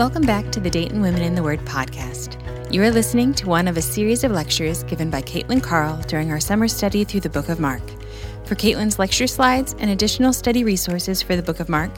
Welcome 0.00 0.22
back 0.22 0.50
to 0.52 0.60
the 0.60 0.70
Dayton 0.70 1.02
Women 1.02 1.20
in 1.20 1.34
the 1.34 1.42
Word 1.42 1.60
podcast. 1.66 2.40
You 2.72 2.82
are 2.84 2.90
listening 2.90 3.34
to 3.34 3.46
one 3.46 3.68
of 3.68 3.76
a 3.76 3.82
series 3.82 4.24
of 4.24 4.32
lectures 4.32 4.82
given 4.84 5.10
by 5.10 5.20
Caitlin 5.20 5.62
Carl 5.62 5.98
during 6.06 6.30
our 6.30 6.40
summer 6.40 6.68
study 6.68 7.04
through 7.04 7.20
the 7.20 7.28
book 7.28 7.50
of 7.50 7.60
Mark. 7.60 7.82
For 8.46 8.54
Caitlin's 8.54 8.98
lecture 8.98 9.26
slides 9.26 9.76
and 9.78 9.90
additional 9.90 10.32
study 10.32 10.64
resources 10.64 11.20
for 11.20 11.36
the 11.36 11.42
book 11.42 11.60
of 11.60 11.68
Mark, 11.68 11.92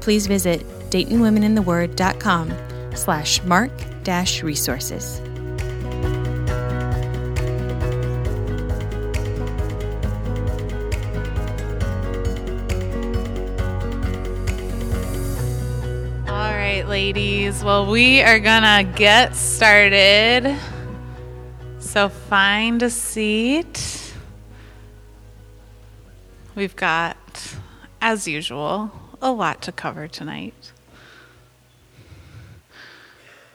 please 0.00 0.28
visit 0.28 0.60
DaytonWomenInTheWord.com 0.90 2.54
slash 2.94 3.42
mark 3.42 3.72
dash 4.04 4.44
resources. 4.44 5.20
Ladies. 16.98 17.62
Well, 17.62 17.86
we 17.86 18.22
are 18.22 18.40
gonna 18.40 18.82
get 18.82 19.36
started. 19.36 20.58
So 21.78 22.08
find 22.08 22.82
a 22.82 22.90
seat. 22.90 24.12
We've 26.56 26.74
got, 26.74 27.54
as 28.00 28.26
usual, 28.26 28.90
a 29.22 29.30
lot 29.30 29.62
to 29.62 29.70
cover 29.70 30.08
tonight. 30.08 30.72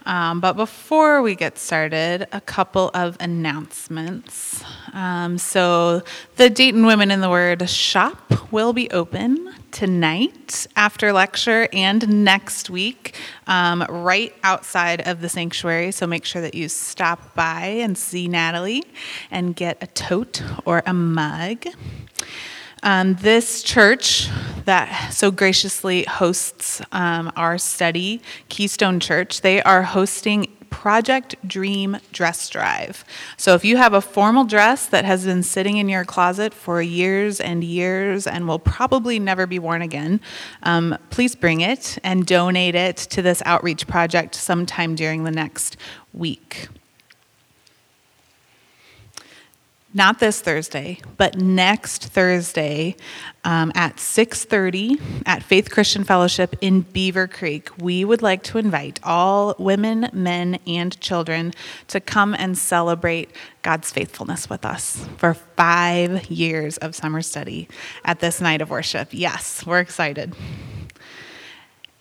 Um, 0.05 0.39
but 0.39 0.53
before 0.53 1.21
we 1.21 1.35
get 1.35 1.57
started, 1.57 2.27
a 2.31 2.41
couple 2.41 2.91
of 2.93 3.15
announcements. 3.19 4.63
Um, 4.93 5.37
so, 5.37 6.03
the 6.35 6.49
Dayton 6.49 6.85
Women 6.85 7.09
in 7.09 7.21
the 7.21 7.29
Word 7.29 7.69
shop 7.69 8.51
will 8.51 8.73
be 8.73 8.89
open 8.91 9.53
tonight 9.71 10.67
after 10.75 11.13
lecture 11.13 11.67
and 11.71 12.23
next 12.23 12.69
week, 12.69 13.15
um, 13.47 13.85
right 13.89 14.35
outside 14.43 15.07
of 15.07 15.21
the 15.21 15.29
sanctuary. 15.29 15.91
So, 15.91 16.05
make 16.05 16.25
sure 16.25 16.41
that 16.41 16.53
you 16.53 16.67
stop 16.67 17.33
by 17.33 17.65
and 17.65 17.97
see 17.97 18.27
Natalie 18.27 18.83
and 19.31 19.55
get 19.55 19.81
a 19.81 19.87
tote 19.87 20.43
or 20.65 20.83
a 20.85 20.93
mug. 20.93 21.65
Um, 22.83 23.15
this 23.15 23.63
church 23.63 24.29
that 24.65 25.11
so 25.13 25.31
graciously 25.31 26.03
hosts 26.03 26.81
um, 26.91 27.31
our 27.35 27.57
study, 27.57 28.21
Keystone 28.49 28.99
Church, 28.99 29.41
they 29.41 29.63
are 29.63 29.83
hosting 29.83 30.47
Project 30.69 31.35
Dream 31.47 31.97
Dress 32.11 32.49
Drive. 32.49 33.05
So 33.37 33.53
if 33.53 33.63
you 33.63 33.77
have 33.77 33.93
a 33.93 34.01
formal 34.01 34.43
dress 34.43 34.87
that 34.87 35.05
has 35.05 35.23
been 35.23 35.43
sitting 35.43 35.77
in 35.77 35.87
your 35.87 36.03
closet 36.03 36.53
for 36.53 36.81
years 36.81 37.39
and 37.39 37.63
years 37.63 38.27
and 38.27 38.47
will 38.47 38.59
probably 38.59 39.17
never 39.17 39.47
be 39.47 39.59
worn 39.59 39.81
again, 39.81 40.19
um, 40.63 40.97
please 41.09 41.35
bring 41.35 41.61
it 41.61 41.97
and 42.03 42.25
donate 42.25 42.75
it 42.75 42.97
to 42.97 43.21
this 43.21 43.41
outreach 43.45 43.87
project 43.87 44.35
sometime 44.35 44.95
during 44.95 45.23
the 45.23 45.31
next 45.31 45.77
week. 46.11 46.67
Not 49.95 50.17
this 50.17 50.41
Thursday, 50.41 50.97
but 51.17 51.37
next 51.37 52.05
Thursday 52.05 52.95
um, 53.43 53.71
at 53.75 53.97
6:30 53.97 54.99
at 55.27 55.43
Faith 55.43 55.69
Christian 55.69 56.03
Fellowship 56.03 56.55
in 56.61 56.83
Beavercreek. 56.83 57.79
We 57.79 58.03
would 58.03 58.23
like 58.23 58.41
to 58.43 58.57
invite 58.57 58.99
all 59.03 59.55
women, 59.59 60.09
men, 60.11 60.57
and 60.65 60.99
children 60.99 61.53
to 61.89 61.99
come 61.99 62.33
and 62.33 62.57
celebrate 62.57 63.29
God's 63.61 63.91
faithfulness 63.91 64.49
with 64.49 64.65
us 64.65 65.05
for 65.17 65.35
five 65.35 66.25
years 66.25 66.77
of 66.77 66.95
summer 66.95 67.21
study 67.21 67.67
at 68.03 68.19
this 68.19 68.41
night 68.41 68.61
of 68.61 68.71
worship. 68.71 69.09
Yes, 69.11 69.63
we're 69.63 69.79
excited. 69.79 70.33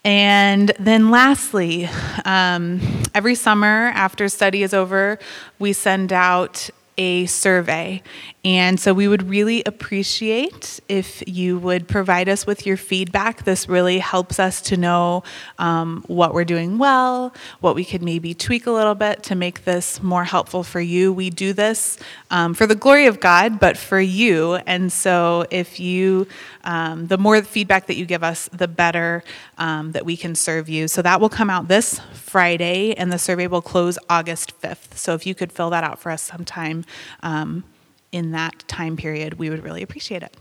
And 0.02 0.72
then, 0.80 1.10
lastly, 1.10 1.90
um, 2.24 2.80
every 3.14 3.34
summer 3.34 3.92
after 3.94 4.30
study 4.30 4.62
is 4.62 4.72
over, 4.72 5.18
we 5.58 5.74
send 5.74 6.10
out 6.10 6.70
a 6.98 7.26
survey. 7.26 8.02
And 8.44 8.80
so 8.80 8.92
we 8.92 9.06
would 9.06 9.28
really 9.28 9.62
appreciate 9.66 10.80
if 10.88 11.22
you 11.28 11.58
would 11.58 11.86
provide 11.86 12.28
us 12.28 12.44
with 12.44 12.66
your 12.66 12.76
feedback. 12.76 13.44
This 13.44 13.68
really 13.68 14.00
helps 14.00 14.40
us 14.40 14.60
to 14.62 14.76
know 14.76 15.22
um, 15.60 16.02
what 16.08 16.34
we're 16.34 16.44
doing 16.44 16.76
well, 16.76 17.32
what 17.60 17.76
we 17.76 17.84
could 17.84 18.02
maybe 18.02 18.34
tweak 18.34 18.66
a 18.66 18.72
little 18.72 18.96
bit 18.96 19.22
to 19.24 19.36
make 19.36 19.64
this 19.64 20.02
more 20.02 20.24
helpful 20.24 20.64
for 20.64 20.80
you. 20.80 21.12
We 21.12 21.30
do 21.30 21.52
this 21.52 22.00
um, 22.32 22.52
for 22.52 22.66
the 22.66 22.74
glory 22.74 23.06
of 23.06 23.20
God, 23.20 23.60
but 23.60 23.76
for 23.76 24.00
you. 24.00 24.54
And 24.66 24.92
so 24.92 25.46
if 25.52 25.78
you, 25.78 26.26
um, 26.64 27.06
the 27.06 27.18
more 27.18 27.40
feedback 27.42 27.86
that 27.86 27.94
you 27.94 28.06
give 28.06 28.24
us, 28.24 28.48
the 28.48 28.66
better 28.66 29.22
um, 29.58 29.92
that 29.92 30.04
we 30.04 30.16
can 30.16 30.34
serve 30.34 30.68
you. 30.68 30.88
So 30.88 31.00
that 31.02 31.20
will 31.20 31.28
come 31.28 31.48
out 31.48 31.68
this 31.68 32.00
Friday, 32.12 32.92
and 32.94 33.12
the 33.12 33.20
survey 33.20 33.46
will 33.46 33.62
close 33.62 34.00
August 34.10 34.60
5th. 34.60 34.96
So 34.96 35.14
if 35.14 35.26
you 35.26 35.36
could 35.36 35.52
fill 35.52 35.70
that 35.70 35.84
out 35.84 36.00
for 36.00 36.10
us 36.10 36.22
sometime 36.22 36.84
um, 37.22 37.62
in 38.12 38.32
that 38.32 38.64
time 38.68 38.96
period, 38.96 39.34
we 39.34 39.50
would 39.50 39.64
really 39.64 39.82
appreciate 39.82 40.22
it. 40.22 40.36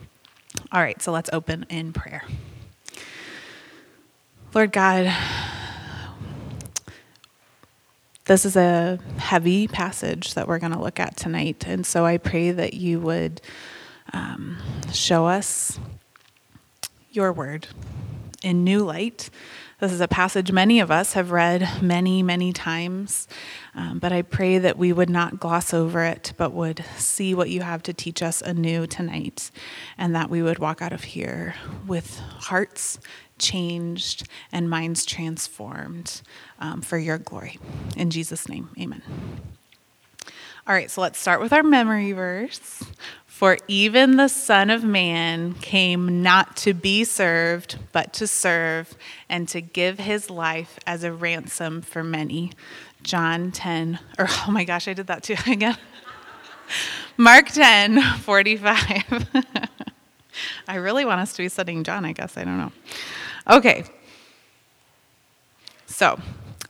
All 0.72 0.82
right, 0.82 1.02
so 1.02 1.12
let's 1.12 1.30
open 1.34 1.66
in 1.70 1.94
prayer. 1.94 2.24
Lord 4.54 4.72
God, 4.74 5.12
this 8.26 8.46
is 8.46 8.58
a 8.58 9.00
heavy 9.18 9.68
passage 9.68 10.34
that 10.34 10.48
we're 10.48 10.60
going 10.60 10.74
to 10.74 10.80
look 10.80 11.00
at 11.00 11.16
tonight. 11.16 11.66
And 11.66 11.86
so 11.86 12.06
I 12.06 12.18
pray 12.18 12.52
that 12.52 12.74
you 12.74 13.00
would 13.00 13.42
um, 14.14 14.58
show 14.92 15.26
us 15.26 15.80
your 17.12 17.32
word 17.32 17.68
in 18.44 18.64
new 18.64 18.84
light 18.84 19.30
this 19.82 19.92
is 19.92 20.00
a 20.00 20.08
passage 20.08 20.52
many 20.52 20.80
of 20.80 20.92
us 20.92 21.14
have 21.14 21.32
read 21.32 21.82
many, 21.82 22.22
many 22.22 22.54
times, 22.54 23.28
um, 23.74 24.00
but 24.00 24.12
I 24.12 24.22
pray 24.22 24.58
that 24.58 24.78
we 24.78 24.92
would 24.92 25.10
not 25.10 25.40
gloss 25.40 25.74
over 25.74 26.04
it, 26.04 26.34
but 26.38 26.52
would 26.52 26.84
see 26.98 27.34
what 27.34 27.50
you 27.50 27.62
have 27.62 27.84
to 27.84 27.94
teach 27.94 28.22
us 28.22 28.42
anew 28.42 28.86
tonight, 28.86 29.52
and 29.98 30.16
that 30.16 30.30
we 30.30 30.42
would 30.42 30.60
walk 30.60 30.82
out 30.82 30.94
of 30.94 31.04
here 31.04 31.56
with 31.88 32.20
hearts 32.20 33.00
changed 33.38 34.28
and 34.52 34.70
minds 34.70 35.06
transformed 35.06 36.22
um, 36.60 36.82
for 36.82 36.98
your 36.98 37.18
glory. 37.18 37.58
In 37.98 38.10
Jesus' 38.10 38.48
name, 38.48 38.70
amen. 38.80 39.02
All 40.68 40.76
right, 40.76 40.92
so 40.92 41.02
let's 41.02 41.20
start 41.20 41.42
with 41.42 41.52
our 41.54 41.64
memory 41.64 42.12
verse. 42.12 42.84
For 43.26 43.58
even 43.68 44.18
the 44.18 44.28
Son 44.28 44.70
of 44.70 44.84
Man 44.84 45.56
came 45.56 46.22
not 46.22 46.56
to 46.58 46.76
be 46.76 47.04
served, 47.04 47.80
but 47.92 48.14
to 48.14 48.28
serve, 48.28 48.96
and 49.28 49.48
to 49.50 49.62
give 49.62 49.98
his 49.98 50.30
life 50.30 50.78
as 50.86 51.04
a 51.04 51.12
ransom 51.12 51.82
for 51.82 52.04
many. 52.04 52.52
John 53.04 53.52
10, 53.52 54.00
or 54.18 54.28
oh 54.48 54.52
my 54.52 54.64
gosh, 54.64 54.88
I 54.88 54.94
did 54.94 55.08
that 55.08 55.24
too 55.24 55.36
again. 55.52 55.78
Mark 57.18 57.48
10, 57.48 58.02
45. 58.20 59.28
I 60.68 60.76
really 60.76 61.06
want 61.06 61.20
us 61.22 61.34
to 61.34 61.44
be 61.44 61.50
studying 61.50 61.84
John, 61.84 62.06
I 62.06 62.14
guess. 62.14 62.38
I 62.38 62.44
don't 62.46 62.58
know. 62.58 62.72
Okay. 63.50 63.84
So, 65.88 66.20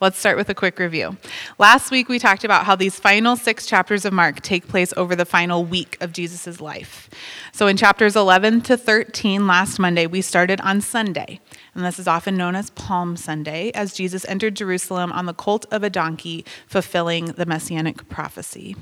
Let's 0.02 0.18
start 0.18 0.36
with 0.36 0.48
a 0.48 0.54
quick 0.54 0.80
review. 0.80 1.16
Last 1.60 1.92
week, 1.92 2.08
we 2.08 2.18
talked 2.18 2.42
about 2.42 2.64
how 2.66 2.74
these 2.74 2.98
final 2.98 3.36
six 3.36 3.66
chapters 3.66 4.04
of 4.04 4.12
Mark 4.12 4.40
take 4.40 4.66
place 4.66 4.92
over 4.96 5.14
the 5.14 5.24
final 5.24 5.64
week 5.64 5.96
of 6.00 6.12
Jesus' 6.12 6.60
life. 6.60 7.08
So, 7.52 7.68
in 7.68 7.76
chapters 7.76 8.16
11 8.16 8.62
to 8.62 8.76
13, 8.76 9.46
last 9.46 9.78
Monday, 9.78 10.08
we 10.08 10.20
started 10.20 10.60
on 10.62 10.80
Sunday, 10.80 11.38
and 11.72 11.84
this 11.84 12.00
is 12.00 12.08
often 12.08 12.36
known 12.36 12.56
as 12.56 12.70
Palm 12.70 13.16
Sunday, 13.16 13.70
as 13.76 13.94
Jesus 13.94 14.24
entered 14.24 14.56
Jerusalem 14.56 15.12
on 15.12 15.26
the 15.26 15.34
colt 15.34 15.66
of 15.70 15.84
a 15.84 15.90
donkey, 15.90 16.44
fulfilling 16.66 17.26
the 17.26 17.46
messianic 17.46 18.08
prophecy. 18.08 18.74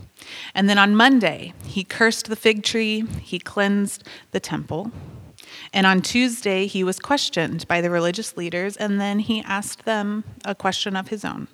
And 0.55 0.71
then 0.71 0.79
on 0.79 0.97
Monday, 0.97 1.53
he 1.67 1.85
cursed 1.85 2.31
the 2.31 2.35
fig 2.35 2.63
tree, 2.63 3.03
he 3.21 3.39
cleansed 3.39 4.05
the 4.31 4.41
temple. 4.41 4.91
And 5.73 5.87
on 5.87 6.03
Tuesday, 6.03 6.67
he 6.67 6.83
was 6.83 6.99
questioned 6.99 7.67
by 7.69 7.81
the 7.81 7.91
religious 7.91 8.37
leaders, 8.37 8.77
and 8.77 9.01
then 9.01 9.21
he 9.21 9.43
asked 9.43 9.85
them 9.85 10.25
a 10.45 10.55
question 10.55 10.97
of 10.97 11.09
his 11.09 11.25
own. 11.25 11.47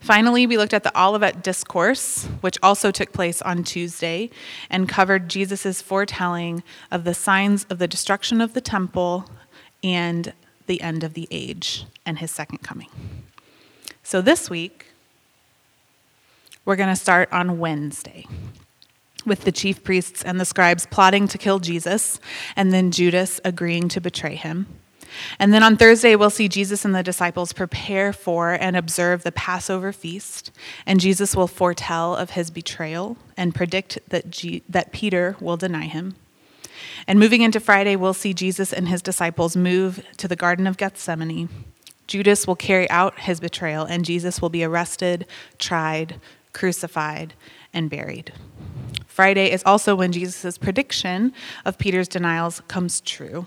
Finally, 0.00 0.46
we 0.46 0.56
looked 0.56 0.74
at 0.74 0.84
the 0.84 1.00
Olivet 1.00 1.42
Discourse, 1.42 2.26
which 2.40 2.58
also 2.62 2.90
took 2.90 3.12
place 3.12 3.42
on 3.42 3.64
Tuesday, 3.64 4.30
and 4.70 4.88
covered 4.88 5.28
Jesus' 5.28 5.82
foretelling 5.82 6.62
of 6.90 7.04
the 7.04 7.14
signs 7.14 7.64
of 7.70 7.78
the 7.78 7.88
destruction 7.88 8.40
of 8.40 8.54
the 8.54 8.60
temple 8.60 9.28
and 9.82 10.32
the 10.66 10.80
end 10.80 11.02
of 11.02 11.14
the 11.14 11.26
age 11.30 11.86
and 12.06 12.18
his 12.18 12.30
second 12.30 12.58
coming. 12.58 12.88
So 14.02 14.20
this 14.20 14.48
week, 14.48 14.86
we're 16.64 16.76
going 16.76 16.88
to 16.88 16.96
start 16.96 17.32
on 17.32 17.58
Wednesday 17.58 18.26
with 19.26 19.44
the 19.44 19.52
chief 19.52 19.82
priests 19.84 20.22
and 20.22 20.40
the 20.40 20.44
scribes 20.44 20.86
plotting 20.86 21.28
to 21.28 21.38
kill 21.38 21.58
Jesus, 21.58 22.20
and 22.56 22.72
then 22.72 22.90
Judas 22.90 23.40
agreeing 23.44 23.88
to 23.90 24.00
betray 24.00 24.34
him. 24.34 24.66
And 25.38 25.54
then 25.54 25.62
on 25.62 25.76
Thursday, 25.76 26.16
we'll 26.16 26.30
see 26.30 26.48
Jesus 26.48 26.84
and 26.84 26.94
the 26.94 27.02
disciples 27.02 27.52
prepare 27.52 28.12
for 28.12 28.50
and 28.50 28.76
observe 28.76 29.22
the 29.22 29.32
Passover 29.32 29.92
feast, 29.92 30.50
and 30.86 30.98
Jesus 30.98 31.36
will 31.36 31.46
foretell 31.46 32.16
of 32.16 32.30
his 32.30 32.50
betrayal 32.50 33.16
and 33.36 33.54
predict 33.54 33.98
that, 34.08 34.30
G- 34.30 34.62
that 34.68 34.92
Peter 34.92 35.36
will 35.40 35.56
deny 35.56 35.84
him. 35.84 36.16
And 37.06 37.18
moving 37.18 37.42
into 37.42 37.60
Friday, 37.60 37.94
we'll 37.94 38.14
see 38.14 38.34
Jesus 38.34 38.72
and 38.72 38.88
his 38.88 39.02
disciples 39.02 39.56
move 39.56 40.04
to 40.16 40.26
the 40.26 40.36
Garden 40.36 40.66
of 40.66 40.76
Gethsemane, 40.76 41.48
Judas 42.06 42.46
will 42.46 42.56
carry 42.56 42.88
out 42.90 43.20
his 43.20 43.40
betrayal, 43.40 43.84
and 43.84 44.04
Jesus 44.04 44.42
will 44.42 44.50
be 44.50 44.64
arrested, 44.64 45.26
tried, 45.58 46.20
crucified, 46.52 47.34
and 47.72 47.88
buried. 47.88 48.32
Friday 49.06 49.50
is 49.52 49.62
also 49.64 49.94
when 49.94 50.10
Jesus' 50.10 50.58
prediction 50.58 51.32
of 51.64 51.78
Peter's 51.78 52.08
denials 52.08 52.60
comes 52.66 53.00
true. 53.00 53.46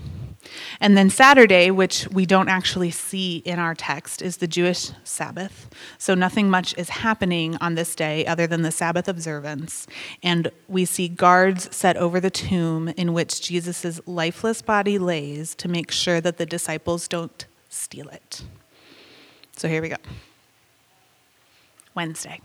And 0.80 0.98
then 0.98 1.10
Saturday, 1.10 1.72
which 1.72 2.08
we 2.10 2.26
don't 2.26 2.48
actually 2.48 2.92
see 2.92 3.38
in 3.38 3.60
our 3.60 3.76
text, 3.76 4.22
is 4.22 4.38
the 4.38 4.48
Jewish 4.48 4.92
Sabbath. 5.04 5.70
So 5.98 6.16
nothing 6.16 6.50
much 6.50 6.78
is 6.78 6.90
happening 6.90 7.58
on 7.58 7.76
this 7.76 7.96
day 7.96 8.26
other 8.26 8.48
than 8.48 8.62
the 8.62 8.72
Sabbath 8.72 9.08
observance. 9.08 9.88
And 10.24 10.52
we 10.68 10.86
see 10.86 11.10
guards 11.10 11.76
set 11.76 11.98
over 11.98 12.20
the 12.20 12.30
tomb 12.30 12.90
in 12.90 13.14
which 13.14 13.42
Jesus' 13.42 14.00
lifeless 14.06 14.62
body 14.62 14.98
lays 14.98 15.54
to 15.56 15.68
make 15.68 15.92
sure 15.92 16.22
that 16.22 16.38
the 16.38 16.46
disciples 16.46 17.08
don't 17.08 17.46
steal 17.70 18.08
it. 18.10 18.44
So 19.58 19.68
here 19.68 19.82
we 19.82 19.90
go. 19.90 19.98
Wednesday. 21.94 22.40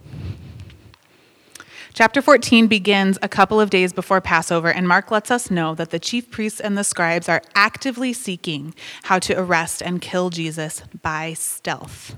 Chapter 1.95 2.23
14 2.23 2.69
begins 2.69 3.19
a 3.21 3.29
couple 3.29 3.61
of 3.61 3.69
days 3.69 3.93
before 3.93 4.23
Passover, 4.23 4.73
and 4.73 4.89
Mark 4.89 5.11
lets 5.11 5.31
us 5.31 5.51
know 5.51 5.75
that 5.75 5.91
the 5.91 5.99
chief 5.99 6.31
priests 6.31 6.59
and 6.59 6.77
the 6.77 6.85
scribes 6.85 7.29
are 7.29 7.43
actively 7.55 8.15
seeking 8.15 8.75
how 9.03 9.19
to 9.19 9.39
arrest 9.39 9.83
and 9.83 10.01
kill 10.01 10.31
Jesus 10.31 10.85
by 11.03 11.35
stealth. 11.35 12.17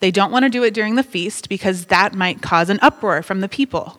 They 0.00 0.10
don't 0.10 0.30
want 0.30 0.42
to 0.42 0.50
do 0.50 0.62
it 0.62 0.74
during 0.74 0.96
the 0.96 1.02
feast 1.02 1.48
because 1.48 1.86
that 1.86 2.12
might 2.12 2.42
cause 2.42 2.68
an 2.68 2.78
uproar 2.82 3.22
from 3.22 3.40
the 3.40 3.48
people. 3.48 3.98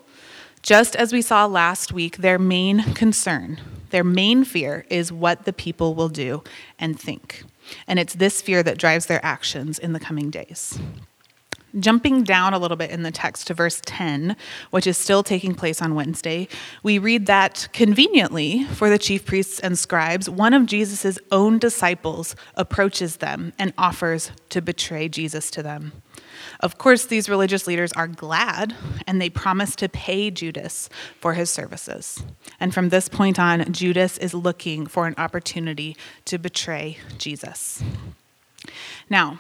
Just 0.62 0.96
as 0.96 1.12
we 1.12 1.24
saw 1.24 1.48
last 1.48 1.92
week, 1.92 2.18
their 2.18 2.38
main 2.38 2.84
concern, 2.94 3.60
their 3.90 4.04
main 4.04 4.44
fear 4.44 4.86
is 4.92 5.12
what 5.12 5.46
the 5.46 5.54
people 5.54 5.96
will 5.96 6.10
do 6.10 6.44
and 6.78 7.00
think. 7.00 7.44
And 7.88 7.98
it's 7.98 8.14
this 8.14 8.44
fear 8.44 8.62
that 8.62 8.78
drives 8.78 9.08
their 9.08 9.26
actions 9.26 9.80
in 9.80 9.94
the 9.94 10.00
coming 10.00 10.30
days. 10.30 10.78
Jumping 11.80 12.24
down 12.24 12.54
a 12.54 12.60
little 12.60 12.78
bit 12.78 12.92
in 12.92 13.04
the 13.04 13.12
text 13.12 13.48
to 13.48 13.54
verse 13.54 13.82
10, 13.86 14.36
which 14.72 14.88
is 14.88 14.98
still 14.98 15.24
taking 15.24 15.54
place 15.54 15.82
on 15.82 15.96
Wednesday, 15.96 16.48
we 16.84 16.98
read 16.98 17.26
that 17.26 17.68
conveniently 17.74 18.64
for 18.66 18.90
the 18.90 18.98
chief 18.98 19.26
priests 19.26 19.60
and 19.60 19.78
scribes, 19.78 20.30
one 20.30 20.54
of 20.54 20.66
Jesus' 20.66 21.20
own 21.32 21.60
disciples 21.60 22.36
approaches 22.56 23.18
them 23.18 23.54
and 23.60 23.74
offers 23.78 24.32
to 24.50 24.62
betray 24.62 25.10
Jesus 25.10 25.52
to 25.52 25.62
them. 25.64 25.92
Of 26.60 26.78
course, 26.78 27.06
these 27.06 27.30
religious 27.30 27.68
leaders 27.68 27.92
are 27.94 28.08
glad 28.08 28.76
and 29.08 29.22
they 29.22 29.30
promise 29.30 29.76
to 29.78 29.90
pay 29.90 30.32
Judas 30.32 30.90
for 31.20 31.34
his 31.34 31.50
services. 31.50 32.24
And 32.60 32.74
from 32.74 32.90
this 32.90 33.10
point 33.10 33.40
on, 33.40 33.72
Judas 33.74 34.18
is 34.18 34.34
looking 34.34 34.86
for 34.88 35.08
an 35.08 35.16
opportunity 35.18 35.98
to 36.26 36.38
betray 36.38 36.98
Jesus. 37.18 37.84
Now, 39.10 39.40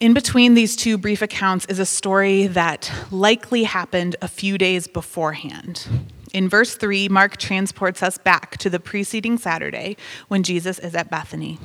in 0.00 0.14
between 0.14 0.54
these 0.54 0.76
two 0.76 0.98
brief 0.98 1.22
accounts 1.22 1.66
is 1.66 1.78
a 1.78 1.86
story 1.86 2.46
that 2.48 2.92
likely 3.10 3.64
happened 3.64 4.16
a 4.20 4.28
few 4.28 4.58
days 4.58 4.86
beforehand. 4.86 5.88
In 6.32 6.48
verse 6.48 6.76
3, 6.76 7.08
Mark 7.08 7.38
transports 7.38 8.02
us 8.02 8.18
back 8.18 8.58
to 8.58 8.68
the 8.68 8.78
preceding 8.78 9.38
Saturday 9.38 9.96
when 10.28 10.42
Jesus 10.42 10.78
is 10.78 10.94
at 10.94 11.10
Bethany. 11.10 11.58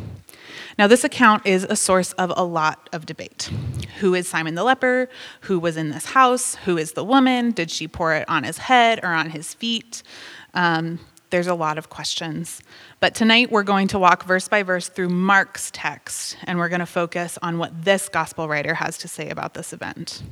Now, 0.78 0.88
this 0.88 1.04
account 1.04 1.46
is 1.46 1.66
a 1.66 1.76
source 1.76 2.14
of 2.14 2.32
a 2.36 2.44
lot 2.44 2.90
of 2.94 3.06
debate. 3.06 3.50
Who 4.00 4.14
is 4.14 4.30
Simon 4.30 4.56
the 4.56 4.64
leper? 4.64 5.10
Who 5.42 5.60
was 5.60 5.76
in 5.76 5.90
this 5.90 6.06
house? 6.06 6.56
Who 6.64 6.78
is 6.78 6.94
the 6.94 7.04
woman? 7.04 7.52
Did 7.52 7.70
she 7.70 7.88
pour 7.88 8.14
it 8.14 8.30
on 8.30 8.44
his 8.44 8.60
head 8.60 9.02
or 9.04 9.10
on 9.10 9.32
his 9.32 9.54
feet? 9.54 10.04
Um, 10.54 11.00
there's 11.32 11.48
a 11.48 11.56
lot 11.56 11.78
of 11.78 11.90
questions. 11.90 12.62
But 13.00 13.16
tonight 13.16 13.52
we're 13.52 13.64
going 13.64 13.88
to 13.90 14.00
walk 14.00 14.26
verse 14.26 14.48
by 14.48 14.64
verse 14.64 14.88
through 14.88 15.10
Mark's 15.10 15.72
text, 15.74 16.38
and 16.44 16.60
we're 16.60 16.70
going 16.70 16.80
to 16.80 16.86
focus 16.86 17.40
on 17.42 17.58
what 17.58 17.84
this 17.84 18.08
gospel 18.10 18.48
writer 18.48 18.76
has 18.76 18.98
to 19.00 19.08
say 19.08 19.30
about 19.30 19.54
this 19.54 19.74
event. 19.74 20.24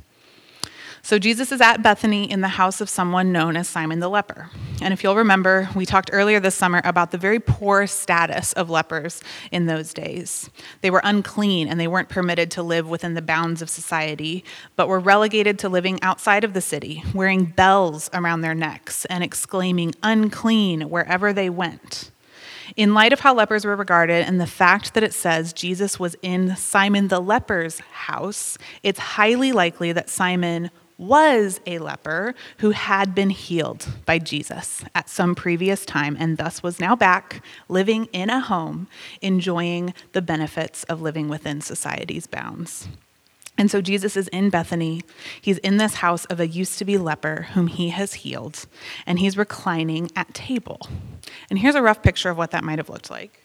So, 1.02 1.18
Jesus 1.18 1.50
is 1.50 1.60
at 1.60 1.82
Bethany 1.82 2.30
in 2.30 2.40
the 2.40 2.48
house 2.48 2.80
of 2.80 2.88
someone 2.88 3.32
known 3.32 3.56
as 3.56 3.68
Simon 3.68 4.00
the 4.00 4.08
leper. 4.08 4.50
And 4.82 4.92
if 4.92 5.02
you'll 5.02 5.16
remember, 5.16 5.68
we 5.74 5.86
talked 5.86 6.10
earlier 6.12 6.40
this 6.40 6.54
summer 6.54 6.80
about 6.84 7.10
the 7.10 7.18
very 7.18 7.40
poor 7.40 7.86
status 7.86 8.52
of 8.54 8.70
lepers 8.70 9.22
in 9.50 9.66
those 9.66 9.92
days. 9.92 10.50
They 10.80 10.90
were 10.90 11.00
unclean 11.04 11.68
and 11.68 11.80
they 11.80 11.88
weren't 11.88 12.08
permitted 12.08 12.50
to 12.52 12.62
live 12.62 12.88
within 12.88 13.14
the 13.14 13.22
bounds 13.22 13.62
of 13.62 13.70
society, 13.70 14.44
but 14.76 14.88
were 14.88 15.00
relegated 15.00 15.58
to 15.60 15.68
living 15.68 16.02
outside 16.02 16.44
of 16.44 16.54
the 16.54 16.60
city, 16.60 17.02
wearing 17.14 17.44
bells 17.44 18.08
around 18.14 18.40
their 18.40 18.54
necks 18.54 19.04
and 19.06 19.24
exclaiming, 19.24 19.94
unclean, 20.02 20.82
wherever 20.82 21.32
they 21.32 21.50
went. 21.50 22.10
In 22.76 22.94
light 22.94 23.12
of 23.12 23.20
how 23.20 23.34
lepers 23.34 23.64
were 23.64 23.76
regarded 23.76 24.24
and 24.26 24.40
the 24.40 24.46
fact 24.46 24.94
that 24.94 25.02
it 25.02 25.12
says 25.12 25.52
Jesus 25.52 25.98
was 25.98 26.16
in 26.22 26.56
Simon 26.56 27.08
the 27.08 27.20
leper's 27.20 27.80
house, 27.80 28.56
it's 28.82 28.98
highly 28.98 29.52
likely 29.52 29.92
that 29.92 30.08
Simon 30.08 30.70
was 31.00 31.60
a 31.66 31.78
leper 31.78 32.34
who 32.58 32.70
had 32.70 33.14
been 33.14 33.30
healed 33.30 33.88
by 34.04 34.18
Jesus 34.18 34.84
at 34.94 35.08
some 35.08 35.34
previous 35.34 35.86
time 35.86 36.14
and 36.20 36.36
thus 36.36 36.62
was 36.62 36.78
now 36.78 36.94
back 36.94 37.42
living 37.68 38.06
in 38.12 38.28
a 38.28 38.38
home, 38.38 38.86
enjoying 39.22 39.94
the 40.12 40.20
benefits 40.20 40.84
of 40.84 41.00
living 41.00 41.28
within 41.28 41.62
society's 41.62 42.26
bounds. 42.26 42.86
And 43.56 43.70
so 43.70 43.80
Jesus 43.80 44.16
is 44.16 44.28
in 44.28 44.50
Bethany. 44.50 45.02
He's 45.40 45.58
in 45.58 45.78
this 45.78 45.94
house 45.94 46.26
of 46.26 46.38
a 46.38 46.46
used 46.46 46.78
to 46.78 46.84
be 46.84 46.98
leper 46.98 47.48
whom 47.54 47.66
he 47.66 47.90
has 47.90 48.14
healed, 48.14 48.66
and 49.06 49.18
he's 49.18 49.36
reclining 49.36 50.10
at 50.14 50.32
table. 50.32 50.80
And 51.48 51.58
here's 51.58 51.74
a 51.74 51.82
rough 51.82 52.02
picture 52.02 52.30
of 52.30 52.38
what 52.38 52.52
that 52.52 52.64
might 52.64 52.78
have 52.78 52.88
looked 52.88 53.10
like. 53.10 53.39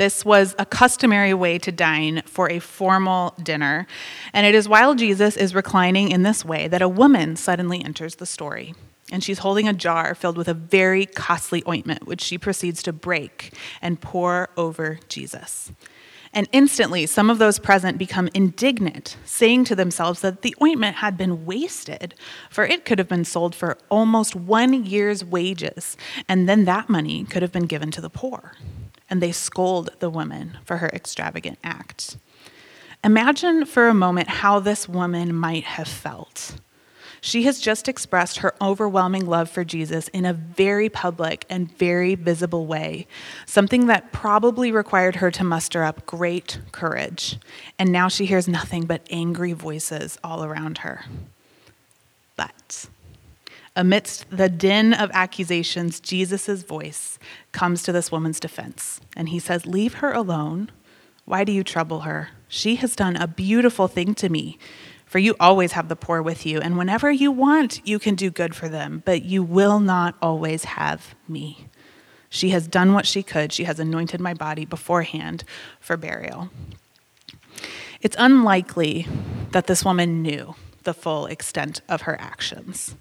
This 0.00 0.24
was 0.24 0.54
a 0.58 0.64
customary 0.64 1.34
way 1.34 1.58
to 1.58 1.70
dine 1.70 2.22
for 2.24 2.50
a 2.50 2.58
formal 2.58 3.34
dinner. 3.42 3.86
And 4.32 4.46
it 4.46 4.54
is 4.54 4.66
while 4.66 4.94
Jesus 4.94 5.36
is 5.36 5.54
reclining 5.54 6.10
in 6.10 6.22
this 6.22 6.42
way 6.42 6.68
that 6.68 6.80
a 6.80 6.88
woman 6.88 7.36
suddenly 7.36 7.84
enters 7.84 8.14
the 8.14 8.24
story. 8.24 8.74
And 9.12 9.22
she's 9.22 9.40
holding 9.40 9.68
a 9.68 9.74
jar 9.74 10.14
filled 10.14 10.38
with 10.38 10.48
a 10.48 10.54
very 10.54 11.04
costly 11.04 11.62
ointment, 11.68 12.06
which 12.06 12.22
she 12.22 12.38
proceeds 12.38 12.82
to 12.84 12.94
break 12.94 13.52
and 13.82 14.00
pour 14.00 14.48
over 14.56 15.00
Jesus. 15.10 15.70
And 16.32 16.48
instantly, 16.50 17.04
some 17.04 17.28
of 17.28 17.36
those 17.36 17.58
present 17.58 17.98
become 17.98 18.30
indignant, 18.32 19.18
saying 19.26 19.64
to 19.64 19.76
themselves 19.76 20.22
that 20.22 20.40
the 20.40 20.56
ointment 20.62 20.96
had 20.96 21.18
been 21.18 21.44
wasted, 21.44 22.14
for 22.48 22.64
it 22.64 22.86
could 22.86 22.98
have 22.98 23.08
been 23.08 23.26
sold 23.26 23.54
for 23.54 23.76
almost 23.90 24.34
one 24.34 24.86
year's 24.86 25.22
wages, 25.22 25.98
and 26.26 26.48
then 26.48 26.64
that 26.64 26.88
money 26.88 27.24
could 27.24 27.42
have 27.42 27.52
been 27.52 27.66
given 27.66 27.90
to 27.90 28.00
the 28.00 28.08
poor 28.08 28.54
and 29.10 29.20
they 29.20 29.32
scold 29.32 29.90
the 29.98 30.08
woman 30.08 30.58
for 30.64 30.78
her 30.78 30.88
extravagant 30.88 31.58
act. 31.62 32.16
Imagine 33.02 33.66
for 33.66 33.88
a 33.88 33.94
moment 33.94 34.28
how 34.28 34.60
this 34.60 34.88
woman 34.88 35.34
might 35.34 35.64
have 35.64 35.88
felt. 35.88 36.54
She 37.22 37.42
has 37.42 37.60
just 37.60 37.88
expressed 37.88 38.38
her 38.38 38.54
overwhelming 38.62 39.26
love 39.26 39.50
for 39.50 39.62
Jesus 39.62 40.08
in 40.08 40.24
a 40.24 40.32
very 40.32 40.88
public 40.88 41.44
and 41.50 41.70
very 41.76 42.14
visible 42.14 42.66
way, 42.66 43.06
something 43.44 43.86
that 43.86 44.12
probably 44.12 44.72
required 44.72 45.16
her 45.16 45.30
to 45.32 45.44
muster 45.44 45.84
up 45.84 46.06
great 46.06 46.60
courage. 46.72 47.38
And 47.78 47.92
now 47.92 48.08
she 48.08 48.24
hears 48.24 48.48
nothing 48.48 48.86
but 48.86 49.06
angry 49.10 49.52
voices 49.52 50.18
all 50.24 50.44
around 50.44 50.78
her. 50.78 51.04
But 52.36 52.86
Amidst 53.76 54.26
the 54.30 54.48
din 54.48 54.92
of 54.92 55.10
accusations, 55.12 56.00
Jesus' 56.00 56.62
voice 56.62 57.18
comes 57.52 57.82
to 57.84 57.92
this 57.92 58.10
woman's 58.10 58.40
defense. 58.40 59.00
And 59.16 59.28
he 59.28 59.38
says, 59.38 59.66
Leave 59.66 59.94
her 59.94 60.12
alone. 60.12 60.70
Why 61.24 61.44
do 61.44 61.52
you 61.52 61.62
trouble 61.62 62.00
her? 62.00 62.30
She 62.48 62.76
has 62.76 62.96
done 62.96 63.16
a 63.16 63.28
beautiful 63.28 63.86
thing 63.86 64.14
to 64.16 64.28
me. 64.28 64.58
For 65.06 65.18
you 65.18 65.34
always 65.40 65.72
have 65.72 65.88
the 65.88 65.96
poor 65.96 66.22
with 66.22 66.46
you, 66.46 66.60
and 66.60 66.78
whenever 66.78 67.10
you 67.10 67.32
want, 67.32 67.84
you 67.84 67.98
can 67.98 68.14
do 68.14 68.30
good 68.30 68.54
for 68.54 68.68
them, 68.68 69.02
but 69.04 69.24
you 69.24 69.42
will 69.42 69.80
not 69.80 70.14
always 70.22 70.62
have 70.64 71.16
me. 71.26 71.66
She 72.28 72.50
has 72.50 72.68
done 72.68 72.92
what 72.92 73.06
she 73.06 73.24
could. 73.24 73.52
She 73.52 73.64
has 73.64 73.80
anointed 73.80 74.20
my 74.20 74.34
body 74.34 74.64
beforehand 74.64 75.42
for 75.80 75.96
burial. 75.96 76.50
It's 78.00 78.14
unlikely 78.20 79.08
that 79.50 79.66
this 79.66 79.84
woman 79.84 80.22
knew 80.22 80.54
the 80.84 80.94
full 80.94 81.26
extent 81.26 81.80
of 81.88 82.02
her 82.02 82.18
actions. 82.20 82.94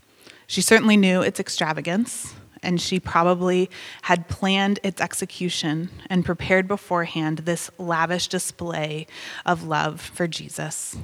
She 0.50 0.62
certainly 0.62 0.98
knew 0.98 1.22
its 1.22 1.39
extravagance, 1.39 2.34
and 2.63 2.82
she 2.82 3.00
probably 3.00 3.70
had 4.01 4.27
planned 4.27 4.79
its 4.82 5.00
execution 5.00 5.91
and 6.10 6.25
prepared 6.25 6.68
beforehand 6.68 7.39
this 7.39 7.70
lavish 7.77 8.27
display 8.27 9.06
of 9.46 9.63
love 9.63 10.01
for 10.01 10.27
Jesus. 10.27 10.98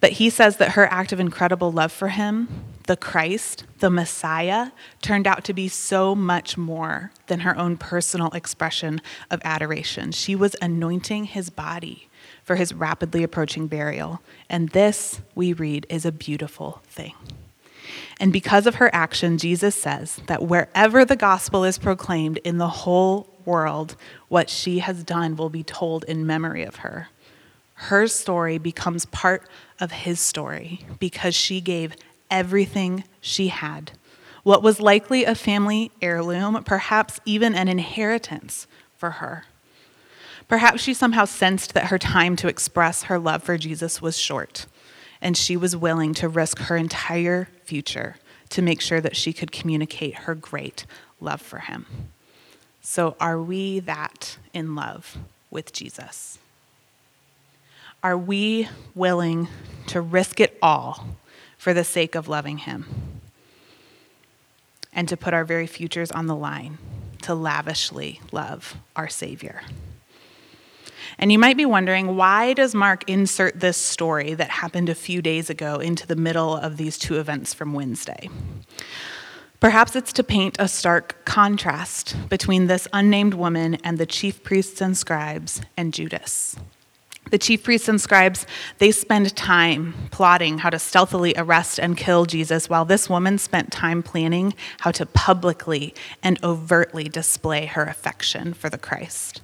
But 0.00 0.12
he 0.12 0.30
says 0.30 0.56
that 0.56 0.72
her 0.72 0.90
act 0.90 1.12
of 1.12 1.20
incredible 1.20 1.70
love 1.70 1.92
for 1.92 2.08
him, 2.08 2.48
the 2.86 2.96
Christ, 2.96 3.64
the 3.80 3.90
Messiah, 3.90 4.70
turned 5.02 5.26
out 5.26 5.44
to 5.44 5.52
be 5.52 5.68
so 5.68 6.14
much 6.14 6.56
more 6.56 7.12
than 7.26 7.40
her 7.40 7.54
own 7.54 7.76
personal 7.76 8.30
expression 8.30 9.02
of 9.30 9.42
adoration. 9.44 10.10
She 10.10 10.34
was 10.34 10.56
anointing 10.62 11.24
his 11.24 11.50
body 11.50 12.08
for 12.44 12.56
his 12.56 12.72
rapidly 12.72 13.22
approaching 13.22 13.66
burial. 13.66 14.22
And 14.48 14.70
this, 14.70 15.20
we 15.34 15.52
read, 15.52 15.86
is 15.90 16.06
a 16.06 16.12
beautiful 16.12 16.80
thing. 16.86 17.12
And 18.20 18.32
because 18.32 18.66
of 18.66 18.76
her 18.76 18.90
action, 18.94 19.38
Jesus 19.38 19.74
says 19.74 20.20
that 20.26 20.42
wherever 20.42 21.04
the 21.04 21.16
gospel 21.16 21.64
is 21.64 21.78
proclaimed 21.78 22.38
in 22.38 22.58
the 22.58 22.68
whole 22.68 23.28
world, 23.44 23.96
what 24.28 24.50
she 24.50 24.80
has 24.80 25.04
done 25.04 25.36
will 25.36 25.50
be 25.50 25.62
told 25.62 26.04
in 26.04 26.26
memory 26.26 26.62
of 26.62 26.76
her. 26.76 27.08
Her 27.74 28.06
story 28.08 28.58
becomes 28.58 29.06
part 29.06 29.48
of 29.80 29.92
his 29.92 30.20
story 30.20 30.84
because 30.98 31.34
she 31.34 31.60
gave 31.60 31.94
everything 32.30 33.04
she 33.20 33.48
had. 33.48 33.92
What 34.42 34.62
was 34.62 34.80
likely 34.80 35.24
a 35.24 35.34
family 35.34 35.90
heirloom, 36.02 36.62
perhaps 36.64 37.20
even 37.24 37.54
an 37.54 37.68
inheritance 37.68 38.66
for 38.96 39.12
her. 39.12 39.44
Perhaps 40.48 40.82
she 40.82 40.94
somehow 40.94 41.26
sensed 41.26 41.74
that 41.74 41.86
her 41.86 41.98
time 41.98 42.34
to 42.36 42.48
express 42.48 43.04
her 43.04 43.18
love 43.18 43.42
for 43.42 43.58
Jesus 43.58 44.00
was 44.00 44.18
short, 44.18 44.66
and 45.20 45.36
she 45.36 45.56
was 45.56 45.76
willing 45.76 46.14
to 46.14 46.28
risk 46.28 46.58
her 46.60 46.76
entire 46.76 47.48
future 47.68 48.16
to 48.48 48.62
make 48.62 48.80
sure 48.80 49.00
that 49.02 49.14
she 49.14 49.34
could 49.34 49.52
communicate 49.52 50.14
her 50.24 50.34
great 50.34 50.86
love 51.20 51.42
for 51.42 51.58
him. 51.58 51.84
So, 52.80 53.14
are 53.20 53.38
we 53.38 53.80
that 53.80 54.38
in 54.54 54.74
love 54.74 55.18
with 55.50 55.74
Jesus? 55.74 56.38
Are 58.02 58.16
we 58.16 58.68
willing 58.94 59.48
to 59.88 60.00
risk 60.00 60.40
it 60.40 60.56
all 60.62 61.18
for 61.58 61.74
the 61.74 61.84
sake 61.84 62.14
of 62.14 62.26
loving 62.26 62.58
him? 62.58 62.86
And 64.94 65.06
to 65.08 65.16
put 65.16 65.34
our 65.34 65.44
very 65.44 65.66
futures 65.66 66.10
on 66.10 66.26
the 66.26 66.34
line 66.34 66.78
to 67.22 67.34
lavishly 67.34 68.22
love 68.32 68.76
our 68.96 69.08
Savior? 69.08 69.60
And 71.18 71.32
you 71.32 71.38
might 71.38 71.56
be 71.56 71.64
wondering 71.64 72.16
why 72.16 72.52
does 72.52 72.74
Mark 72.74 73.08
insert 73.08 73.60
this 73.60 73.76
story 73.76 74.34
that 74.34 74.50
happened 74.50 74.88
a 74.88 74.94
few 74.94 75.22
days 75.22 75.48
ago 75.48 75.76
into 75.76 76.06
the 76.06 76.16
middle 76.16 76.56
of 76.56 76.76
these 76.76 76.98
two 76.98 77.18
events 77.18 77.54
from 77.54 77.72
Wednesday? 77.72 78.28
Perhaps 79.60 79.96
it's 79.96 80.12
to 80.12 80.22
paint 80.22 80.56
a 80.60 80.68
stark 80.68 81.24
contrast 81.24 82.16
between 82.28 82.68
this 82.68 82.86
unnamed 82.92 83.34
woman 83.34 83.74
and 83.82 83.98
the 83.98 84.06
chief 84.06 84.42
priests 84.44 84.80
and 84.80 84.96
scribes 84.96 85.60
and 85.76 85.92
Judas. 85.92 86.56
The 87.30 87.38
chief 87.38 87.62
priests 87.62 87.88
and 87.88 88.00
scribes, 88.00 88.46
they 88.78 88.90
spend 88.90 89.36
time 89.36 89.94
plotting 90.10 90.58
how 90.58 90.70
to 90.70 90.78
stealthily 90.78 91.34
arrest 91.36 91.78
and 91.78 91.96
kill 91.96 92.24
Jesus, 92.24 92.70
while 92.70 92.84
this 92.84 93.10
woman 93.10 93.36
spent 93.36 93.70
time 93.70 94.02
planning 94.02 94.54
how 94.80 94.92
to 94.92 95.04
publicly 95.04 95.94
and 96.22 96.42
overtly 96.42 97.04
display 97.04 97.66
her 97.66 97.84
affection 97.84 98.54
for 98.54 98.70
the 98.70 98.78
Christ. 98.78 99.42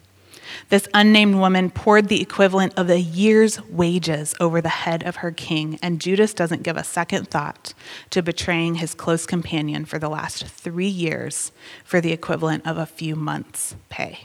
This 0.69 0.89
unnamed 0.95 1.37
woman 1.37 1.71
poured 1.71 2.09
the 2.09 2.21
equivalent 2.21 2.75
of 2.77 2.91
a 2.91 3.01
year's 3.01 3.61
wages 3.69 4.35
over 4.41 4.61
the 4.61 4.69
head 4.69 5.03
of 5.03 5.17
her 5.17 5.31
king, 5.31 5.79
and 5.83 6.01
Judas 6.01 6.35
doesn't 6.35 6.63
give 6.63 6.77
a 6.77 6.85
second 6.85 7.29
thought 7.29 7.75
to 8.11 8.23
betraying 8.23 8.77
his 8.77 8.95
close 8.95 9.27
companion 9.27 9.85
for 9.85 9.99
the 9.99 10.09
last 10.09 10.47
three 10.47 10.87
years 10.87 11.53
for 11.85 12.01
the 12.01 12.13
equivalent 12.13 12.67
of 12.67 12.79
a 12.79 12.87
few 12.87 13.17
months' 13.17 13.77
pay. 13.89 14.21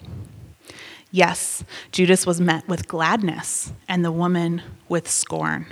Yes, 1.11 1.63
Judas 1.91 2.25
was 2.25 2.39
met 2.39 2.67
with 2.67 2.87
gladness, 2.87 3.73
and 3.87 4.05
the 4.05 4.11
woman 4.11 4.61
with 4.87 5.09
scorn. 5.09 5.65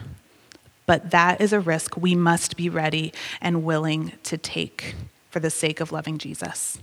But 0.88 1.12
that 1.12 1.42
is 1.42 1.54
a 1.54 1.60
risk 1.60 1.98
we 1.98 2.16
must 2.16 2.58
be 2.58 2.70
ready 2.70 3.14
and 3.40 3.64
willing 3.64 4.14
to 4.24 4.38
take 4.38 4.96
for 5.30 5.40
the 5.40 5.50
sake 5.50 5.80
of 5.80 5.92
loving 5.92 6.18
Jesus. 6.18 6.80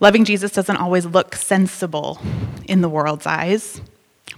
Loving 0.00 0.24
Jesus 0.24 0.52
doesn't 0.52 0.78
always 0.78 1.04
look 1.04 1.36
sensible 1.36 2.18
in 2.64 2.80
the 2.80 2.88
world's 2.88 3.26
eyes. 3.26 3.82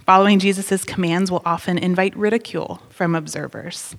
Following 0.05 0.39
Jesus' 0.39 0.83
commands 0.83 1.31
will 1.31 1.41
often 1.45 1.77
invite 1.77 2.13
ridicule 2.17 2.81
from 2.89 3.15
observers. 3.15 3.95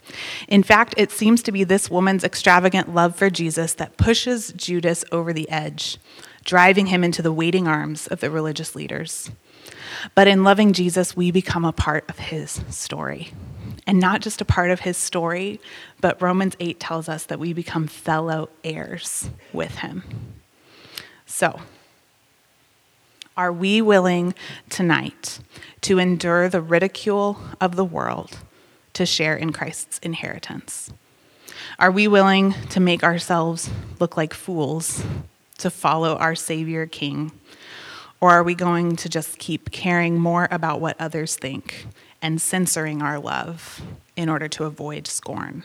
In 0.47 0.62
fact, 0.62 0.92
it 0.99 1.11
seems 1.11 1.42
to 1.42 1.52
be 1.52 1.64
this 1.64 1.90
woman's 1.90 2.23
extravagant 2.23 2.94
love 2.94 3.16
for 3.16 3.30
Jesus 3.30 3.73
that 3.75 3.97
pushes 3.97 4.52
Judas 4.52 5.06
over 5.11 5.33
the 5.33 5.49
edge, 5.49 5.97
driving 6.44 6.87
him 6.87 7.02
into 7.02 7.23
the 7.23 7.33
waiting 7.33 7.66
arms 7.66 8.06
of 8.09 8.21
the 8.21 8.30
religious 8.30 8.75
leaders. 8.75 9.30
But 10.14 10.28
in 10.28 10.44
loving 10.44 10.75
Jesus, 10.75 11.16
we 11.16 11.30
become 11.30 11.64
a 11.64 11.73
part 11.73 12.04
of 12.11 12.18
his 12.18 12.61
story. 12.68 13.30
And 13.87 13.99
not 13.99 14.21
just 14.21 14.42
a 14.42 14.47
part 14.47 14.71
of 14.71 14.80
his 14.80 14.99
story, 14.99 15.61
but 16.02 16.21
Romans 16.21 16.56
8 16.61 16.78
tells 16.78 17.09
us 17.09 17.25
that 17.25 17.38
we 17.38 17.54
become 17.54 17.87
fellow 17.87 18.50
heirs 18.62 19.30
with 19.54 19.76
him. 19.76 20.02
So, 21.37 21.59
are 23.37 23.53
we 23.53 23.83
willing 23.83 24.37
tonight 24.71 25.41
to 25.81 25.99
endure 25.99 26.49
the 26.49 26.61
ridicule 26.61 27.41
of 27.61 27.75
the 27.75 27.85
world 27.85 28.38
to 28.93 29.05
share 29.05 29.35
in 29.35 29.53
Christ's 29.53 29.99
inheritance? 29.99 30.93
Are 31.76 31.91
we 31.91 32.07
willing 32.07 32.53
to 32.71 32.79
make 32.79 33.03
ourselves 33.03 33.69
look 33.99 34.17
like 34.17 34.33
fools 34.33 35.05
to 35.59 35.71
follow 35.71 36.14
our 36.19 36.37
Savior 36.37 36.87
King? 36.87 37.33
Or 38.21 38.31
are 38.31 38.45
we 38.45 38.55
going 38.55 38.95
to 38.95 39.09
just 39.09 39.41
keep 39.41 39.73
caring 39.73 40.17
more 40.17 40.47
about 40.53 40.81
what 40.81 41.00
others 41.00 41.35
think 41.35 41.87
and 42.23 42.41
censoring 42.41 43.03
our 43.03 43.19
love 43.19 43.83
in 44.14 44.29
order 44.29 44.47
to 44.47 44.67
avoid 44.67 45.09
scorn? 45.09 45.64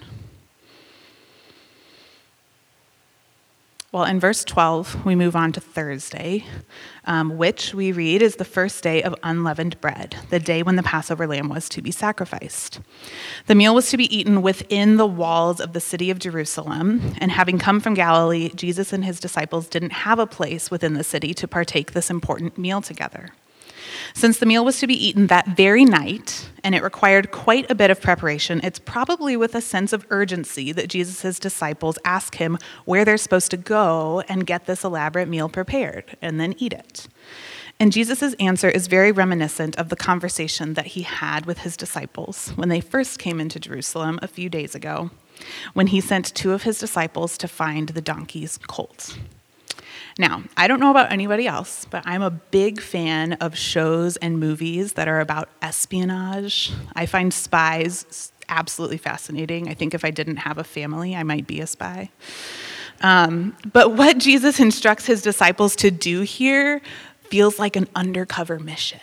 Well, 3.92 4.04
in 4.04 4.20
verse 4.20 4.44
12, 4.44 5.04
we 5.04 5.16
move 5.16 5.36
on 5.36 5.52
to 5.54 5.60
Thursday, 5.60 6.46
um, 7.06 7.38
which 7.38 7.74
we 7.74 7.92
read 7.92 8.22
is 8.22 8.36
the 8.36 8.46
first 8.46 8.84
day 8.84 9.02
of 9.02 9.16
unleavened 9.24 9.82
bread, 9.82 10.16
the 10.30 10.40
day 10.40 10.62
when 10.62 10.76
the 10.76 10.84
Passover 10.84 11.26
lamb 11.26 11.50
was 11.50 11.68
to 11.70 11.82
be 11.82 11.90
sacrificed. 11.90 12.82
The 13.48 13.56
meal 13.56 13.74
was 13.74 13.90
to 13.90 13.98
be 13.98 14.16
eaten 14.16 14.44
within 14.44 14.98
the 14.98 15.08
walls 15.08 15.60
of 15.60 15.74
the 15.74 15.80
city 15.80 16.12
of 16.12 16.20
Jerusalem, 16.20 17.16
and 17.18 17.32
having 17.32 17.58
come 17.58 17.80
from 17.80 17.96
Galilee, 17.96 18.52
Jesus 18.54 18.94
and 18.94 19.04
his 19.04 19.20
disciples 19.20 19.68
didn't 19.68 19.94
have 19.94 20.20
a 20.20 20.28
place 20.28 20.70
within 20.70 20.94
the 20.94 21.04
city 21.04 21.34
to 21.34 21.48
partake 21.48 21.94
this 21.94 22.12
important 22.12 22.60
meal 22.60 22.82
together. 22.84 23.30
Since 24.14 24.40
the 24.40 24.46
meal 24.46 24.66
was 24.66 24.80
to 24.80 24.88
be 24.88 25.08
eaten 25.08 25.28
that 25.28 25.48
very 25.48 25.86
night, 25.86 26.50
and 26.64 26.76
it 26.76 26.84
required 26.84 27.32
quite 27.32 27.70
a 27.70 27.76
bit 27.76 27.90
of 27.90 28.02
preparation, 28.02 28.60
it's 28.64 28.80
probably 28.80 29.38
with 29.38 29.56
a 29.56 29.62
sense 29.62 29.94
of 29.94 30.06
urgency 30.10 30.72
that 30.72 30.90
Jesus' 30.90 31.40
disciples 31.40 31.98
ask 32.04 32.36
him 32.36 32.58
where 32.86 33.06
they're 33.06 33.18
supposed 33.18 33.52
to 33.52 33.58
go 33.58 34.22
and 34.28 34.46
get 34.46 34.66
this 34.66 34.84
elaborate 34.84 35.28
meal 35.28 35.50
prepared 35.50 36.18
and 36.22 36.40
then 36.40 36.56
eat 36.58 36.74
it. 36.74 37.08
And 37.80 37.94
Jesus' 37.94 38.34
answer 38.40 38.70
is 38.70 38.88
very 38.88 39.12
reminiscent 39.12 39.78
of 39.78 39.88
the 39.88 39.96
conversation 39.96 40.74
that 40.74 40.88
he 40.88 41.04
had 41.04 41.46
with 41.46 41.60
his 41.60 41.78
disciples 41.78 42.50
when 42.56 42.68
they 42.68 42.82
first 42.82 43.20
came 43.20 43.40
into 43.40 43.58
Jerusalem 43.58 44.20
a 44.22 44.28
few 44.28 44.50
days 44.50 44.76
ago, 44.76 45.12
when 45.74 45.88
he 45.88 46.02
sent 46.02 46.36
two 46.36 46.52
of 46.52 46.64
his 46.64 46.78
disciples 46.78 47.38
to 47.38 47.48
find 47.48 47.90
the 47.90 48.02
donkey's 48.02 48.58
colt. 48.58 49.18
Now, 50.20 50.44
I 50.58 50.68
don't 50.68 50.82
know 50.82 50.92
about 50.92 51.14
anybody 51.14 51.48
else, 51.48 51.86
but 51.90 52.04
I'm 52.06 52.22
a 52.22 52.30
big 52.30 52.82
fan 52.82 53.34
of 53.34 53.58
shows 53.58 54.18
and 54.18 54.38
movies 54.38 54.94
that 54.94 55.08
are 55.08 55.22
about 55.22 55.48
espionage. 55.62 56.74
I 56.94 57.06
find 57.06 57.34
spies 57.34 58.34
absolutely 58.50 58.98
fascinating. 58.98 59.70
I 59.70 59.74
think 59.74 59.94
if 59.94 60.04
I 60.04 60.12
didn't 60.12 60.38
have 60.38 60.58
a 60.58 60.64
family, 60.66 61.16
I 61.16 61.24
might 61.24 61.48
be 61.48 61.62
a 61.62 61.68
spy. 61.68 62.12
Um, 63.00 63.56
but 63.72 63.94
what 63.94 64.18
Jesus 64.18 64.60
instructs 64.60 65.06
his 65.06 65.22
disciples 65.22 65.74
to 65.78 65.90
do 65.90 66.22
here 66.22 66.82
feels 67.30 67.58
like 67.58 67.78
an 67.78 67.88
undercover 67.96 68.60
mission. 68.60 69.00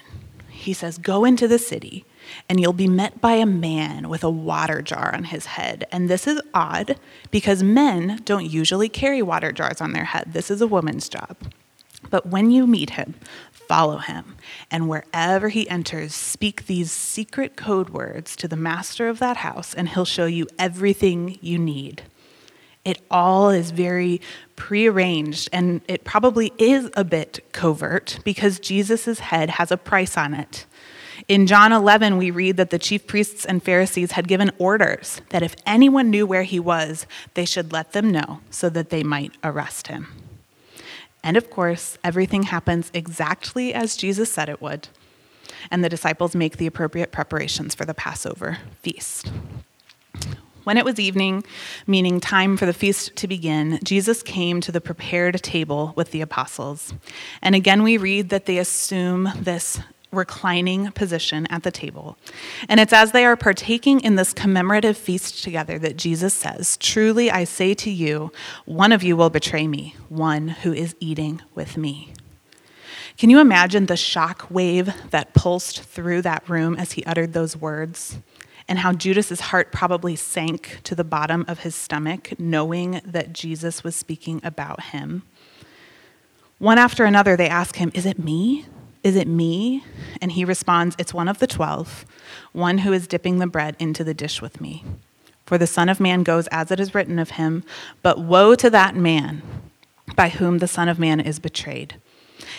He 0.50 0.75
says, 0.75 0.99
Go 0.99 1.25
into 1.25 1.49
the 1.49 1.58
city 1.58 2.04
and 2.48 2.60
you'll 2.60 2.72
be 2.72 2.88
met 2.88 3.20
by 3.20 3.32
a 3.32 3.46
man 3.46 4.08
with 4.08 4.22
a 4.22 4.30
water 4.30 4.82
jar 4.82 5.14
on 5.14 5.24
his 5.24 5.46
head. 5.46 5.84
And 5.90 6.08
this 6.08 6.26
is 6.26 6.40
odd 6.54 6.98
because 7.30 7.62
men 7.62 8.20
don't 8.24 8.48
usually 8.48 8.88
carry 8.88 9.22
water 9.22 9.52
jars 9.52 9.80
on 9.80 9.92
their 9.92 10.04
head. 10.04 10.32
This 10.32 10.50
is 10.50 10.60
a 10.60 10.66
woman's 10.66 11.08
job. 11.08 11.36
But 12.08 12.26
when 12.26 12.50
you 12.50 12.66
meet 12.66 12.90
him, 12.90 13.14
follow 13.50 13.98
him, 13.98 14.36
and 14.70 14.88
wherever 14.88 15.48
he 15.48 15.68
enters, 15.68 16.14
speak 16.14 16.66
these 16.66 16.92
secret 16.92 17.56
code 17.56 17.90
words 17.90 18.36
to 18.36 18.46
the 18.46 18.56
master 18.56 19.08
of 19.08 19.18
that 19.18 19.38
house, 19.38 19.74
and 19.74 19.88
he'll 19.88 20.04
show 20.04 20.26
you 20.26 20.46
everything 20.58 21.38
you 21.40 21.58
need. 21.58 22.02
It 22.84 23.00
all 23.10 23.50
is 23.50 23.72
very 23.72 24.20
prearranged, 24.54 25.48
and 25.52 25.80
it 25.88 26.04
probably 26.04 26.52
is 26.58 26.88
a 26.96 27.02
bit 27.02 27.44
covert 27.50 28.20
because 28.22 28.60
Jesus' 28.60 29.18
head 29.18 29.50
has 29.50 29.72
a 29.72 29.76
price 29.76 30.16
on 30.16 30.34
it. 30.34 30.66
In 31.28 31.49
John 31.49 31.73
11, 31.73 32.18
we 32.18 32.30
read 32.30 32.56
that 32.56 32.71
the 32.71 32.78
chief 32.78 33.09
priests 33.09 33.45
and 33.45 33.61
Pharisees 33.61 34.12
had 34.12 34.28
given 34.28 34.52
orders 34.59 35.21
that 35.30 35.42
if 35.42 35.56
anyone 35.66 36.09
knew 36.09 36.25
where 36.25 36.45
he 36.45 36.61
was, 36.61 37.04
they 37.35 37.45
should 37.45 37.73
let 37.73 37.92
them 37.92 38.12
know 38.12 38.40
so 38.49 38.68
that 38.68 38.90
they 38.90 39.02
might 39.02 39.33
arrest 39.42 39.88
him. 39.88 40.06
And 41.25 41.37
of 41.37 41.50
course, 41.50 41.99
everything 42.04 42.45
happens 42.45 42.92
exactly 42.95 43.75
as 43.75 43.97
Jesus 43.97 44.33
said 44.33 44.49
it 44.49 44.62
would, 44.62 44.87
and 45.68 45.83
the 45.83 45.88
disciples 45.88 46.37
make 46.37 46.59
the 46.59 46.68
appropriate 46.68 47.11
preparations 47.11 47.75
for 47.75 47.85
the 47.85 47.95
Passover 47.95 48.59
feast. 48.83 49.33
When 50.62 50.78
it 50.78 50.85
was 50.85 51.00
evening, 51.00 51.45
meaning 51.88 52.21
time 52.21 52.56
for 52.56 52.66
the 52.66 52.73
feast 52.73 53.16
to 53.16 53.26
begin, 53.26 53.80
Jesus 53.83 54.23
came 54.23 54.61
to 54.61 54.71
the 54.71 54.80
prepared 54.80 55.42
table 55.42 55.92
with 55.97 56.12
the 56.12 56.21
apostles. 56.21 56.92
And 57.42 57.56
again, 57.56 57.83
we 57.83 57.97
read 57.97 58.30
that 58.30 58.47
they 58.47 58.59
assume 58.59 59.30
this 59.37 59.80
reclining 60.16 60.90
position 60.92 61.46
at 61.46 61.62
the 61.62 61.70
table. 61.70 62.16
And 62.68 62.80
it's 62.80 62.92
as 62.92 63.12
they 63.12 63.25
are 63.25 63.37
partaking 63.37 64.00
in 64.00 64.16
this 64.16 64.32
commemorative 64.32 64.96
feast 64.96 65.44
together 65.44 65.78
that 65.78 65.96
Jesus 65.96 66.35
says, 66.35 66.76
Truly 66.78 67.30
I 67.30 67.44
say 67.44 67.75
to 67.75 67.90
you, 67.90 68.32
one 68.64 68.92
of 68.92 69.02
you 69.02 69.16
will 69.16 69.30
betray 69.30 69.66
me, 69.66 69.94
one 70.08 70.49
who 70.49 70.73
is 70.73 70.96
eating 70.99 71.42
with 71.54 71.76
me. 71.76 72.12
Can 73.18 73.30
you 73.30 73.40
imagine 73.40 73.87
the 73.87 73.96
shock 73.96 74.46
wave 74.50 74.92
that 75.11 75.32
pulsed 75.32 75.82
through 75.82 76.23
that 76.23 76.46
room 76.49 76.75
as 76.76 76.92
he 76.92 77.04
uttered 77.04 77.32
those 77.32 77.56
words? 77.56 78.18
And 78.68 78.80
how 78.80 78.92
Judas's 78.92 79.40
heart 79.40 79.73
probably 79.73 80.16
sank 80.16 80.80
to 80.85 80.94
the 80.94 81.04
bottom 81.04 81.44
of 81.49 81.61
his 81.61 81.75
stomach, 81.75 82.38
knowing 82.38 83.00
that 83.04 83.32
Jesus 83.32 83.85
was 83.85 83.94
speaking 83.94 84.40
about 84.42 84.82
him. 84.85 85.23
One 86.58 86.78
after 86.78 87.04
another, 87.04 87.37
they 87.37 87.49
ask 87.49 87.76
him, 87.76 87.90
Is 87.94 88.06
it 88.06 88.18
me? 88.18 88.66
Is 89.06 89.14
it 89.14 89.28
me? 89.28 89.84
And 90.20 90.32
he 90.32 90.44
responds, 90.44 90.96
It's 90.98 91.14
one 91.14 91.28
of 91.28 91.38
the 91.38 91.46
twelve, 91.46 92.04
one 92.50 92.78
who 92.78 92.92
is 92.92 93.06
dipping 93.06 93.38
the 93.38 93.46
bread 93.46 93.76
into 93.78 94.02
the 94.02 94.12
dish 94.12 94.42
with 94.42 94.60
me. 94.60 94.82
For 95.44 95.56
the 95.56 95.66
Son 95.68 95.88
of 95.88 96.00
Man 96.00 96.25
goes 96.25 96.48
as 96.48 96.72
it 96.72 96.80
is 96.80 96.92
written 96.92 97.20
of 97.20 97.30
him, 97.30 97.62
but 98.02 98.18
woe 98.18 98.56
to 98.56 98.68
that 98.70 98.96
man 98.96 99.42
by 100.16 100.28
whom 100.28 100.58
the 100.58 100.66
Son 100.66 100.88
of 100.88 100.98
Man 100.98 101.20
is 101.20 101.38
betrayed. 101.38 101.94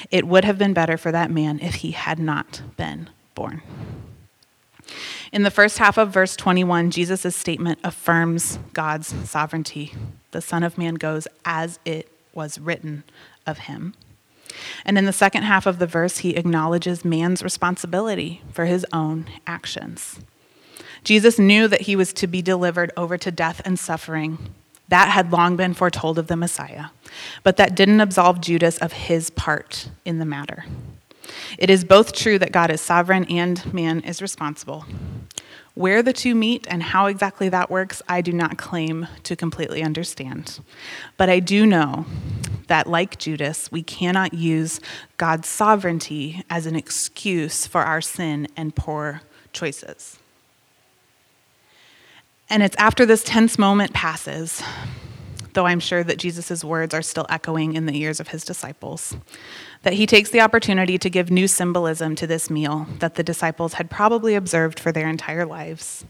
It 0.09 0.25
would 0.25 0.45
have 0.45 0.57
been 0.57 0.73
better 0.73 0.95
for 0.95 1.11
that 1.11 1.29
man 1.29 1.59
if 1.59 1.75
he 1.75 1.91
had 1.91 2.17
not 2.17 2.61
been 2.77 3.09
born. 3.35 3.61
In 5.33 5.43
the 5.43 5.51
first 5.51 5.79
half 5.79 5.97
of 5.97 6.13
verse 6.13 6.37
21, 6.37 6.91
Jesus' 6.91 7.35
statement 7.35 7.79
affirms 7.83 8.57
God's 8.71 9.07
sovereignty. 9.29 9.93
The 10.31 10.39
Son 10.39 10.63
of 10.63 10.77
Man 10.77 10.95
goes 10.95 11.27
as 11.43 11.77
it 11.83 12.09
was 12.33 12.57
written 12.57 13.03
of 13.45 13.57
him. 13.57 13.95
And 14.85 14.97
in 14.97 15.05
the 15.05 15.13
second 15.13 15.43
half 15.43 15.65
of 15.65 15.79
the 15.79 15.87
verse, 15.87 16.19
he 16.19 16.35
acknowledges 16.35 17.05
man's 17.05 17.43
responsibility 17.43 18.41
for 18.51 18.65
his 18.65 18.85
own 18.91 19.25
actions. 19.45 20.19
Jesus 21.03 21.39
knew 21.39 21.67
that 21.67 21.81
he 21.81 21.95
was 21.95 22.13
to 22.13 22.27
be 22.27 22.41
delivered 22.41 22.91
over 22.97 23.17
to 23.17 23.31
death 23.31 23.61
and 23.63 23.79
suffering. 23.79 24.37
That 24.89 25.09
had 25.09 25.31
long 25.31 25.55
been 25.55 25.73
foretold 25.73 26.17
of 26.17 26.27
the 26.27 26.35
Messiah, 26.35 26.87
but 27.43 27.57
that 27.57 27.75
didn't 27.75 28.01
absolve 28.01 28.41
Judas 28.41 28.77
of 28.77 28.93
his 28.93 29.29
part 29.29 29.89
in 30.05 30.19
the 30.19 30.25
matter. 30.25 30.65
It 31.57 31.69
is 31.69 31.83
both 31.83 32.13
true 32.13 32.39
that 32.39 32.51
God 32.51 32.71
is 32.71 32.81
sovereign 32.81 33.25
and 33.25 33.73
man 33.73 34.01
is 34.01 34.21
responsible. 34.21 34.85
Where 35.73 36.01
the 36.01 36.13
two 36.13 36.33
meet 36.33 36.65
and 36.69 36.81
how 36.81 37.05
exactly 37.05 37.49
that 37.49 37.69
works, 37.69 38.01
I 38.07 38.21
do 38.21 38.33
not 38.33 38.57
claim 38.57 39.07
to 39.23 39.35
completely 39.35 39.83
understand. 39.83 40.59
But 41.17 41.29
I 41.29 41.39
do 41.39 41.65
know 41.65 42.05
that, 42.67 42.87
like 42.87 43.17
Judas, 43.17 43.71
we 43.71 43.83
cannot 43.83 44.33
use 44.33 44.79
God's 45.17 45.47
sovereignty 45.47 46.43
as 46.49 46.65
an 46.65 46.75
excuse 46.75 47.65
for 47.67 47.81
our 47.81 48.01
sin 48.01 48.47
and 48.55 48.75
poor 48.75 49.21
choices. 49.53 50.19
And 52.49 52.63
it's 52.63 52.75
after 52.77 53.05
this 53.05 53.23
tense 53.23 53.59
moment 53.59 53.93
passes, 53.93 54.63
though 55.53 55.65
I'm 55.65 55.79
sure 55.79 56.03
that 56.03 56.17
Jesus' 56.17 56.63
words 56.63 56.93
are 56.93 57.01
still 57.01 57.25
echoing 57.29 57.73
in 57.73 57.87
the 57.87 57.97
ears 57.99 58.19
of 58.19 58.29
his 58.29 58.45
disciples, 58.45 59.17
that 59.83 59.93
he 59.93 60.05
takes 60.05 60.29
the 60.29 60.41
opportunity 60.41 60.97
to 60.97 61.09
give 61.09 61.29
new 61.29 61.47
symbolism 61.47 62.15
to 62.15 62.27
this 62.27 62.49
meal 62.49 62.87
that 62.99 63.15
the 63.15 63.23
disciples 63.23 63.73
had 63.73 63.89
probably 63.89 64.35
observed 64.35 64.79
for 64.79 64.91
their 64.91 65.09
entire 65.09 65.45
lives. 65.45 66.05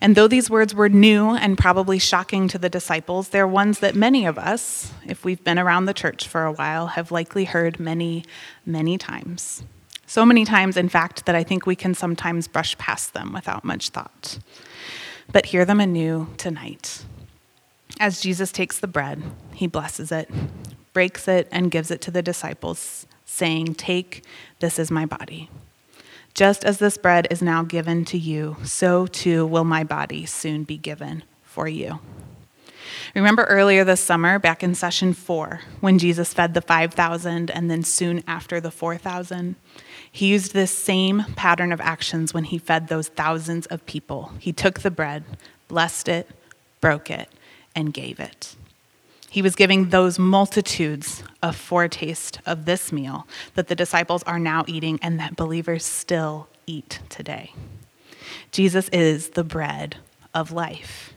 And 0.00 0.16
though 0.16 0.28
these 0.28 0.50
words 0.50 0.74
were 0.74 0.88
new 0.88 1.30
and 1.30 1.58
probably 1.58 1.98
shocking 1.98 2.48
to 2.48 2.58
the 2.58 2.68
disciples, 2.68 3.28
they're 3.28 3.46
ones 3.46 3.80
that 3.80 3.94
many 3.94 4.26
of 4.26 4.38
us, 4.38 4.92
if 5.06 5.24
we've 5.24 5.42
been 5.42 5.58
around 5.58 5.86
the 5.86 5.94
church 5.94 6.28
for 6.28 6.44
a 6.44 6.52
while, 6.52 6.88
have 6.88 7.10
likely 7.10 7.44
heard 7.44 7.80
many, 7.80 8.24
many 8.66 8.98
times. 8.98 9.62
So 10.06 10.24
many 10.24 10.44
times, 10.44 10.76
in 10.76 10.88
fact, 10.88 11.26
that 11.26 11.34
I 11.34 11.42
think 11.42 11.66
we 11.66 11.76
can 11.76 11.94
sometimes 11.94 12.46
brush 12.46 12.76
past 12.78 13.14
them 13.14 13.32
without 13.32 13.64
much 13.64 13.88
thought. 13.88 14.38
But 15.32 15.46
hear 15.46 15.64
them 15.64 15.80
anew 15.80 16.28
tonight. 16.36 17.04
As 17.98 18.20
Jesus 18.20 18.52
takes 18.52 18.78
the 18.78 18.86
bread, 18.86 19.22
he 19.54 19.66
blesses 19.66 20.12
it, 20.12 20.28
breaks 20.92 21.28
it, 21.28 21.48
and 21.50 21.70
gives 21.70 21.90
it 21.90 22.00
to 22.02 22.10
the 22.10 22.22
disciples, 22.22 23.06
saying, 23.24 23.74
Take, 23.74 24.24
this 24.60 24.78
is 24.78 24.90
my 24.90 25.06
body. 25.06 25.48
Just 26.34 26.64
as 26.64 26.78
this 26.78 26.98
bread 26.98 27.28
is 27.30 27.40
now 27.40 27.62
given 27.62 28.04
to 28.06 28.18
you, 28.18 28.56
so 28.64 29.06
too 29.06 29.46
will 29.46 29.62
my 29.62 29.84
body 29.84 30.26
soon 30.26 30.64
be 30.64 30.76
given 30.76 31.22
for 31.44 31.68
you. 31.68 32.00
Remember 33.14 33.44
earlier 33.44 33.84
this 33.84 34.00
summer, 34.00 34.40
back 34.40 34.64
in 34.64 34.74
session 34.74 35.12
four, 35.12 35.60
when 35.80 36.00
Jesus 36.00 36.34
fed 36.34 36.52
the 36.54 36.60
5,000 36.60 37.50
and 37.52 37.70
then 37.70 37.84
soon 37.84 38.24
after 38.26 38.60
the 38.60 38.72
4,000? 38.72 39.54
He 40.10 40.26
used 40.26 40.52
this 40.52 40.72
same 40.76 41.22
pattern 41.36 41.70
of 41.70 41.80
actions 41.80 42.34
when 42.34 42.44
he 42.44 42.58
fed 42.58 42.88
those 42.88 43.08
thousands 43.08 43.66
of 43.66 43.86
people. 43.86 44.32
He 44.40 44.52
took 44.52 44.80
the 44.80 44.90
bread, 44.90 45.22
blessed 45.68 46.08
it, 46.08 46.28
broke 46.80 47.10
it, 47.10 47.28
and 47.76 47.94
gave 47.94 48.18
it. 48.18 48.56
He 49.34 49.42
was 49.42 49.56
giving 49.56 49.88
those 49.88 50.16
multitudes 50.16 51.24
a 51.42 51.52
foretaste 51.52 52.38
of 52.46 52.66
this 52.66 52.92
meal 52.92 53.26
that 53.56 53.66
the 53.66 53.74
disciples 53.74 54.22
are 54.22 54.38
now 54.38 54.64
eating 54.68 55.00
and 55.02 55.18
that 55.18 55.34
believers 55.34 55.84
still 55.84 56.46
eat 56.68 57.00
today. 57.08 57.52
Jesus 58.52 58.88
is 58.90 59.30
the 59.30 59.42
bread 59.42 59.96
of 60.34 60.52
life. 60.52 61.14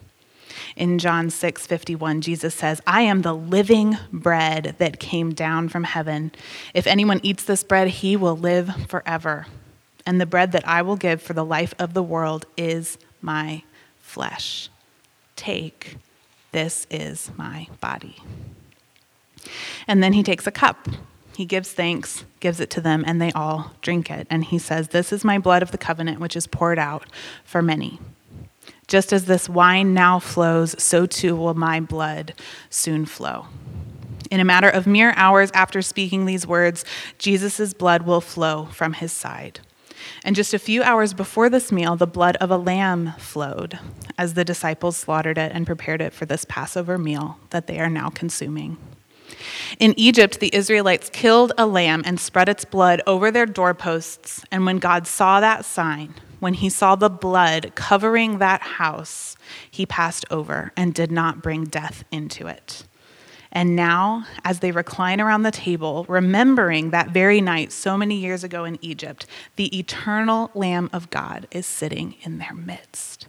In 0.75 0.97
John 0.97 1.29
6 1.29 1.67
51, 1.67 2.21
Jesus 2.21 2.55
says, 2.55 2.81
I 2.87 3.03
am 3.03 3.21
the 3.21 3.35
living 3.35 3.99
bread 4.11 4.73
that 4.79 4.99
came 4.99 5.35
down 5.35 5.69
from 5.69 5.83
heaven. 5.83 6.31
If 6.73 6.87
anyone 6.87 7.19
eats 7.21 7.43
this 7.43 7.61
bread, 7.61 7.87
he 7.87 8.15
will 8.15 8.35
live 8.35 8.87
forever. 8.87 9.45
And 10.07 10.19
the 10.19 10.25
bread 10.25 10.53
that 10.53 10.67
I 10.67 10.81
will 10.81 10.95
give 10.95 11.21
for 11.21 11.33
the 11.33 11.45
life 11.45 11.75
of 11.77 11.93
the 11.93 12.01
world 12.01 12.47
is 12.57 12.97
my 13.21 13.61
flesh. 13.99 14.71
Take 15.35 15.97
this 16.57 16.87
is 16.89 17.29
my 17.37 17.67
body. 17.81 18.15
And 19.87 20.01
then 20.01 20.13
he 20.13 20.23
takes 20.23 20.47
a 20.47 20.51
cup. 20.51 20.87
He 21.35 21.45
gives 21.45 21.71
thanks, 21.71 22.25
gives 22.39 22.59
it 22.59 22.71
to 22.71 22.81
them, 22.81 23.03
and 23.05 23.21
they 23.21 23.31
all 23.33 23.73
drink 23.83 24.09
it. 24.09 24.25
And 24.31 24.43
he 24.43 24.57
says, 24.57 24.87
This 24.87 25.13
is 25.13 25.23
my 25.23 25.37
blood 25.37 25.61
of 25.61 25.69
the 25.69 25.77
covenant, 25.77 26.19
which 26.19 26.35
is 26.35 26.47
poured 26.47 26.79
out 26.79 27.05
for 27.43 27.61
many. 27.61 27.99
Just 28.87 29.13
as 29.13 29.25
this 29.25 29.47
wine 29.47 29.93
now 29.93 30.17
flows, 30.17 30.81
so 30.81 31.05
too 31.05 31.35
will 31.35 31.53
my 31.53 31.79
blood 31.79 32.33
soon 32.71 33.05
flow. 33.05 33.45
In 34.31 34.39
a 34.39 34.43
matter 34.43 34.69
of 34.69 34.87
mere 34.87 35.13
hours 35.15 35.51
after 35.53 35.83
speaking 35.83 36.25
these 36.25 36.47
words, 36.47 36.83
Jesus' 37.19 37.75
blood 37.75 38.01
will 38.01 38.19
flow 38.19 38.65
from 38.71 38.93
his 38.93 39.11
side. 39.11 39.59
And 40.23 40.35
just 40.35 40.53
a 40.53 40.59
few 40.59 40.83
hours 40.83 41.13
before 41.13 41.49
this 41.49 41.71
meal, 41.71 41.95
the 41.95 42.07
blood 42.07 42.35
of 42.37 42.51
a 42.51 42.57
lamb 42.57 43.13
flowed 43.17 43.79
as 44.17 44.33
the 44.33 44.45
disciples 44.45 44.97
slaughtered 44.97 45.37
it 45.37 45.51
and 45.53 45.65
prepared 45.65 46.01
it 46.01 46.13
for 46.13 46.25
this 46.25 46.45
Passover 46.45 46.97
meal 46.97 47.37
that 47.51 47.67
they 47.67 47.79
are 47.79 47.89
now 47.89 48.09
consuming. 48.09 48.77
In 49.79 49.93
Egypt, 49.97 50.39
the 50.39 50.53
Israelites 50.53 51.09
killed 51.09 51.51
a 51.57 51.65
lamb 51.65 52.01
and 52.05 52.19
spread 52.19 52.49
its 52.49 52.65
blood 52.65 53.01
over 53.05 53.29
their 53.29 53.45
doorposts. 53.45 54.43
And 54.51 54.65
when 54.65 54.79
God 54.79 55.05
saw 55.05 55.39
that 55.39 55.65
sign, 55.65 56.13
when 56.39 56.55
he 56.55 56.69
saw 56.69 56.95
the 56.95 57.09
blood 57.09 57.73
covering 57.75 58.37
that 58.37 58.61
house, 58.61 59.35
he 59.69 59.85
passed 59.85 60.25
over 60.31 60.71
and 60.77 60.93
did 60.93 61.11
not 61.11 61.41
bring 61.41 61.65
death 61.65 62.03
into 62.11 62.47
it. 62.47 62.83
And 63.51 63.75
now, 63.75 64.25
as 64.43 64.59
they 64.59 64.71
recline 64.71 65.21
around 65.21 65.43
the 65.43 65.51
table, 65.51 66.05
remembering 66.07 66.91
that 66.91 67.09
very 67.09 67.41
night 67.41 67.71
so 67.71 67.97
many 67.97 68.15
years 68.15 68.43
ago 68.43 68.65
in 68.65 68.77
Egypt, 68.81 69.25
the 69.55 69.77
eternal 69.77 70.51
Lamb 70.53 70.89
of 70.93 71.09
God 71.09 71.47
is 71.51 71.65
sitting 71.65 72.15
in 72.23 72.37
their 72.37 72.53
midst. 72.53 73.27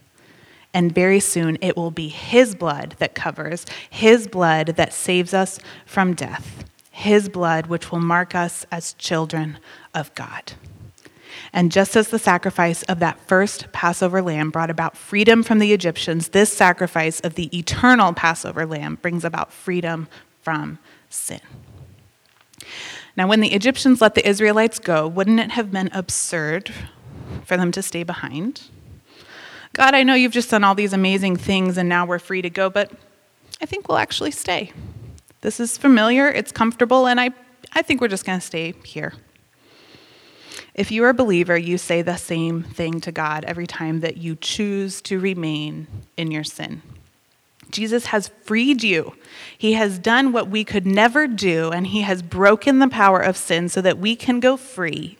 And 0.73 0.93
very 0.93 1.19
soon 1.19 1.57
it 1.61 1.75
will 1.75 1.91
be 1.91 2.09
His 2.09 2.53
blood 2.53 2.95
that 2.99 3.15
covers, 3.15 3.65
His 3.89 4.27
blood 4.27 4.67
that 4.75 4.93
saves 4.93 5.33
us 5.33 5.59
from 5.85 6.13
death, 6.13 6.65
His 6.91 7.29
blood 7.29 7.67
which 7.67 7.91
will 7.91 8.01
mark 8.01 8.35
us 8.35 8.65
as 8.71 8.93
children 8.93 9.57
of 9.93 10.13
God. 10.15 10.53
And 11.51 11.71
just 11.71 11.95
as 11.95 12.09
the 12.09 12.19
sacrifice 12.19 12.83
of 12.83 12.99
that 12.99 13.19
first 13.19 13.71
Passover 13.71 14.21
lamb 14.21 14.51
brought 14.51 14.69
about 14.69 14.95
freedom 14.95 15.41
from 15.43 15.59
the 15.59 15.73
Egyptians, 15.73 16.29
this 16.29 16.51
sacrifice 16.51 17.19
of 17.21 17.35
the 17.35 17.55
eternal 17.57 18.13
Passover 18.13 18.65
lamb 18.65 18.95
brings 19.01 19.25
about 19.25 19.51
freedom 19.51 20.07
from 20.41 20.77
sin. 21.09 21.41
Now, 23.17 23.27
when 23.27 23.39
the 23.39 23.53
Egyptians 23.53 24.01
let 24.01 24.15
the 24.15 24.27
Israelites 24.27 24.79
go, 24.79 25.07
wouldn't 25.07 25.39
it 25.39 25.51
have 25.51 25.71
been 25.71 25.89
absurd 25.91 26.71
for 27.45 27.57
them 27.57 27.71
to 27.71 27.81
stay 27.81 28.03
behind? 28.03 28.61
God, 29.73 29.93
I 29.93 30.03
know 30.03 30.13
you've 30.13 30.31
just 30.31 30.49
done 30.49 30.63
all 30.63 30.75
these 30.75 30.93
amazing 30.93 31.35
things 31.35 31.77
and 31.77 31.89
now 31.89 32.05
we're 32.05 32.19
free 32.19 32.41
to 32.41 32.49
go, 32.49 32.69
but 32.69 32.91
I 33.61 33.65
think 33.65 33.87
we'll 33.87 33.97
actually 33.97 34.31
stay. 34.31 34.71
This 35.41 35.59
is 35.59 35.77
familiar, 35.77 36.27
it's 36.27 36.51
comfortable, 36.51 37.07
and 37.07 37.19
I, 37.19 37.31
I 37.73 37.81
think 37.81 38.01
we're 38.01 38.09
just 38.09 38.25
going 38.25 38.39
to 38.39 38.45
stay 38.45 38.73
here. 38.83 39.13
If 40.79 40.93
you 40.93 41.03
are 41.03 41.09
a 41.09 41.13
believer, 41.13 41.57
you 41.57 41.77
say 41.77 42.01
the 42.01 42.15
same 42.15 42.63
thing 42.63 43.01
to 43.01 43.11
God 43.11 43.43
every 43.43 43.67
time 43.67 43.99
that 43.99 44.15
you 44.15 44.37
choose 44.39 45.01
to 45.01 45.19
remain 45.19 45.87
in 46.15 46.31
your 46.31 46.45
sin. 46.45 46.81
Jesus 47.69 48.05
has 48.05 48.31
freed 48.45 48.81
you. 48.81 49.13
He 49.57 49.73
has 49.73 49.99
done 49.99 50.31
what 50.31 50.47
we 50.47 50.63
could 50.63 50.85
never 50.85 51.27
do, 51.27 51.69
and 51.69 51.87
He 51.87 52.03
has 52.03 52.21
broken 52.21 52.79
the 52.79 52.87
power 52.87 53.19
of 53.19 53.35
sin 53.35 53.67
so 53.67 53.81
that 53.81 53.97
we 53.97 54.15
can 54.15 54.39
go 54.39 54.55
free. 54.55 55.17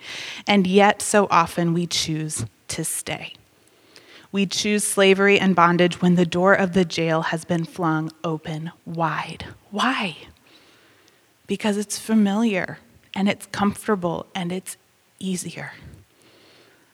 And 0.48 0.66
yet, 0.66 1.02
so 1.02 1.28
often, 1.30 1.74
we 1.74 1.88
choose 1.88 2.46
to 2.70 2.86
stay. 2.86 3.34
We 4.32 4.46
choose 4.46 4.86
slavery 4.86 5.42
and 5.42 5.58
bondage 5.58 6.02
when 6.02 6.16
the 6.16 6.26
door 6.26 6.54
of 6.54 6.72
the 6.72 6.86
jail 6.86 7.24
has 7.24 7.44
been 7.44 7.66
flung 7.66 8.14
open 8.24 8.72
wide. 8.86 9.44
Why? 9.72 10.20
Because 11.48 11.76
it's 11.76 12.00
familiar 12.00 12.80
and 13.14 13.28
it's 13.28 13.48
comfortable 13.48 14.26
and 14.34 14.54
it's 14.54 14.78
easier. 15.20 15.74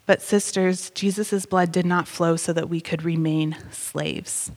But, 0.05 0.21
sisters, 0.21 0.91
Jesus' 0.91 1.45
blood 1.45 1.71
did 1.71 1.85
not 1.85 2.07
flow 2.07 2.35
so 2.35 2.53
that 2.53 2.69
we 2.69 2.79
could 2.79 3.03
remain 3.03 3.57
slaves. 3.71 4.51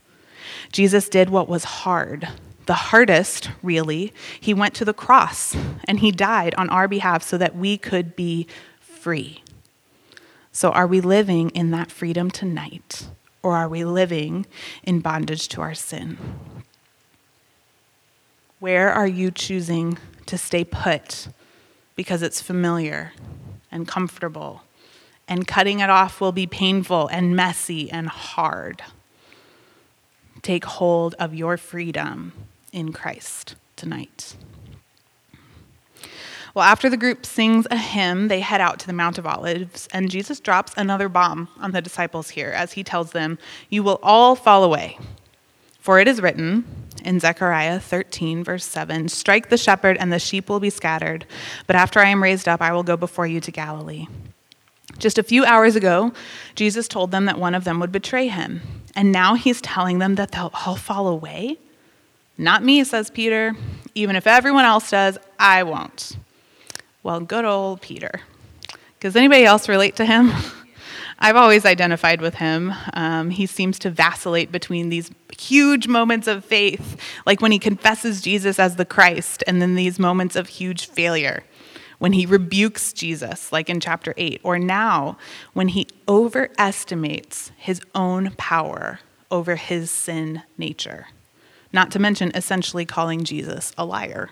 Jesus 0.73 1.09
did 1.09 1.31
what 1.31 1.49
was 1.49 1.65
hard, 1.65 2.29
the 2.67 2.75
hardest, 2.75 3.51
really. 3.63 4.13
He 4.41 4.53
went 4.53 4.75
to 4.75 4.85
the 4.85 4.93
cross 4.93 5.57
and 5.87 6.01
he 6.01 6.11
died 6.11 6.55
on 6.57 6.69
our 6.69 6.87
behalf 6.87 7.23
so 7.23 7.39
that 7.39 7.57
we 7.57 7.79
could 7.79 8.15
be 8.15 8.47
free. 8.81 9.43
So, 10.53 10.71
are 10.71 10.87
we 10.87 11.01
living 11.01 11.51
in 11.51 11.71
that 11.71 11.91
freedom 11.91 12.31
tonight, 12.31 13.09
or 13.43 13.57
are 13.57 13.69
we 13.69 13.85
living 13.85 14.45
in 14.83 15.01
bondage 15.01 15.49
to 15.49 15.61
our 15.61 15.75
sin? 15.75 16.19
Where 18.59 18.91
are 18.91 19.07
you 19.07 19.31
choosing 19.31 19.99
to 20.27 20.37
stay 20.37 20.65
put 20.65 21.29
because 21.95 22.23
it's 22.23 22.43
familiar 22.43 23.13
and 23.71 23.87
comfortable? 23.87 24.63
And 25.27 25.47
cutting 25.47 25.81
it 25.81 25.91
off 25.91 26.21
will 26.21 26.33
be 26.33 26.47
painful 26.47 27.09
and 27.09 27.37
messy 27.37 27.91
and 27.91 28.09
hard. 28.09 28.83
Take 30.43 30.65
hold 30.65 31.15
of 31.19 31.35
your 31.35 31.57
freedom 31.57 32.33
in 32.73 32.93
Christ 32.93 33.57
tonight. 33.77 34.37
Well, 36.55 36.65
after 36.65 36.89
the 36.89 36.97
group 36.97 37.27
sings 37.27 37.67
a 37.71 37.77
hymn, 37.77 38.29
they 38.29 38.41
head 38.41 38.61
out 38.61 38.79
to 38.81 38.87
the 38.87 38.93
Mount 38.93 39.19
of 39.19 39.27
Olives, 39.27 39.89
and 39.93 40.11
Jesus 40.11 40.41
drops 40.41 40.73
another 40.77 41.09
bomb 41.09 41.49
on 41.61 41.73
the 41.73 41.83
disciples 41.83 42.31
here 42.31 42.51
as 42.51 42.73
he 42.73 42.83
tells 42.83 43.13
them, 43.13 43.39
You 43.69 43.83
will 43.83 44.01
all 44.03 44.35
fall 44.35 44.65
away. 44.65 44.99
For 45.79 46.01
it 46.01 46.09
is 46.09 46.21
written 46.21 46.65
in 47.05 47.21
Zechariah 47.21 47.81
13, 47.81 48.45
verse 48.45 48.65
7 48.65 49.09
Strike 49.09 49.49
the 49.49 49.57
shepherd, 49.57 49.97
and 49.99 50.13
the 50.13 50.19
sheep 50.19 50.49
will 50.49 50.61
be 50.61 50.71
scattered. 50.71 51.27
But 51.67 51.77
after 51.77 52.01
I 52.01 52.09
am 52.09 52.23
raised 52.23 52.49
up, 52.49 52.61
I 52.61 52.73
will 52.73 52.83
go 52.83 52.97
before 52.97 53.27
you 53.27 53.41
to 53.41 53.51
Galilee. 53.51 54.07
Just 54.99 55.19
a 55.19 55.23
few 55.23 55.45
hours 55.45 55.77
ago, 55.77 56.13
Jesus 56.55 56.89
told 56.89 57.11
them 57.11 57.27
that 57.27 57.39
one 57.39 57.55
of 57.55 57.65
them 57.65 57.79
would 57.81 57.93
betray 57.93 58.29
him. 58.29 58.63
And 58.97 59.13
now 59.13 59.35
he's 59.35 59.61
telling 59.61 59.99
them 59.99 60.17
that 60.17 60.33
they'll 60.33 60.53
all 60.67 60.77
fall 60.77 61.07
away? 61.07 61.59
Not 62.37 62.65
me, 62.65 62.83
says 62.85 63.11
Peter. 63.11 63.55
Even 63.95 64.17
if 64.17 64.27
everyone 64.27 64.65
else 64.65 64.91
does, 64.91 65.19
I 65.39 65.63
won't. 65.63 66.17
Well, 67.03 67.21
good 67.21 67.45
old 67.45 67.81
Peter. 67.81 68.21
Does 69.01 69.15
anybody 69.15 69.45
else 69.45 69.69
relate 69.69 69.97
to 69.97 70.05
him? 70.05 70.33
I've 71.19 71.37
always 71.37 71.65
identified 71.65 72.21
with 72.21 72.37
him. 72.37 72.73
Um, 72.95 73.31
he 73.31 73.47
seems 73.47 73.79
to 73.81 73.91
vacillate 73.91 74.53
between 74.53 74.89
these 74.89 75.11
huge 75.37 75.89
moments 75.89 76.27
of 76.29 76.45
faith, 76.45 77.01
like 77.27 77.41
when 77.41 77.53
he 77.53 77.59
confesses 77.59 78.23
Jesus 78.23 78.59
as 78.59 78.77
the 78.77 78.85
Christ, 78.85 79.43
and 79.47 79.61
then 79.61 79.75
these 79.75 79.99
moments 79.99 80.37
of 80.37 80.49
huge 80.49 80.87
failure, 80.87 81.43
when 81.99 82.13
he 82.13 82.25
rebukes 82.25 82.93
Jesus, 82.93 83.51
like 83.51 83.69
in 83.69 83.81
chapter 83.81 84.15
8, 84.17 84.41
or 84.45 84.59
now 84.59 85.19
when 85.55 85.69
he 85.69 85.89
overestimates 86.09 87.51
his 87.57 87.81
own 87.95 88.33
power 88.37 89.01
over 89.31 89.57
his 89.57 89.91
sin 89.91 90.43
nature 90.57 91.09
not 91.73 91.91
to 91.93 91.99
mention 91.99 92.33
essentially 92.35 92.85
calling 92.85 93.25
Jesus 93.25 93.73
a 93.77 93.85
liar. 93.85 94.31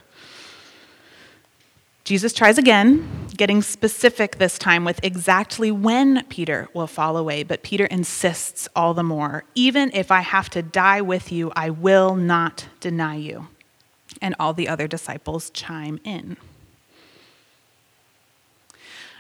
Jesus 2.07 2.33
tries 2.33 2.57
again, 2.57 3.27
getting 3.37 3.61
specific 3.63 4.39
this 4.39 4.59
time 4.59 4.85
with 4.85 5.01
exactly 5.03 5.73
when 5.73 6.23
Peter 6.27 6.69
will 6.73 6.87
fall 6.87 7.17
away, 7.17 7.43
but 7.43 7.65
Peter 7.65 7.87
insists 7.87 8.69
all 8.77 8.95
the 8.95 9.03
more 9.03 9.43
even 9.57 9.91
if 9.93 10.13
I 10.13 10.21
have 10.21 10.49
to 10.51 10.63
die 10.63 11.01
with 11.01 11.33
you, 11.33 11.51
I 11.57 11.71
will 11.71 12.15
not 12.15 12.69
deny 12.79 13.17
you. 13.17 13.49
And 14.23 14.37
all 14.39 14.55
the 14.55 14.69
other 14.69 14.87
disciples 14.87 15.51
chime 15.51 15.99
in. 16.05 16.37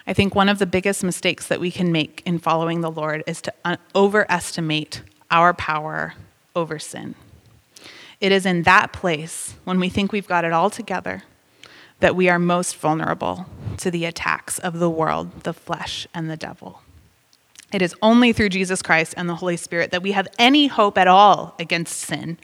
I 0.06 0.12
think 0.12 0.36
one 0.36 0.48
of 0.48 0.60
the 0.60 0.64
biggest 0.64 1.02
mistakes 1.02 1.48
that 1.48 1.58
we 1.58 1.72
can 1.72 1.90
make 1.90 2.22
in 2.24 2.38
following 2.38 2.82
the 2.82 2.90
Lord 2.90 3.24
is 3.26 3.42
to 3.42 3.52
uh, 3.64 3.78
overestimate 3.96 5.02
our 5.28 5.52
power 5.52 6.14
over 6.54 6.78
sin. 6.78 7.16
It 8.20 8.30
is 8.30 8.46
in 8.46 8.62
that 8.62 8.92
place, 8.92 9.56
when 9.64 9.80
we 9.80 9.88
think 9.88 10.12
we've 10.12 10.28
got 10.28 10.44
it 10.44 10.52
all 10.52 10.70
together, 10.70 11.24
that 12.00 12.16
we 12.16 12.28
are 12.28 12.38
most 12.38 12.76
vulnerable 12.76 13.46
to 13.78 13.90
the 13.90 14.04
attacks 14.04 14.58
of 14.58 14.78
the 14.78 14.90
world, 14.90 15.42
the 15.42 15.52
flesh, 15.52 16.06
and 16.14 16.30
the 16.30 16.36
devil. 16.36 16.82
It 17.72 17.82
is 17.82 17.94
only 18.00 18.32
through 18.32 18.50
Jesus 18.50 18.80
Christ 18.80 19.14
and 19.16 19.28
the 19.28 19.36
Holy 19.36 19.56
Spirit 19.56 19.90
that 19.90 20.02
we 20.02 20.12
have 20.12 20.28
any 20.38 20.68
hope 20.68 20.96
at 20.96 21.08
all 21.08 21.54
against 21.58 21.96
sin. 21.98 22.38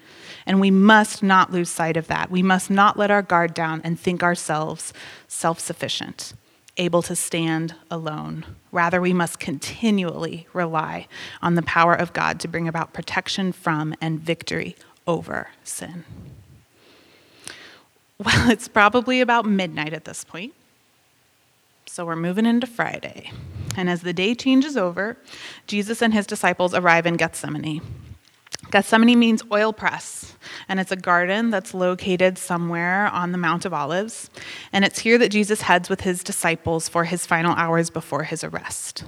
And 0.47 0.61
we 0.61 0.71
must 0.71 1.23
not 1.23 1.53
lose 1.53 1.71
sight 1.71 1.97
of 1.97 2.09
that. 2.09 2.31
We 2.31 2.43
must 2.43 2.71
not 2.71 2.99
let 2.99 3.11
our 3.11 3.23
guard 3.23 3.55
down 3.55 3.81
and 3.85 3.99
think 3.99 4.23
ourselves 4.23 4.93
self 5.29 5.61
sufficient, 5.61 6.35
able 6.77 7.03
to 7.03 7.15
stand 7.15 7.77
alone. 7.91 8.45
Rather, 8.73 9.01
we 9.01 9.13
must 9.13 9.39
continually 9.39 10.49
rely 10.53 11.07
on 11.41 11.55
the 11.55 11.63
power 11.63 11.95
of 11.95 12.13
God 12.13 12.41
to 12.41 12.49
bring 12.49 12.67
about 12.67 12.93
protection 12.93 13.53
from 13.53 13.95
and 14.01 14.19
victory 14.19 14.75
over 15.07 15.51
sin. 15.63 16.05
Well, 18.25 18.51
it's 18.51 18.69
probably 18.69 19.21
about 19.21 19.47
midnight 19.47 19.93
at 19.93 20.05
this 20.05 20.23
point. 20.23 20.55
So 21.87 22.07
we're 22.07 22.15
moving 22.15 22.47
into 22.47 22.67
Friday. 22.67 23.33
And 23.77 23.91
as 23.91 24.03
the 24.03 24.13
day 24.13 24.35
changes 24.35 24.77
over, 24.77 25.17
Jesus 25.67 26.03
and 26.03 26.15
his 26.15 26.27
disciples 26.27 26.73
arrive 26.73 27.05
in 27.05 27.17
Gethsemane. 27.17 27.83
Gethsemane 28.71 29.19
means 29.19 29.43
oil 29.53 29.73
press, 29.73 30.35
and 30.69 30.81
it's 30.81 30.93
a 30.93 30.97
garden 30.97 31.51
that's 31.51 31.75
located 31.75 32.39
somewhere 32.39 33.09
on 33.09 33.33
the 33.33 33.39
Mount 33.39 33.65
of 33.65 33.75
Olives. 33.75 34.31
And 34.73 34.85
it's 34.85 35.01
here 35.01 35.19
that 35.19 35.31
Jesus 35.31 35.63
heads 35.63 35.91
with 35.91 36.03
his 36.03 36.23
disciples 36.23 36.89
for 36.89 37.05
his 37.05 37.27
final 37.27 37.55
hours 37.55 37.91
before 37.91 38.25
his 38.25 38.43
arrest. 38.43 39.05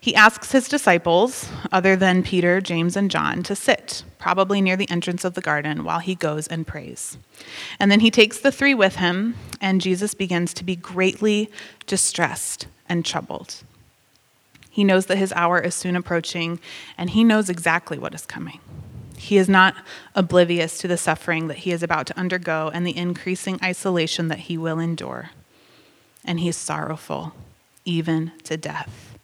He 0.00 0.14
asks 0.14 0.52
his 0.52 0.68
disciples, 0.68 1.48
other 1.72 1.96
than 1.96 2.22
Peter, 2.22 2.60
James, 2.60 2.96
and 2.96 3.10
John, 3.10 3.42
to 3.44 3.56
sit, 3.56 4.04
probably 4.18 4.60
near 4.60 4.76
the 4.76 4.90
entrance 4.90 5.24
of 5.24 5.34
the 5.34 5.40
garden, 5.40 5.84
while 5.84 5.98
he 5.98 6.14
goes 6.14 6.46
and 6.46 6.66
prays. 6.66 7.18
And 7.78 7.90
then 7.90 8.00
he 8.00 8.10
takes 8.10 8.38
the 8.38 8.52
three 8.52 8.74
with 8.74 8.96
him, 8.96 9.36
and 9.60 9.80
Jesus 9.80 10.14
begins 10.14 10.54
to 10.54 10.64
be 10.64 10.76
greatly 10.76 11.50
distressed 11.86 12.66
and 12.88 13.04
troubled. 13.04 13.62
He 14.70 14.84
knows 14.84 15.06
that 15.06 15.18
his 15.18 15.32
hour 15.32 15.58
is 15.58 15.74
soon 15.74 15.96
approaching, 15.96 16.60
and 16.98 17.10
he 17.10 17.24
knows 17.24 17.48
exactly 17.48 17.98
what 17.98 18.14
is 18.14 18.26
coming. 18.26 18.60
He 19.16 19.38
is 19.38 19.48
not 19.48 19.74
oblivious 20.14 20.78
to 20.78 20.88
the 20.88 20.98
suffering 20.98 21.48
that 21.48 21.58
he 21.58 21.72
is 21.72 21.82
about 21.82 22.06
to 22.08 22.18
undergo 22.18 22.70
and 22.72 22.86
the 22.86 22.96
increasing 22.96 23.58
isolation 23.62 24.28
that 24.28 24.40
he 24.40 24.58
will 24.58 24.78
endure. 24.78 25.30
And 26.24 26.38
he 26.40 26.48
is 26.48 26.56
sorrowful, 26.56 27.32
even 27.84 28.32
to 28.44 28.56
death 28.56 29.15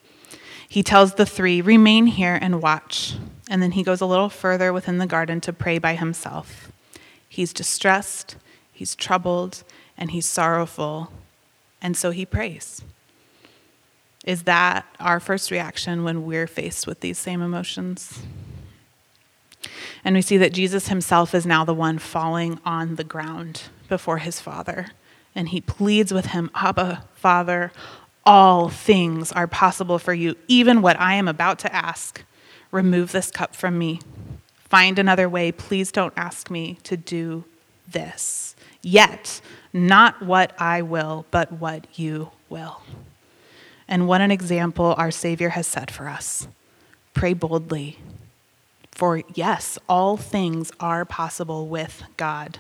he 0.73 0.83
tells 0.83 1.17
the 1.17 1.27
three, 1.27 1.61
Remain 1.61 2.07
here 2.07 2.39
and 2.41 2.63
watch. 2.63 3.17
And 3.51 3.63
then 3.63 3.73
he 3.73 3.83
goes 3.83 4.01
a 4.01 4.07
little 4.07 4.31
further 4.31 4.73
within 4.73 4.97
the 4.97 5.07
garden 5.07 5.39
to 5.43 5.53
pray 5.53 5.79
by 5.79 5.97
himself. 5.97 6.73
He's 7.29 7.53
distressed, 7.53 8.37
he's 8.73 8.95
troubled, 8.95 9.65
and 9.99 10.13
he's 10.13 10.25
sorrowful. 10.25 11.13
And 11.83 11.95
so 11.95 12.11
he 12.11 12.25
prays. 12.25 12.81
Is 14.25 14.45
that 14.45 14.87
our 14.99 15.21
first 15.21 15.51
reaction 15.51 16.05
when 16.05 16.25
we're 16.25 16.47
faced 16.47 16.87
with 16.87 17.01
these 17.01 17.19
same 17.19 17.43
emotions? 17.43 18.23
And 20.03 20.17
we 20.17 20.23
see 20.23 20.39
that 20.39 20.55
Jesus 20.55 20.89
himself 20.89 21.35
is 21.35 21.45
now 21.45 21.67
the 21.67 21.75
one 21.75 21.99
falling 21.99 22.59
on 22.65 22.95
the 22.95 23.05
ground 23.05 23.65
before 23.91 24.19
his 24.19 24.41
Father. 24.41 24.87
And 25.35 25.51
he 25.51 25.61
pleads 25.61 26.15
with 26.15 26.27
him, 26.27 26.51
Abba, 26.55 27.05
Father, 27.15 27.73
all 28.25 28.69
things 28.69 29.33
are 29.33 29.47
possible 29.47 29.99
for 29.99 30.15
you, 30.15 30.37
even 30.49 30.83
what 30.83 30.99
I 31.01 31.15
am 31.15 31.29
about 31.29 31.59
to 31.61 31.75
ask. 31.75 32.25
Remove 32.71 33.13
this 33.13 33.31
cup 33.31 33.55
from 33.55 33.79
me. 33.79 34.01
Find 34.57 34.99
another 34.99 35.29
way. 35.29 35.53
Please 35.53 35.93
don't 35.93 36.15
ask 36.17 36.51
me 36.51 36.79
to 36.85 36.97
do 36.97 37.45
this. 37.89 38.57
Yet, 38.81 39.41
not 39.73 40.23
what 40.23 40.55
I 40.59 40.83
will, 40.83 41.27
but 41.31 41.53
what 41.53 41.87
you 41.99 42.31
will. 42.49 42.83
And 43.87 44.09
what 44.09 44.21
an 44.21 44.31
example 44.31 44.95
our 44.97 45.11
Savior 45.11 45.51
has 45.51 45.67
set 45.67 45.91
for 45.91 46.09
us. 46.09 46.49
Pray 47.15 47.35
boldly. 47.35 47.99
For 48.91 49.23
yes, 49.35 49.79
all 49.89 50.17
things 50.17 50.71
are 50.81 51.05
possible 51.05 51.67
with 51.67 52.03
God 52.17 52.59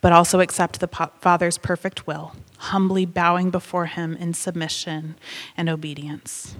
but 0.00 0.12
also 0.12 0.40
accept 0.40 0.80
the 0.80 1.10
Father's 1.20 1.58
perfect 1.58 2.06
will, 2.06 2.34
humbly 2.58 3.04
bowing 3.04 3.50
before 3.50 3.86
him 3.86 4.14
in 4.16 4.34
submission 4.34 5.16
and 5.56 5.68
obedience. 5.68 6.56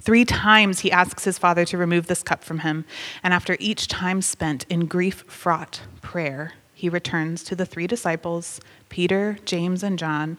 Three 0.00 0.24
times 0.24 0.80
he 0.80 0.90
asks 0.90 1.24
his 1.24 1.38
Father 1.38 1.64
to 1.66 1.78
remove 1.78 2.06
this 2.06 2.22
cup 2.22 2.42
from 2.42 2.60
him, 2.60 2.84
and 3.22 3.32
after 3.32 3.56
each 3.60 3.88
time 3.88 4.22
spent 4.22 4.64
in 4.68 4.86
grief 4.86 5.24
fraught 5.28 5.82
prayer, 6.00 6.54
he 6.74 6.88
returns 6.88 7.44
to 7.44 7.54
the 7.54 7.66
three 7.66 7.86
disciples, 7.86 8.60
Peter, 8.88 9.38
James, 9.44 9.82
and 9.82 9.98
John, 9.98 10.38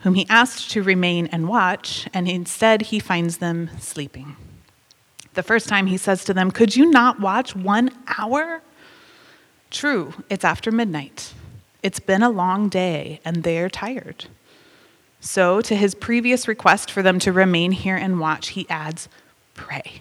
whom 0.00 0.14
he 0.14 0.26
asked 0.28 0.70
to 0.70 0.82
remain 0.82 1.26
and 1.26 1.48
watch, 1.48 2.08
and 2.14 2.28
instead 2.28 2.82
he 2.82 3.00
finds 3.00 3.38
them 3.38 3.70
sleeping. 3.78 4.36
The 5.34 5.42
first 5.42 5.68
time 5.68 5.86
he 5.86 5.96
says 5.96 6.24
to 6.24 6.34
them, 6.34 6.50
Could 6.50 6.76
you 6.76 6.90
not 6.90 7.20
watch 7.20 7.54
one 7.56 7.90
hour? 8.18 8.62
True, 9.70 10.14
it's 10.28 10.44
after 10.44 10.70
midnight. 10.70 11.34
It's 11.82 12.00
been 12.00 12.22
a 12.22 12.30
long 12.30 12.68
day 12.68 13.20
and 13.24 13.42
they're 13.42 13.70
tired. 13.70 14.26
So, 15.20 15.60
to 15.60 15.76
his 15.76 15.94
previous 15.94 16.48
request 16.48 16.90
for 16.90 17.02
them 17.02 17.18
to 17.20 17.32
remain 17.32 17.72
here 17.72 17.96
and 17.96 18.18
watch, 18.18 18.48
he 18.48 18.68
adds, 18.70 19.08
Pray. 19.54 20.00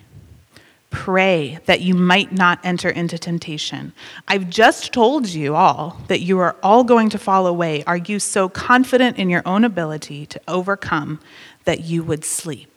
Pray 0.90 1.60
that 1.66 1.82
you 1.82 1.94
might 1.94 2.32
not 2.32 2.60
enter 2.64 2.90
into 2.90 3.20
temptation. 3.20 3.94
I've 4.28 4.50
just 4.50 4.92
told 4.92 5.28
you 5.28 5.56
all 5.56 6.02
that 6.08 6.22
you 6.22 6.40
are 6.40 6.56
all 6.64 6.84
going 6.84 7.10
to 7.10 7.20
fall 7.20 7.46
away. 7.46 7.84
Are 7.84 7.98
you 7.98 8.18
so 8.18 8.50
confident 8.50 9.18
in 9.18 9.30
your 9.30 9.44
own 9.46 9.64
ability 9.64 10.26
to 10.28 10.42
overcome 10.48 11.20
that 11.66 11.82
you 11.82 12.02
would 12.02 12.26
sleep 12.26 12.72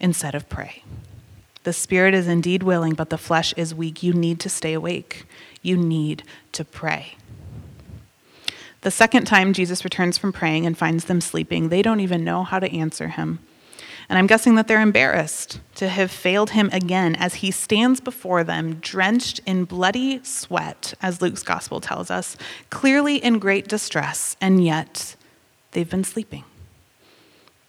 instead 0.00 0.34
of 0.34 0.48
pray? 0.48 0.84
The 1.64 1.74
spirit 1.74 2.14
is 2.14 2.28
indeed 2.28 2.62
willing, 2.62 2.94
but 2.94 3.10
the 3.10 3.18
flesh 3.18 3.52
is 3.58 3.74
weak. 3.74 4.02
You 4.02 4.14
need 4.14 4.40
to 4.40 4.48
stay 4.48 4.72
awake. 4.72 5.26
You 5.60 5.76
need 5.76 6.22
to 6.52 6.64
pray. 6.64 7.16
The 8.82 8.90
second 8.90 9.26
time 9.26 9.52
Jesus 9.52 9.84
returns 9.84 10.18
from 10.18 10.32
praying 10.32 10.64
and 10.64 10.78
finds 10.78 11.06
them 11.06 11.20
sleeping, 11.20 11.68
they 11.68 11.82
don't 11.82 12.00
even 12.00 12.24
know 12.24 12.44
how 12.44 12.58
to 12.58 12.72
answer 12.72 13.08
him. 13.08 13.40
And 14.08 14.18
I'm 14.18 14.26
guessing 14.26 14.54
that 14.54 14.68
they're 14.68 14.80
embarrassed 14.80 15.60
to 15.74 15.88
have 15.88 16.10
failed 16.10 16.50
him 16.50 16.70
again 16.72 17.14
as 17.16 17.36
he 17.36 17.50
stands 17.50 18.00
before 18.00 18.42
them, 18.42 18.76
drenched 18.76 19.40
in 19.44 19.64
bloody 19.64 20.22
sweat, 20.24 20.94
as 21.02 21.20
Luke's 21.20 21.42
gospel 21.42 21.80
tells 21.80 22.10
us, 22.10 22.36
clearly 22.70 23.16
in 23.16 23.38
great 23.38 23.68
distress, 23.68 24.36
and 24.40 24.64
yet 24.64 25.14
they've 25.72 25.90
been 25.90 26.04
sleeping. 26.04 26.44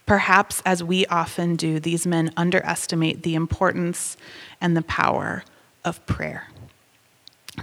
Perhaps, 0.06 0.62
as 0.66 0.84
we 0.84 1.06
often 1.08 1.56
do, 1.56 1.80
these 1.80 2.08
men 2.08 2.32
underestimate 2.38 3.24
the 3.24 3.36
importance 3.36 4.16
and 4.62 4.78
the 4.78 4.82
power 4.84 5.44
of 5.84 6.04
prayer. 6.06 6.48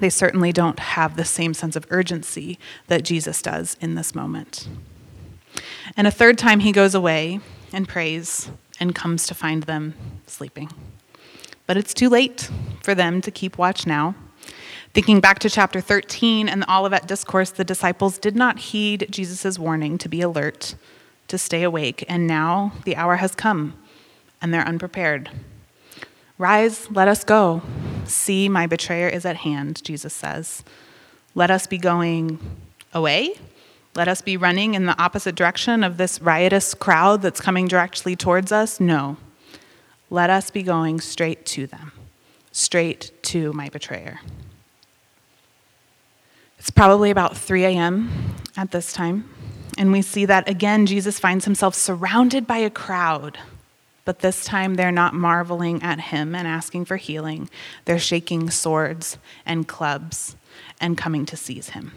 They 0.01 0.11
certainly 0.11 0.53
don't 0.53 0.79
have 0.79 1.17
the 1.17 1.25
same 1.25 1.55
sense 1.55 1.77
of 1.77 1.87
urgency 1.91 2.59
that 2.89 3.05
Jesus 3.05 3.41
does 3.41 3.77
in 3.81 3.95
this 3.95 4.15
moment. 4.15 4.69
And 5.97 6.07
a 6.07 6.11
third 6.11 6.39
time 6.39 6.61
he 6.61 6.73
goes 6.73 6.95
away 6.95 7.41
and 7.73 7.89
prays 7.89 8.51
and 8.79 8.95
comes 8.95 9.27
to 9.27 9.35
find 9.35 9.63
them 9.63 9.95
sleeping. 10.27 10.71
But 11.67 11.77
it's 11.77 11.95
too 11.95 12.09
late 12.09 12.51
for 12.83 12.95
them 12.95 13.21
to 13.23 13.31
keep 13.31 13.59
watch 13.59 13.87
now. 13.87 14.15
Thinking 14.93 15.21
back 15.21 15.39
to 15.41 15.51
chapter 15.51 15.81
13 15.81 16.49
and 16.49 16.63
the 16.63 16.73
Olivet 16.73 17.07
discourse, 17.07 17.51
the 17.51 17.65
disciples 17.65 18.19
did 18.19 18.37
not 18.37 18.59
heed 18.59 19.09
Jesus' 19.11 19.59
warning 19.59 19.99
to 19.99 20.09
be 20.09 20.21
alert, 20.21 20.75
to 21.29 21.37
stay 21.37 21.63
awake, 21.63 22.05
and 22.09 22.27
now 22.27 22.73
the 22.85 22.97
hour 22.97 23.17
has 23.17 23.35
come 23.35 23.75
and 24.41 24.55
they're 24.55 24.67
unprepared. 24.67 25.31
Rise, 26.39 26.91
let 26.91 27.09
us 27.09 27.25
go. 27.25 27.63
See, 28.05 28.49
my 28.49 28.67
betrayer 28.67 29.09
is 29.09 29.25
at 29.25 29.37
hand, 29.37 29.83
Jesus 29.83 30.13
says. 30.13 30.63
Let 31.35 31.51
us 31.51 31.67
be 31.67 31.79
going 31.79 32.39
away 32.93 33.35
let 33.97 34.09
us 34.09 34.21
be 34.21 34.37
running 34.37 34.75
in 34.75 34.85
the 34.85 35.03
opposite 35.03 35.35
direction 35.35 35.83
of 35.83 35.97
this 35.97 36.21
riotous 36.21 36.75
crowd 36.75 37.23
that's 37.23 37.41
coming 37.41 37.67
directly 37.67 38.15
towards 38.15 38.53
us? 38.53 38.79
No. 38.79 39.17
Let 40.11 40.29
us 40.29 40.51
be 40.51 40.63
going 40.63 41.01
straight 41.01 41.47
to 41.47 41.67
them, 41.67 41.93
straight 42.53 43.11
to 43.25 43.55
my 43.55 43.71
betrayer. 43.71 44.21
It's 46.59 46.71
probably 46.71 47.11
about 47.11 47.39
3 47.39 47.65
a.m. 47.65 48.35
at 48.55 48.71
this 48.71 48.93
time, 48.93 49.31
and 49.79 49.91
we 49.91 50.03
see 50.03 50.27
that 50.27 50.47
again, 50.47 50.85
Jesus 50.85 51.19
finds 51.19 51.47
himself 51.47 51.75
surrounded 51.75 52.47
by 52.47 52.59
a 52.59 52.71
crowd. 52.71 53.39
But 54.07 54.21
this 54.21 54.47
time 54.47 54.77
they're 54.77 54.91
not 54.91 55.13
marveling 55.13 55.83
at 55.83 56.01
him 56.01 56.35
and 56.35 56.49
asking 56.49 56.87
for 56.87 56.97
healing. 56.97 57.51
They're 57.85 57.99
shaking 57.99 58.49
swords 58.49 59.19
and 59.45 59.69
clubs 59.69 60.37
and 60.81 60.97
coming 60.97 61.27
to 61.27 61.37
seize 61.37 61.71
him. 61.71 61.93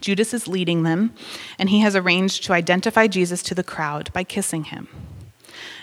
Judas 0.00 0.32
is 0.32 0.46
leading 0.46 0.84
them, 0.84 1.12
and 1.58 1.68
he 1.70 1.80
has 1.80 1.96
arranged 1.96 2.44
to 2.44 2.52
identify 2.52 3.08
Jesus 3.08 3.42
to 3.42 3.54
the 3.54 3.64
crowd 3.64 4.12
by 4.12 4.22
kissing 4.22 4.64
him. 4.64 4.88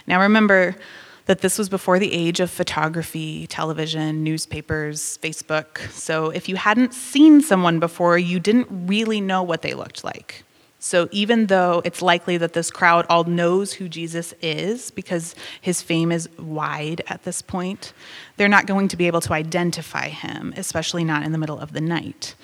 Now 0.08 0.22
remember 0.22 0.78
that 1.26 1.42
this 1.42 1.58
was 1.58 1.68
before 1.68 2.00
the 2.00 2.14
age 2.14 2.40
of 2.40 2.50
photography, 2.50 3.46
television, 3.48 4.24
newspapers, 4.24 5.18
Facebook. 5.22 5.80
So 5.92 6.30
if 6.30 6.48
you 6.48 6.56
hadn't 6.56 6.94
seen 6.94 7.42
someone 7.42 7.80
before, 7.80 8.18
you 8.18 8.40
didn't 8.40 8.68
really 8.70 9.20
know 9.20 9.44
what 9.44 9.64
they 9.64 9.74
looked 9.74 10.04
like. 10.04 10.45
So 10.86 11.10
even 11.10 11.48
though 11.48 11.82
it's 11.84 12.04
likely 12.04 12.38
that 12.38 12.54
this 12.54 12.70
crowd 12.70 13.08
all 13.10 13.24
knows 13.24 13.74
who 13.74 13.90
Jesus 13.90 14.36
is 14.40 14.92
because 14.92 15.34
his 15.60 15.82
fame 15.82 16.12
is 16.12 16.30
wide 16.38 17.02
at 17.08 17.24
this 17.24 17.42
point, 17.42 17.92
they're 18.38 18.48
not 18.48 18.68
going 18.68 18.88
to 18.90 18.96
be 18.96 19.08
able 19.08 19.22
to 19.22 19.34
identify 19.34 20.10
him, 20.10 20.54
especially 20.56 21.04
not 21.04 21.24
in 21.24 21.32
the 21.32 21.40
middle 21.40 21.60
of 21.60 21.74
the 21.74 21.82
night. 21.82 22.36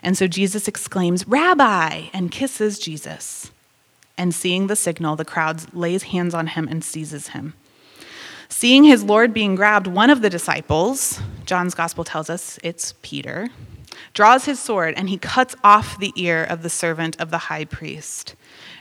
And 0.00 0.16
so 0.16 0.28
Jesus 0.28 0.68
exclaims, 0.68 1.26
Rabbi, 1.26 2.04
and 2.12 2.30
kisses 2.30 2.78
Jesus. 2.78 3.50
And 4.16 4.32
seeing 4.32 4.68
the 4.68 4.76
signal, 4.76 5.16
the 5.16 5.24
crowd 5.24 5.74
lays 5.74 6.04
hands 6.04 6.34
on 6.34 6.46
him 6.46 6.68
and 6.68 6.84
seizes 6.84 7.30
him. 7.30 7.54
Seeing 8.48 8.84
his 8.84 9.02
Lord 9.02 9.34
being 9.34 9.56
grabbed, 9.56 9.88
one 9.88 10.08
of 10.08 10.22
the 10.22 10.30
disciples, 10.30 11.20
John's 11.46 11.74
gospel 11.74 12.04
tells 12.04 12.30
us 12.30 12.60
it's 12.62 12.94
Peter, 13.02 13.48
draws 14.14 14.44
his 14.44 14.58
sword 14.60 14.94
and 14.96 15.08
he 15.08 15.18
cuts 15.18 15.54
off 15.62 15.98
the 15.98 16.12
ear 16.16 16.44
of 16.44 16.62
the 16.62 16.70
servant 16.70 17.20
of 17.20 17.30
the 17.30 17.38
high 17.38 17.64
priest. 17.64 18.34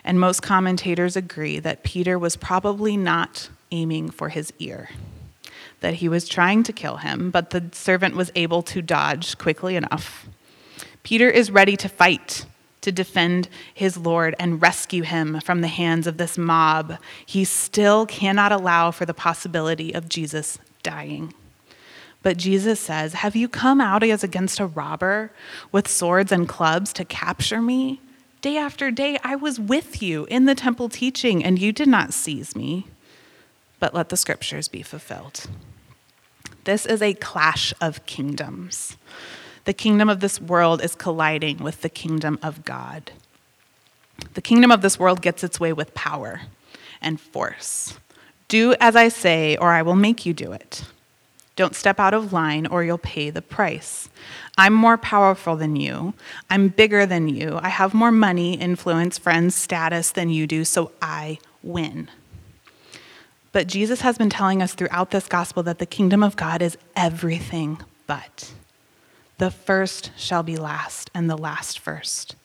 And 0.04 0.20
most 0.20 0.42
commentators 0.42 1.16
agree 1.16 1.60
that 1.60 1.84
Peter 1.84 2.18
was 2.18 2.36
probably 2.36 2.96
not 2.96 3.50
aiming 3.72 4.10
for 4.10 4.30
his 4.30 4.54
ear, 4.60 4.90
that 5.82 5.96
he 5.96 6.08
was 6.08 6.28
trying 6.28 6.64
to 6.64 6.74
kill 6.74 6.98
him, 6.98 7.30
but 7.32 7.50
the 7.50 7.66
servant 7.72 8.16
was 8.16 8.32
able 8.36 8.62
to 8.64 8.82
dodge 8.82 9.38
quickly 9.38 9.76
enough. 9.76 10.28
Peter 11.04 11.30
is 11.30 11.52
ready 11.52 11.76
to 11.78 11.90
fight 11.90 12.46
to 12.82 12.92
defend 12.92 13.50
his 13.74 13.98
Lord 13.98 14.34
and 14.40 14.62
rescue 14.62 15.04
him 15.04 15.42
from 15.42 15.60
the 15.60 15.68
hands 15.68 16.08
of 16.08 16.18
this 16.18 16.38
mob. 16.38 16.98
He 17.26 17.44
still 17.44 18.06
cannot 18.06 18.54
allow 18.54 18.92
for 18.92 19.06
the 19.06 19.14
possibility 19.14 19.94
of 19.94 20.08
Jesus 20.08 20.58
dying. 20.84 21.34
But 22.28 22.36
Jesus 22.36 22.82
says, 22.82 23.14
Have 23.14 23.38
you 23.38 23.48
come 23.48 23.80
out 23.80 24.04
as 24.04 24.22
against 24.22 24.60
a 24.60 24.66
robber 24.66 25.32
with 25.72 25.88
swords 25.88 26.30
and 26.30 26.46
clubs 26.46 26.92
to 26.92 27.06
capture 27.06 27.62
me? 27.62 28.02
Day 28.42 28.58
after 28.58 28.92
day, 28.92 29.18
I 29.24 29.38
was 29.38 29.62
with 29.62 30.04
you 30.04 30.26
in 30.26 30.44
the 30.44 30.54
temple 30.54 30.90
teaching, 30.90 31.42
and 31.42 31.58
you 31.58 31.72
did 31.72 31.88
not 31.88 32.14
seize 32.14 32.54
me. 32.54 32.88
But 33.80 33.94
let 33.94 34.10
the 34.10 34.18
scriptures 34.18 34.68
be 34.68 34.82
fulfilled. 34.82 35.48
This 36.66 36.86
is 36.86 37.02
a 37.02 37.14
clash 37.14 37.74
of 37.80 38.06
kingdoms. 38.06 38.98
The 39.64 39.72
kingdom 39.72 40.10
of 40.10 40.20
this 40.20 40.42
world 40.42 40.84
is 40.84 40.96
colliding 40.96 41.60
with 41.60 41.80
the 41.82 41.88
kingdom 41.88 42.40
of 42.44 42.66
God. 42.66 43.12
The 44.34 44.42
kingdom 44.42 44.70
of 44.70 44.82
this 44.82 45.00
world 45.00 45.22
gets 45.22 45.46
its 45.46 45.62
way 45.62 45.72
with 45.72 45.94
power 45.94 46.42
and 47.02 47.22
force. 47.22 47.98
Do 48.50 48.76
as 48.82 48.98
I 48.98 49.08
say, 49.08 49.56
or 49.56 49.72
I 49.72 49.82
will 49.82 49.96
make 49.96 50.26
you 50.26 50.34
do 50.34 50.52
it. 50.52 50.84
Don't 51.58 51.76
step 51.76 52.00
out 52.00 52.14
of 52.14 52.32
line, 52.32 52.68
or 52.68 52.84
you'll 52.84 53.00
pay 53.00 53.32
the 53.32 53.42
price. 53.42 54.10
I'm 54.58 54.74
more 54.74 54.98
powerful 54.98 55.56
than 55.56 55.76
you. 55.76 56.14
I'm 56.50 56.70
bigger 56.70 57.06
than 57.06 57.28
you. 57.28 57.60
I 57.62 57.70
have 57.70 57.94
more 57.94 58.12
money, 58.12 58.54
influence, 58.54 59.18
friends, 59.18 59.56
status 59.56 60.12
than 60.12 60.30
you 60.30 60.48
do, 60.48 60.64
so 60.64 60.92
I 61.02 61.40
win. 61.64 62.10
But 63.52 63.66
Jesus 63.66 64.02
has 64.02 64.20
been 64.20 64.30
telling 64.30 64.62
us 64.62 64.76
throughout 64.76 65.10
this 65.10 65.28
gospel 65.28 65.64
that 65.64 65.80
the 65.80 65.88
kingdom 65.88 66.22
of 66.22 66.36
God 66.36 66.62
is 66.62 66.78
everything 66.96 67.80
but. 68.06 68.54
The 69.40 69.50
first 69.50 70.12
shall 70.16 70.44
be 70.44 70.58
last, 70.58 71.10
and 71.14 71.28
the 71.28 71.38
last 71.38 71.80
first. 71.80 72.36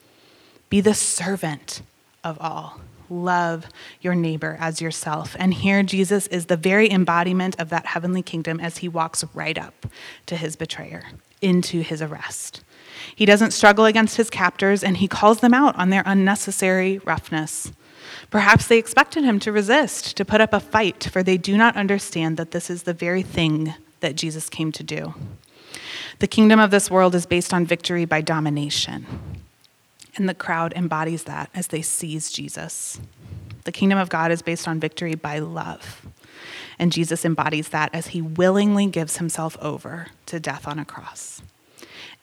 Be 0.70 0.81
the 0.81 0.94
servant 0.94 1.83
of 2.25 2.38
all. 2.40 2.81
Love 3.12 3.66
your 4.01 4.14
neighbor 4.14 4.57
as 4.59 4.81
yourself. 4.81 5.37
And 5.38 5.53
here, 5.53 5.83
Jesus 5.83 6.27
is 6.29 6.46
the 6.46 6.57
very 6.57 6.90
embodiment 6.90 7.61
of 7.61 7.68
that 7.68 7.87
heavenly 7.87 8.22
kingdom 8.22 8.59
as 8.59 8.79
he 8.79 8.88
walks 8.88 9.22
right 9.35 9.59
up 9.59 9.87
to 10.27 10.37
his 10.37 10.57
betrayer, 10.57 11.05
into 11.42 11.83
his 11.83 12.01
arrest. 12.01 12.64
He 13.14 13.27
doesn't 13.27 13.51
struggle 13.51 13.85
against 13.85 14.16
his 14.16 14.31
captors, 14.31 14.83
and 14.83 14.96
he 14.96 15.09
calls 15.09 15.40
them 15.40 15.53
out 15.53 15.77
on 15.77 15.90
their 15.90 16.03
unnecessary 16.07 16.98
roughness. 17.05 17.72
Perhaps 18.31 18.66
they 18.66 18.79
expected 18.79 19.25
him 19.25 19.38
to 19.40 19.53
resist, 19.53 20.16
to 20.16 20.25
put 20.25 20.40
up 20.40 20.55
a 20.55 20.61
fight, 20.61 21.05
for 21.05 21.22
they 21.22 21.37
do 21.37 21.57
not 21.57 21.77
understand 21.77 22.38
that 22.38 22.53
this 22.53 22.70
is 22.70 22.85
the 22.85 22.94
very 22.94 23.22
thing 23.22 23.75
that 24.01 24.16
Jesus 24.16 24.48
came 24.48 24.72
to 24.72 24.83
do. 24.83 25.14
The 26.18 26.27
kingdom 26.27 26.59
of 26.59 26.70
this 26.70 26.90
world 26.90 27.14
is 27.14 27.27
based 27.27 27.53
on 27.53 27.66
victory 27.66 28.07
by 28.07 28.22
domination. 28.22 29.07
And 30.16 30.29
the 30.29 30.35
crowd 30.35 30.72
embodies 30.75 31.25
that 31.25 31.51
as 31.55 31.68
they 31.68 31.83
seize 31.83 32.31
Jesus. 32.31 33.01
The 33.64 33.72
kingdom 33.72 33.98
of 33.98 34.09
God 34.09 34.31
is 34.31 34.42
based 34.42 34.68
on 34.68 34.81
victory 34.81 35.14
by 35.14 35.38
love. 35.38 36.07
And 36.79 36.92
Jesus 36.92 37.25
embodies 37.25 37.68
that 37.68 37.90
as 37.94 38.09
he 38.09 38.20
willingly 38.20 38.87
gives 38.87 39.18
himself 39.18 39.57
over 39.61 40.09
to 40.27 40.40
death 40.40 40.66
on 40.66 40.79
a 40.79 40.85
cross. 40.85 41.42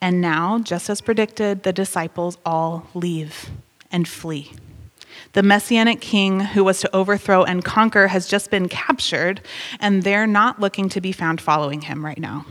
And 0.00 0.20
now, 0.20 0.58
just 0.58 0.88
as 0.88 1.00
predicted, 1.00 1.62
the 1.62 1.72
disciples 1.72 2.38
all 2.44 2.88
leave 2.94 3.50
and 3.90 4.06
flee. 4.06 4.52
The 5.32 5.42
messianic 5.42 6.00
king 6.00 6.40
who 6.40 6.64
was 6.64 6.80
to 6.80 6.96
overthrow 6.96 7.44
and 7.44 7.64
conquer 7.64 8.08
has 8.08 8.26
just 8.26 8.50
been 8.50 8.68
captured, 8.68 9.40
and 9.78 10.02
they're 10.02 10.26
not 10.26 10.60
looking 10.60 10.88
to 10.90 11.00
be 11.00 11.12
found 11.12 11.40
following 11.40 11.82
him 11.82 12.04
right 12.04 12.18
now 12.18 12.46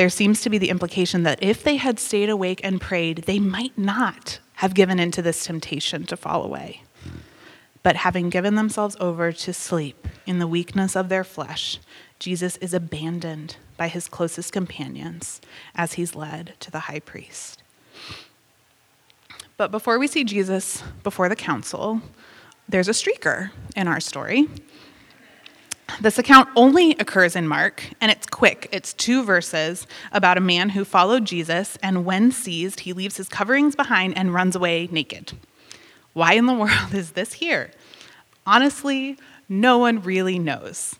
there 0.00 0.08
seems 0.08 0.40
to 0.40 0.48
be 0.48 0.56
the 0.56 0.70
implication 0.70 1.24
that 1.24 1.42
if 1.42 1.62
they 1.62 1.76
had 1.76 2.00
stayed 2.00 2.30
awake 2.30 2.58
and 2.64 2.80
prayed, 2.80 3.18
they 3.24 3.38
might 3.38 3.76
not 3.76 4.38
have 4.54 4.72
given 4.72 4.98
into 4.98 5.20
this 5.20 5.44
temptation 5.44 6.06
to 6.06 6.16
fall 6.16 6.42
away. 6.42 6.82
But 7.82 7.96
having 7.96 8.30
given 8.30 8.54
themselves 8.54 8.96
over 8.98 9.30
to 9.30 9.52
sleep 9.52 10.08
in 10.24 10.38
the 10.38 10.46
weakness 10.46 10.96
of 10.96 11.10
their 11.10 11.22
flesh, 11.22 11.78
Jesus 12.18 12.56
is 12.62 12.72
abandoned 12.72 13.56
by 13.76 13.88
his 13.88 14.08
closest 14.08 14.54
companions 14.54 15.38
as 15.74 15.92
he's 15.92 16.14
led 16.14 16.54
to 16.60 16.70
the 16.70 16.80
high 16.80 17.00
priest. 17.00 17.62
But 19.58 19.70
before 19.70 19.98
we 19.98 20.06
see 20.06 20.24
Jesus 20.24 20.82
before 21.02 21.28
the 21.28 21.36
council, 21.36 22.00
there's 22.66 22.88
a 22.88 22.92
streaker 22.92 23.50
in 23.76 23.86
our 23.86 24.00
story. 24.00 24.48
This 26.00 26.18
account 26.18 26.48
only 26.56 26.92
occurs 26.92 27.36
in 27.36 27.48
Mark, 27.48 27.84
and 28.00 28.10
it's 28.10 28.26
quick. 28.26 28.68
It's 28.72 28.92
two 28.92 29.22
verses 29.22 29.86
about 30.12 30.38
a 30.38 30.40
man 30.40 30.70
who 30.70 30.84
followed 30.84 31.24
Jesus, 31.24 31.78
and 31.82 32.04
when 32.04 32.32
seized, 32.32 32.80
he 32.80 32.92
leaves 32.92 33.16
his 33.16 33.28
coverings 33.28 33.74
behind 33.74 34.16
and 34.16 34.34
runs 34.34 34.56
away 34.56 34.88
naked. 34.90 35.32
Why 36.12 36.34
in 36.34 36.46
the 36.46 36.54
world 36.54 36.92
is 36.94 37.12
this 37.12 37.34
here? 37.34 37.70
Honestly, 38.46 39.16
no 39.48 39.78
one 39.78 40.02
really 40.02 40.38
knows. 40.38 40.96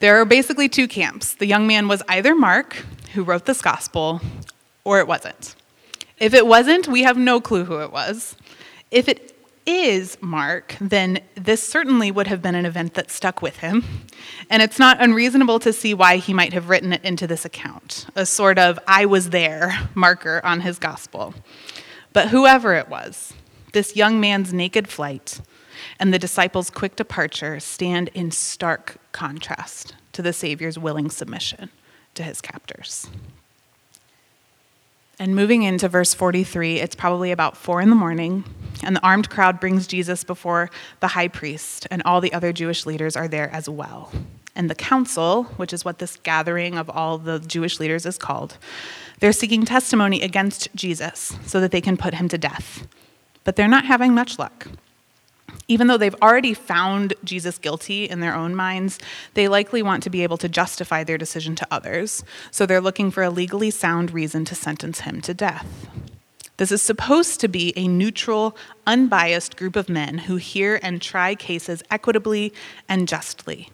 There 0.00 0.20
are 0.20 0.24
basically 0.24 0.68
two 0.68 0.88
camps. 0.88 1.34
The 1.34 1.46
young 1.46 1.66
man 1.66 1.88
was 1.88 2.02
either 2.08 2.34
Mark, 2.34 2.84
who 3.14 3.24
wrote 3.24 3.46
this 3.46 3.62
gospel, 3.62 4.20
or 4.84 5.00
it 5.00 5.08
wasn't. 5.08 5.56
If 6.18 6.34
it 6.34 6.46
wasn't, 6.46 6.88
we 6.88 7.02
have 7.02 7.16
no 7.16 7.40
clue 7.40 7.64
who 7.64 7.80
it 7.80 7.92
was. 7.92 8.36
If 8.90 9.08
it 9.08 9.37
is 9.68 10.16
Mark, 10.22 10.76
then 10.80 11.20
this 11.34 11.62
certainly 11.62 12.10
would 12.10 12.26
have 12.26 12.40
been 12.40 12.54
an 12.54 12.64
event 12.64 12.94
that 12.94 13.10
stuck 13.10 13.42
with 13.42 13.58
him. 13.58 13.84
And 14.48 14.62
it's 14.62 14.78
not 14.78 15.02
unreasonable 15.02 15.58
to 15.60 15.74
see 15.74 15.92
why 15.92 16.16
he 16.16 16.32
might 16.32 16.54
have 16.54 16.70
written 16.70 16.94
it 16.94 17.04
into 17.04 17.26
this 17.26 17.44
account, 17.44 18.06
a 18.16 18.24
sort 18.24 18.58
of 18.58 18.78
I 18.88 19.04
was 19.04 19.28
there 19.28 19.90
marker 19.94 20.40
on 20.42 20.62
his 20.62 20.78
gospel. 20.78 21.34
But 22.14 22.28
whoever 22.28 22.74
it 22.74 22.88
was, 22.88 23.34
this 23.74 23.94
young 23.94 24.18
man's 24.18 24.54
naked 24.54 24.88
flight 24.88 25.42
and 26.00 26.14
the 26.14 26.18
disciples' 26.18 26.70
quick 26.70 26.96
departure 26.96 27.60
stand 27.60 28.08
in 28.14 28.30
stark 28.30 28.96
contrast 29.12 29.94
to 30.12 30.22
the 30.22 30.32
Savior's 30.32 30.78
willing 30.78 31.10
submission 31.10 31.68
to 32.14 32.22
his 32.22 32.40
captors. 32.40 33.06
And 35.20 35.34
moving 35.34 35.62
into 35.64 35.88
verse 35.88 36.14
43, 36.14 36.78
it's 36.78 36.94
probably 36.94 37.32
about 37.32 37.56
four 37.56 37.80
in 37.80 37.90
the 37.90 37.96
morning, 37.96 38.44
and 38.84 38.94
the 38.94 39.02
armed 39.02 39.28
crowd 39.28 39.58
brings 39.58 39.88
Jesus 39.88 40.22
before 40.22 40.70
the 41.00 41.08
high 41.08 41.26
priest, 41.26 41.88
and 41.90 42.02
all 42.04 42.20
the 42.20 42.32
other 42.32 42.52
Jewish 42.52 42.86
leaders 42.86 43.16
are 43.16 43.26
there 43.26 43.50
as 43.50 43.68
well. 43.68 44.12
And 44.54 44.70
the 44.70 44.76
council, 44.76 45.44
which 45.56 45.72
is 45.72 45.84
what 45.84 45.98
this 45.98 46.16
gathering 46.22 46.78
of 46.78 46.88
all 46.88 47.18
the 47.18 47.40
Jewish 47.40 47.80
leaders 47.80 48.06
is 48.06 48.16
called, 48.16 48.58
they're 49.18 49.32
seeking 49.32 49.64
testimony 49.64 50.22
against 50.22 50.68
Jesus 50.76 51.36
so 51.46 51.60
that 51.60 51.72
they 51.72 51.80
can 51.80 51.96
put 51.96 52.14
him 52.14 52.28
to 52.28 52.38
death. 52.38 52.86
But 53.42 53.56
they're 53.56 53.66
not 53.66 53.86
having 53.86 54.14
much 54.14 54.38
luck 54.38 54.68
even 55.68 55.86
though 55.86 55.98
they've 55.98 56.14
already 56.22 56.54
found 56.54 57.14
Jesus 57.22 57.58
guilty 57.58 58.04
in 58.04 58.20
their 58.20 58.34
own 58.34 58.56
minds, 58.56 58.98
they 59.34 59.48
likely 59.48 59.82
want 59.82 60.02
to 60.02 60.10
be 60.10 60.22
able 60.22 60.38
to 60.38 60.48
justify 60.48 61.04
their 61.04 61.18
decision 61.18 61.54
to 61.56 61.66
others. 61.70 62.24
So 62.50 62.66
they're 62.66 62.80
looking 62.80 63.10
for 63.10 63.22
a 63.22 63.30
legally 63.30 63.70
sound 63.70 64.10
reason 64.10 64.44
to 64.46 64.54
sentence 64.54 65.00
him 65.00 65.20
to 65.20 65.34
death. 65.34 65.66
This 66.58 66.72
is 66.72 66.82
supposed 66.82 67.38
to 67.40 67.48
be 67.48 67.72
a 67.76 67.86
neutral, 67.86 68.56
unbiased 68.84 69.56
group 69.56 69.76
of 69.76 69.88
men 69.88 70.18
who 70.18 70.36
hear 70.36 70.80
and 70.82 71.00
try 71.00 71.36
cases 71.36 71.84
equitably 71.88 72.52
and 72.88 73.06
justly. 73.06 73.70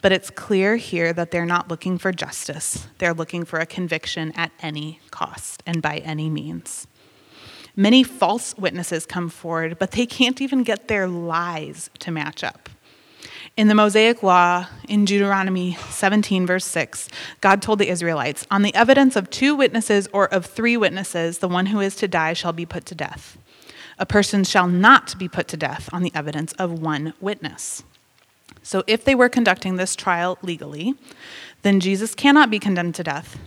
But 0.00 0.12
it's 0.12 0.30
clear 0.30 0.76
here 0.76 1.12
that 1.12 1.32
they're 1.32 1.44
not 1.44 1.68
looking 1.68 1.98
for 1.98 2.12
justice. 2.12 2.86
They're 2.98 3.12
looking 3.12 3.44
for 3.44 3.58
a 3.58 3.66
conviction 3.66 4.32
at 4.36 4.52
any 4.60 5.00
cost 5.10 5.62
and 5.66 5.82
by 5.82 5.98
any 5.98 6.30
means. 6.30 6.86
Many 7.78 8.02
false 8.02 8.58
witnesses 8.58 9.06
come 9.06 9.28
forward, 9.28 9.78
but 9.78 9.92
they 9.92 10.04
can't 10.04 10.40
even 10.40 10.64
get 10.64 10.88
their 10.88 11.06
lies 11.06 11.90
to 12.00 12.10
match 12.10 12.42
up. 12.42 12.68
In 13.56 13.68
the 13.68 13.74
Mosaic 13.76 14.20
Law, 14.20 14.66
in 14.88 15.04
Deuteronomy 15.04 15.74
17, 15.88 16.44
verse 16.44 16.64
6, 16.64 17.08
God 17.40 17.62
told 17.62 17.78
the 17.78 17.88
Israelites, 17.88 18.44
On 18.50 18.62
the 18.62 18.74
evidence 18.74 19.14
of 19.14 19.30
two 19.30 19.54
witnesses 19.54 20.08
or 20.12 20.26
of 20.34 20.44
three 20.44 20.76
witnesses, 20.76 21.38
the 21.38 21.46
one 21.46 21.66
who 21.66 21.78
is 21.78 21.94
to 21.96 22.08
die 22.08 22.32
shall 22.32 22.52
be 22.52 22.66
put 22.66 22.84
to 22.86 22.96
death. 22.96 23.38
A 23.96 24.04
person 24.04 24.42
shall 24.42 24.66
not 24.66 25.16
be 25.16 25.28
put 25.28 25.46
to 25.46 25.56
death 25.56 25.88
on 25.92 26.02
the 26.02 26.12
evidence 26.16 26.52
of 26.54 26.82
one 26.82 27.14
witness. 27.20 27.84
So, 28.60 28.82
if 28.88 29.04
they 29.04 29.14
were 29.14 29.28
conducting 29.28 29.76
this 29.76 29.94
trial 29.94 30.36
legally, 30.42 30.96
then 31.62 31.78
Jesus 31.78 32.16
cannot 32.16 32.50
be 32.50 32.58
condemned 32.58 32.96
to 32.96 33.04
death 33.04 33.38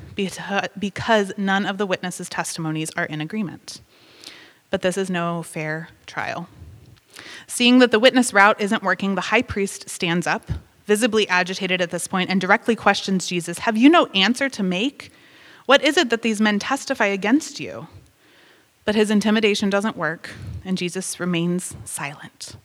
because 0.80 1.34
none 1.36 1.66
of 1.66 1.78
the 1.78 1.86
witnesses' 1.86 2.30
testimonies 2.30 2.92
are 2.96 3.06
in 3.06 3.20
agreement 3.20 3.82
but 4.72 4.82
this 4.82 4.98
is 4.98 5.10
no 5.10 5.44
fair 5.44 5.90
trial. 6.08 6.50
Seeing 7.46 7.80
that 7.80 7.92
the 7.92 8.00
witness 8.00 8.34
route 8.34 8.60
isn't 8.60 8.82
working, 8.82 9.14
the 9.14 9.22
high 9.22 9.42
priest 9.44 9.90
stands 9.90 10.26
up, 10.26 10.50
visibly 10.86 11.28
agitated 11.28 11.82
at 11.82 11.92
this 11.92 12.08
point, 12.08 12.30
and 12.32 12.42
directly 12.42 12.76
questions 12.76 13.28
Jesus 13.28 13.60
Have 13.60 13.78
you 13.78 13.90
no 13.90 14.08
answer 14.08 14.50
to 14.50 14.64
make? 14.64 15.12
What 15.68 15.84
is 15.84 15.98
it 15.98 16.10
that 16.10 16.24
these 16.24 16.42
men 16.42 16.58
testify 16.58 17.06
against 17.06 17.60
you? 17.60 17.88
But 18.84 18.96
his 18.96 19.12
intimidation 19.12 19.70
doesn't 19.70 19.96
work, 19.96 20.32
and 20.66 20.78
Jesus 20.78 21.20
remains 21.20 21.76
silent. 21.86 22.56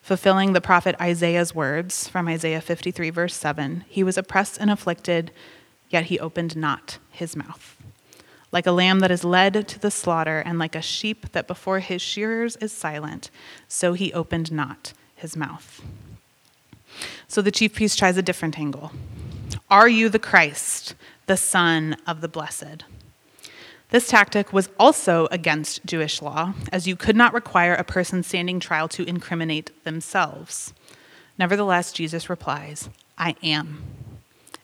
Fulfilling 0.00 0.54
the 0.54 0.62
prophet 0.62 0.96
Isaiah's 0.98 1.54
words 1.54 2.08
from 2.08 2.28
Isaiah 2.28 2.62
53, 2.62 3.10
verse 3.10 3.34
7 3.34 3.84
He 3.88 4.02
was 4.02 4.16
oppressed 4.16 4.58
and 4.58 4.70
afflicted, 4.70 5.30
yet 5.90 6.04
he 6.04 6.18
opened 6.18 6.56
not 6.56 6.98
his 7.10 7.36
mouth 7.36 7.77
like 8.50 8.66
a 8.66 8.72
lamb 8.72 9.00
that 9.00 9.10
is 9.10 9.24
led 9.24 9.68
to 9.68 9.78
the 9.78 9.90
slaughter, 9.90 10.38
and 10.40 10.58
like 10.58 10.74
a 10.74 10.82
sheep 10.82 11.32
that 11.32 11.46
before 11.46 11.80
his 11.80 12.00
shearers 12.00 12.56
is 12.56 12.72
silent, 12.72 13.30
so 13.68 13.92
he 13.92 14.12
opened 14.12 14.50
not 14.50 14.92
his 15.14 15.36
mouth. 15.36 15.82
So 17.26 17.42
the 17.42 17.50
chief 17.50 17.74
priest 17.74 17.98
tries 17.98 18.16
a 18.16 18.22
different 18.22 18.58
angle. 18.58 18.92
Are 19.70 19.88
you 19.88 20.08
the 20.08 20.18
Christ, 20.18 20.94
the 21.26 21.36
Son 21.36 21.96
of 22.06 22.20
the 22.22 22.28
Blessed? 22.28 22.84
This 23.90 24.08
tactic 24.08 24.52
was 24.52 24.68
also 24.78 25.28
against 25.30 25.84
Jewish 25.86 26.20
law, 26.20 26.54
as 26.72 26.86
you 26.86 26.96
could 26.96 27.16
not 27.16 27.32
require 27.32 27.74
a 27.74 27.84
person 27.84 28.22
standing 28.22 28.60
trial 28.60 28.88
to 28.88 29.04
incriminate 29.04 29.84
themselves. 29.84 30.74
Nevertheless, 31.38 31.92
Jesus 31.92 32.28
replies, 32.28 32.90
I 33.16 33.34
am 33.42 33.82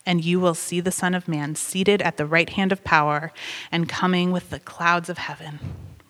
and 0.06 0.24
you 0.24 0.40
will 0.40 0.54
see 0.54 0.80
the 0.80 0.90
Son 0.90 1.14
of 1.14 1.28
Man 1.28 1.54
seated 1.54 2.02
at 2.02 2.16
the 2.16 2.26
right 2.26 2.50
hand 2.50 2.72
of 2.72 2.84
power 2.84 3.32
and 3.70 3.88
coming 3.88 4.32
with 4.32 4.50
the 4.50 4.60
clouds 4.60 5.08
of 5.08 5.18
heaven, 5.18 5.58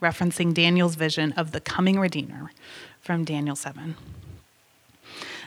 referencing 0.02 0.52
Daniel's 0.54 0.94
vision 0.94 1.32
of 1.32 1.52
the 1.52 1.60
coming 1.60 1.98
Redeemer 1.98 2.50
from 3.00 3.24
Daniel 3.24 3.56
7. 3.56 3.96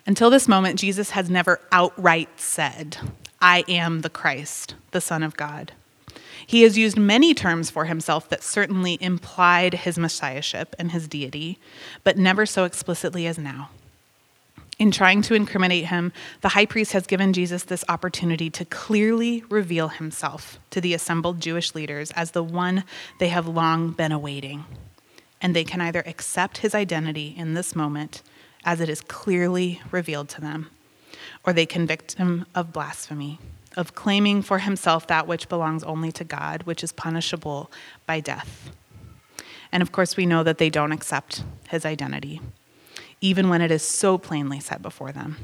Until 0.06 0.30
this 0.30 0.48
moment, 0.48 0.80
Jesus 0.80 1.10
has 1.12 1.30
never 1.30 1.60
outright 1.72 2.40
said, 2.40 2.98
I 3.42 3.66
am 3.68 4.02
the 4.02 4.10
Christ, 4.10 4.76
the 4.92 5.02
Son 5.02 5.22
of 5.22 5.36
God. 5.36 5.74
He 6.46 6.62
has 6.62 6.78
used 6.78 6.98
many 6.98 7.34
terms 7.34 7.70
for 7.70 7.86
himself 7.86 8.30
that 8.30 8.42
certainly 8.42 8.98
implied 9.02 9.74
his 9.74 9.98
messiahship 9.98 10.76
and 10.80 10.93
his 10.93 11.10
deity, 11.10 11.60
but 12.06 12.18
never 12.18 12.45
so 12.45 12.64
explicitly 12.64 13.28
as 13.28 13.38
now. 13.38 13.70
In 14.80 14.91
trying 14.91 15.23
to 15.23 15.34
incriminate 15.34 15.86
him, 15.86 16.13
the 16.41 16.49
high 16.49 16.67
priest 16.67 16.91
has 16.91 17.07
given 17.07 17.34
Jesus 17.34 17.63
this 17.63 17.84
opportunity 17.89 18.51
to 18.51 18.65
clearly 18.65 19.43
reveal 19.49 19.88
himself 19.88 20.59
to 20.69 20.80
the 20.80 20.93
assembled 20.93 21.41
Jewish 21.41 21.73
leaders 21.73 22.11
as 22.11 22.32
the 22.32 22.43
one 22.43 22.84
they 23.19 23.30
have 23.30 23.47
long 23.47 23.89
been 23.89 24.11
awaiting. 24.11 24.65
And 25.41 25.55
they 25.55 25.63
can 25.63 25.82
either 25.82 26.03
accept 26.05 26.59
his 26.59 26.75
identity 26.75 27.34
in 27.36 27.55
this 27.55 27.75
moment 27.75 28.21
as 28.65 28.80
it 28.80 28.88
is 28.88 29.01
clearly 29.01 29.82
revealed 29.89 30.30
to 30.30 30.41
them, 30.41 30.69
or 31.43 31.53
they 31.53 31.65
convict 31.65 32.13
him 32.13 32.45
of 32.53 32.71
blasphemy, 32.71 33.39
of 33.75 33.95
claiming 33.95 34.43
for 34.43 34.59
himself 34.59 35.07
that 35.07 35.25
which 35.28 35.49
belongs 35.49 35.84
only 35.84 36.11
to 36.11 36.23
God, 36.23 36.63
which 36.63 36.84
is 36.84 36.91
punishable 36.91 37.71
by 38.05 38.19
death. 38.19 38.69
And 39.71 39.82
of 39.82 39.91
course, 39.91 40.15
we 40.15 40.28
know 40.28 40.43
that 40.43 40.59
they 40.59 40.69
don't 40.69 40.91
accept 40.91 41.43
his 41.69 41.84
identity 41.84 42.41
even 43.22 43.49
when 43.49 43.61
it 43.61 43.72
is 43.72 43.84
so 43.84 44.18
plainly 44.18 44.59
set 44.59 44.82
before 44.82 45.11
them. 45.11 45.38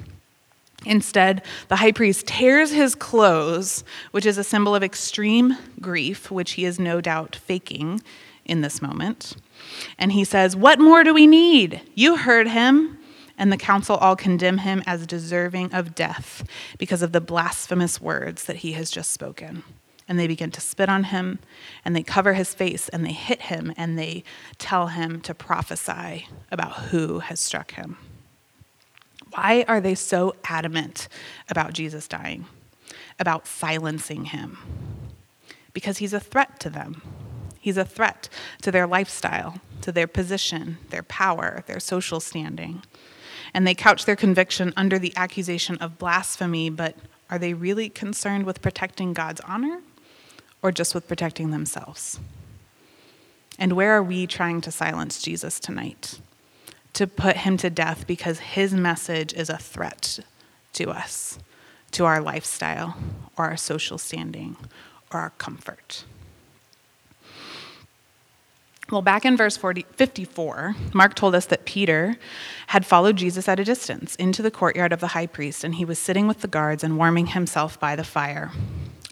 Instead, 0.86 1.44
the 1.70 1.78
high 1.78 1.92
priest 1.92 2.28
tears 2.28 2.72
his 2.72 2.96
clothes, 2.96 3.84
which 4.12 4.26
is 4.26 4.38
a 4.38 4.44
symbol 4.44 4.76
of 4.76 4.84
extreme 4.84 5.58
grief, 5.80 6.30
which 6.30 6.54
he 6.54 6.66
is 6.66 6.80
no 6.80 7.00
doubt 7.00 7.36
faking 7.36 8.02
in 8.46 8.62
this 8.62 8.82
moment. 8.82 9.36
And 9.98 10.12
he 10.12 10.26
says, 10.26 10.56
What 10.56 10.80
more 10.80 11.04
do 11.04 11.14
we 11.14 11.26
need? 11.26 11.82
You 11.96 12.18
heard 12.18 12.48
him. 12.48 13.00
And 13.36 13.52
the 13.52 13.58
council 13.58 13.96
all 13.96 14.16
condemn 14.16 14.60
him 14.60 14.84
as 14.86 15.08
deserving 15.08 15.74
of 15.74 15.96
death 15.96 16.48
because 16.78 17.02
of 17.02 17.14
the 17.14 17.22
blasphemous 17.22 18.00
words 18.00 18.44
that 18.44 18.58
he 18.58 18.74
has 18.74 18.92
just 18.92 19.12
spoken 19.12 19.64
and 20.08 20.20
they 20.20 20.28
begin 20.28 20.52
to 20.52 20.62
spit 20.62 20.90
on 20.90 21.06
him 21.06 21.40
and 21.86 21.96
they 21.96 22.04
cover 22.04 22.34
his 22.34 22.54
face 22.54 22.90
and 22.90 23.06
they 23.06 23.14
hit 23.14 23.44
him 23.44 23.74
and 23.78 23.98
they 23.98 24.24
tell 24.58 24.88
him 24.88 25.22
to 25.22 25.34
prophesy 25.34 26.28
about 26.52 26.74
who 26.74 27.20
has 27.20 27.40
struck 27.40 27.72
him. 27.72 27.98
Why 29.32 29.66
are 29.68 29.82
they 29.82 29.96
so 29.96 30.36
adamant 30.44 31.08
about 31.50 31.74
Jesus 31.74 32.08
dying, 32.08 32.46
about 33.20 33.48
silencing 33.48 34.26
him? 34.26 34.58
Because 35.74 35.98
he's 35.98 36.14
a 36.14 36.20
threat 36.20 36.60
to 36.60 36.70
them. 36.70 37.02
He's 37.60 37.78
a 37.78 37.86
threat 37.86 38.30
to 38.62 38.72
their 38.72 38.86
lifestyle, 38.86 39.60
to 39.82 39.92
their 39.92 40.06
position, 40.06 40.78
their 40.90 41.04
power, 41.04 41.64
their 41.66 41.80
social 41.80 42.20
standing. 42.20 42.84
and 43.54 43.68
they 43.68 43.76
couch 43.76 44.06
their 44.06 44.16
conviction 44.16 44.74
under 44.76 44.98
the 44.98 45.14
accusation 45.16 45.78
of 45.78 46.00
blasphemy, 46.00 46.70
but 46.70 46.96
are 47.30 47.38
they 47.38 47.54
really 47.54 47.88
concerned 47.88 48.46
with 48.46 48.62
protecting 48.62 49.14
God's 49.14 49.42
honor 49.42 49.82
or 50.64 50.72
just 50.72 50.96
with 50.96 51.08
protecting 51.08 51.52
themselves? 51.52 52.20
And 53.60 53.74
where 53.74 53.92
are 53.92 54.02
we 54.02 54.26
trying 54.26 54.62
to 54.62 54.72
silence 54.72 55.22
Jesus 55.22 55.60
tonight? 55.60 56.20
To 56.94 57.06
put 57.06 57.38
him 57.38 57.58
to 57.58 57.70
death 57.70 58.08
because 58.08 58.40
his 58.40 58.74
message 58.74 59.34
is 59.34 59.50
a 59.50 59.58
threat 59.58 60.20
to 60.74 60.90
us, 60.90 61.38
to 61.92 62.06
our 62.06 62.22
lifestyle, 62.22 62.98
or 63.38 63.46
our 63.46 63.58
social 63.58 63.98
standing, 63.98 64.56
or 65.12 65.20
our 65.20 65.30
comfort. 65.32 66.06
Well, 68.92 69.02
back 69.02 69.26
in 69.26 69.38
verse 69.38 69.56
40, 69.56 69.86
54, 69.94 70.76
Mark 70.94 71.16
told 71.16 71.36
us 71.36 71.46
that 71.48 71.66
Peter 71.66 72.18
had 72.68 72.86
followed 72.86 73.16
Jesus 73.16 73.48
at 73.48 73.60
a 73.60 73.64
distance 73.64 74.16
into 74.18 74.42
the 74.42 74.52
courtyard 74.52 74.92
of 74.92 75.00
the 75.00 75.08
high 75.08 75.26
priest, 75.26 75.64
and 75.64 75.76
he 75.76 75.86
was 75.86 75.98
sitting 75.98 76.28
with 76.28 76.42
the 76.42 76.48
guards 76.48 76.84
and 76.84 76.98
warming 76.98 77.28
himself 77.28 77.80
by 77.80 77.96
the 77.96 78.04
fire. 78.04 78.52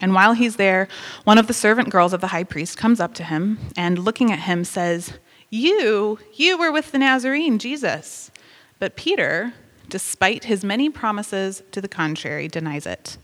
And 0.01 0.13
while 0.13 0.33
he's 0.33 0.55
there, 0.55 0.87
one 1.23 1.37
of 1.37 1.47
the 1.47 1.53
servant 1.53 1.89
girls 1.89 2.11
of 2.11 2.21
the 2.21 2.27
high 2.27 2.43
priest 2.43 2.77
comes 2.77 2.99
up 2.99 3.13
to 3.15 3.23
him 3.23 3.59
and, 3.77 3.99
looking 3.99 4.31
at 4.31 4.39
him, 4.39 4.63
says, 4.63 5.13
You, 5.49 6.19
you 6.33 6.57
were 6.57 6.71
with 6.71 6.91
the 6.91 6.97
Nazarene, 6.97 7.59
Jesus. 7.59 8.31
But 8.79 8.95
Peter, 8.95 9.53
despite 9.87 10.45
his 10.45 10.63
many 10.63 10.89
promises 10.89 11.61
to 11.71 11.79
the 11.81 11.87
contrary, 11.87 12.47
denies 12.47 12.87
it, 12.87 13.17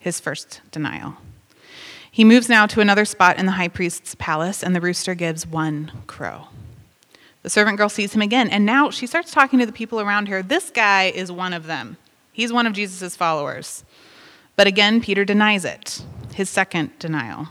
his 0.00 0.18
first 0.18 0.60
denial. 0.72 1.16
He 2.10 2.24
moves 2.24 2.48
now 2.48 2.66
to 2.66 2.80
another 2.80 3.04
spot 3.04 3.38
in 3.38 3.46
the 3.46 3.52
high 3.52 3.68
priest's 3.68 4.14
palace, 4.16 4.62
and 4.62 4.74
the 4.74 4.80
rooster 4.80 5.14
gives 5.14 5.46
one 5.46 5.90
crow. 6.06 6.48
The 7.42 7.50
servant 7.50 7.76
girl 7.76 7.88
sees 7.88 8.14
him 8.14 8.22
again, 8.22 8.48
and 8.48 8.64
now 8.64 8.90
she 8.90 9.06
starts 9.06 9.30
talking 9.30 9.58
to 9.58 9.66
the 9.66 9.72
people 9.72 10.00
around 10.00 10.28
her. 10.28 10.42
This 10.42 10.70
guy 10.70 11.12
is 11.14 11.30
one 11.30 11.52
of 11.52 11.66
them. 11.66 11.96
He's 12.32 12.52
one 12.52 12.66
of 12.66 12.72
Jesus' 12.72 13.16
followers. 13.16 13.84
But 14.56 14.66
again, 14.66 15.00
Peter 15.00 15.24
denies 15.24 15.64
it, 15.64 16.04
his 16.34 16.50
second 16.50 16.98
denial. 16.98 17.48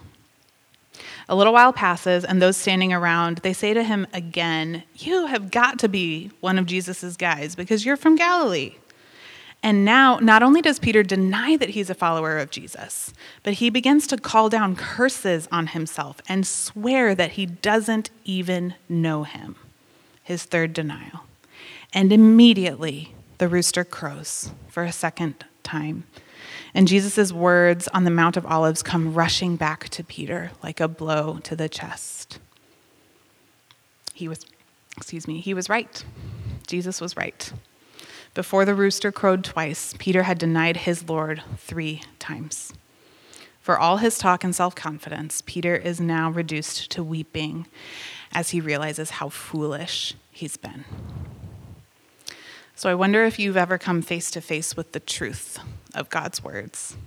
A 1.28 1.36
little 1.36 1.54
while 1.54 1.74
passes, 1.74 2.24
and 2.26 2.42
those 2.42 2.58
standing 2.58 2.94
around, 2.94 3.38
they 3.40 3.54
say 3.54 3.74
to 3.74 3.84
him 3.84 4.06
again, 4.14 4.84
You 4.96 5.28
have 5.28 5.52
got 5.52 5.80
to 5.80 5.90
be 5.90 6.32
one 6.42 6.60
of 6.60 6.66
Jesus' 6.66 7.16
guys 7.18 7.56
because 7.56 7.86
you're 7.86 7.98
from 7.98 8.16
Galilee. 8.16 8.76
And 9.66 9.86
now, 9.86 10.18
not 10.18 10.44
only 10.44 10.62
does 10.62 10.78
Peter 10.78 11.04
deny 11.04 11.56
that 11.56 11.70
he's 11.70 11.90
a 11.90 11.96
follower 11.96 12.38
of 12.38 12.52
Jesus, 12.52 13.14
but 13.44 13.54
he 13.54 13.70
begins 13.70 14.06
to 14.08 14.18
call 14.18 14.50
down 14.50 14.76
curses 14.76 15.48
on 15.54 15.68
himself 15.68 16.22
and 16.28 16.46
swear 16.46 17.16
that 17.16 17.32
he 17.32 17.46
doesn't 17.46 18.10
even 18.26 18.76
know 18.90 19.24
him. 19.24 19.56
His 20.22 20.44
third 20.44 20.74
denial. 20.74 21.22
And 21.94 22.12
immediately 22.12 23.16
the 23.38 23.48
rooster 23.48 23.86
crows 23.86 24.52
for 24.68 24.84
a 24.84 24.92
second 24.92 25.46
time. 25.64 26.04
And 26.76 26.88
Jesus' 26.88 27.32
words 27.32 27.88
on 27.90 28.04
the 28.04 28.10
Mount 28.10 28.36
of 28.36 28.46
Olives 28.46 28.82
come 28.82 29.14
rushing 29.14 29.56
back 29.56 29.90
to 29.90 30.04
Peter 30.04 30.52
like 30.64 30.80
a 30.80 30.88
blow 30.88 31.40
to 31.44 31.56
the 31.56 31.70
chest. 31.70 32.40
He 34.14 34.28
was, 34.28 34.46
excuse 34.98 35.28
me, 35.28 35.40
he 35.40 35.54
was 35.54 35.70
right. 35.70 36.04
Jesus 36.68 37.00
was 37.00 37.16
right. 37.16 37.52
Before 38.34 38.66
the 38.66 38.74
rooster 38.74 39.12
crowed 39.12 39.44
twice, 39.44 39.94
Peter 40.00 40.24
had 40.24 40.40
denied 40.40 40.78
his 40.78 41.08
Lord 41.08 41.44
three 41.58 42.02
times. 42.18 42.74
For 43.62 43.78
all 43.78 43.98
his 43.98 44.18
talk 44.18 44.44
and 44.44 44.56
self 44.56 44.76
confidence, 44.76 45.44
Peter 45.46 45.76
is 45.76 46.02
now 46.02 46.32
reduced 46.32 46.92
to 46.92 47.04
weeping 47.04 47.68
as 48.32 48.50
he 48.50 48.60
realizes 48.60 49.12
how 49.12 49.30
foolish 49.30 50.16
he's 50.32 50.58
been. 50.58 50.84
So 52.84 52.90
I 52.90 52.96
wonder 52.96 53.24
if 53.24 53.40
you've 53.40 53.56
ever 53.56 53.78
come 53.78 54.02
face 54.02 54.30
to 54.32 54.42
face 54.42 54.76
with 54.76 54.92
the 54.92 55.00
truth 55.00 55.58
of 55.96 56.10
God's 56.10 56.44
words. 56.44 56.98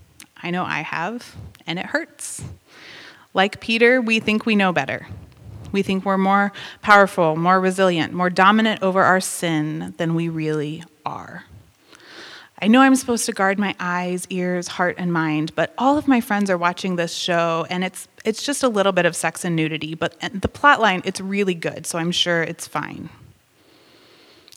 I 0.43 0.51
know 0.51 0.65
I 0.65 0.81
have, 0.81 1.37
and 1.67 1.79
it 1.79 1.85
hurts. 1.85 2.43
Like 3.35 3.61
Peter, 3.61 4.01
we 4.01 4.19
think 4.19 4.47
we 4.47 4.57
know 4.57 4.73
better. 4.73 5.07
We 5.73 5.83
think 5.83 6.07
we're 6.07 6.17
more 6.17 6.51
powerful, 6.81 7.37
more 7.37 7.61
resilient, 7.61 8.15
more 8.15 8.31
dominant 8.31 8.83
over 8.83 9.03
our 9.03 9.21
sin 9.21 9.93
than 9.99 10.15
we 10.15 10.31
really 10.31 10.83
are. 11.05 11.45
I 12.59 12.69
know 12.69 12.81
I'm 12.81 12.97
supposed 12.97 13.27
to 13.27 13.33
guard 13.33 13.59
my 13.59 13.75
eyes, 13.79 14.27
ears, 14.31 14.69
heart, 14.69 14.95
and 14.97 15.13
mind, 15.13 15.55
but 15.57 15.75
all 15.77 15.99
of 15.99 16.09
my 16.09 16.23
friends 16.23 16.49
are 16.49 16.57
watching 16.57 16.97
this 16.97 17.13
show, 17.13 17.67
and 17.69 17.85
it's 17.85 18.09
it's 18.25 18.43
just 18.43 18.63
a 18.63 18.69
little 18.71 18.93
bit 18.93 19.05
of 19.05 19.15
sex 19.15 19.45
and 19.45 19.55
nudity, 19.55 19.95
but 19.95 20.19
the 20.21 20.49
plot 20.49 20.81
line, 20.81 21.03
it's 21.05 21.21
really 21.21 21.55
good, 21.55 21.85
so 21.85 21.99
I'm 21.99 22.13
sure 22.13 22.43
it's 22.43 22.67
fine. 22.67 23.11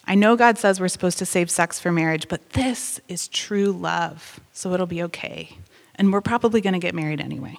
I 0.05 0.15
know 0.15 0.35
God 0.35 0.57
says 0.57 0.79
we're 0.79 0.87
supposed 0.87 1.19
to 1.19 1.25
save 1.25 1.51
sex 1.51 1.79
for 1.79 1.91
marriage, 1.91 2.27
but 2.27 2.51
this 2.51 2.99
is 3.07 3.27
true 3.27 3.71
love, 3.71 4.39
so 4.53 4.73
it'll 4.73 4.87
be 4.87 5.03
okay. 5.03 5.57
And 5.95 6.11
we're 6.11 6.21
probably 6.21 6.61
going 6.61 6.73
to 6.73 6.79
get 6.79 6.95
married 6.95 7.21
anyway. 7.21 7.57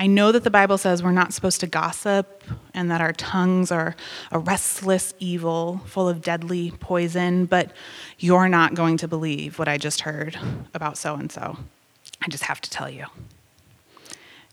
I 0.00 0.06
know 0.06 0.32
that 0.32 0.44
the 0.44 0.50
Bible 0.50 0.78
says 0.78 1.02
we're 1.02 1.12
not 1.12 1.34
supposed 1.34 1.60
to 1.60 1.66
gossip 1.66 2.42
and 2.72 2.90
that 2.90 3.02
our 3.02 3.12
tongues 3.12 3.70
are 3.70 3.94
a 4.32 4.38
restless 4.38 5.12
evil 5.18 5.82
full 5.84 6.08
of 6.08 6.22
deadly 6.22 6.70
poison, 6.80 7.44
but 7.44 7.70
you're 8.18 8.48
not 8.48 8.74
going 8.74 8.96
to 8.96 9.06
believe 9.06 9.58
what 9.58 9.68
I 9.68 9.76
just 9.76 10.00
heard 10.00 10.38
about 10.72 10.96
so 10.96 11.16
and 11.16 11.30
so. 11.30 11.58
I 12.22 12.28
just 12.28 12.44
have 12.44 12.62
to 12.62 12.70
tell 12.70 12.88
you. 12.88 13.04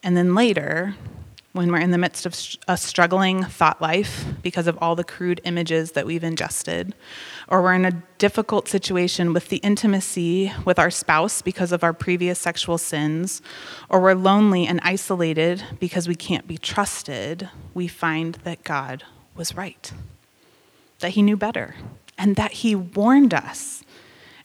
And 0.04 0.18
then 0.18 0.36
later, 0.36 0.96
when 1.58 1.72
we're 1.72 1.80
in 1.80 1.90
the 1.90 1.98
midst 1.98 2.28
of 2.28 2.36
a 2.68 2.78
struggling 2.78 3.44
thought 3.44 3.82
life 3.82 4.26
because 4.44 4.68
of 4.68 4.78
all 4.80 4.96
the 4.96 5.04
crude 5.04 5.42
images 5.44 5.94
that 5.94 6.06
we've 6.06 6.24
ingested, 6.24 6.94
or 7.48 7.64
we're 7.64 7.74
in 7.74 7.84
a 7.84 8.04
difficult 8.20 8.68
situation 8.68 9.34
with 9.34 9.50
the 9.50 9.58
intimacy 9.58 10.54
with 10.66 10.78
our 10.78 10.92
spouse 10.92 11.42
because 11.42 11.72
of 11.72 11.84
our 11.84 11.94
previous 11.94 12.38
sexual 12.38 12.78
sins, 12.78 13.42
or 13.90 14.00
we're 14.00 14.14
lonely 14.14 14.68
and 14.68 14.80
isolated 14.84 15.64
because 15.80 16.08
we 16.08 16.16
can't 16.16 16.48
be 16.48 16.60
trusted, 16.60 17.50
we 17.74 17.88
find 17.88 18.36
that 18.44 18.64
God 18.64 19.04
was 19.36 19.56
right, 19.56 19.92
that 21.00 21.12
He 21.12 21.24
knew 21.24 21.36
better, 21.36 21.76
and 22.20 22.36
that 22.36 22.52
He 22.52 22.76
warned 22.76 23.34
us, 23.34 23.84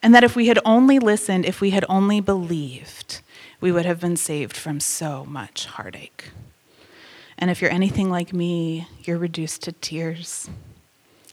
and 0.03 0.15
that 0.15 0.25
if 0.25 0.35
we 0.35 0.47
had 0.47 0.59
only 0.65 0.99
listened, 0.99 1.45
if 1.45 1.61
we 1.61 1.71
had 1.71 1.85
only 1.91 2.21
believed, 2.21 3.21
we 3.61 3.71
would 3.71 3.85
have 3.85 4.01
been 4.01 4.17
saved 4.17 4.57
from 4.57 4.81
so 4.81 5.27
much 5.27 5.67
heartache. 5.67 6.31
And 7.43 7.51
if 7.51 7.61
you're 7.61 7.73
anything 7.73 8.09
like 8.09 8.33
me, 8.33 8.87
you're 9.03 9.19
reduced 9.19 9.63
to 9.63 9.73
tears. 9.73 10.49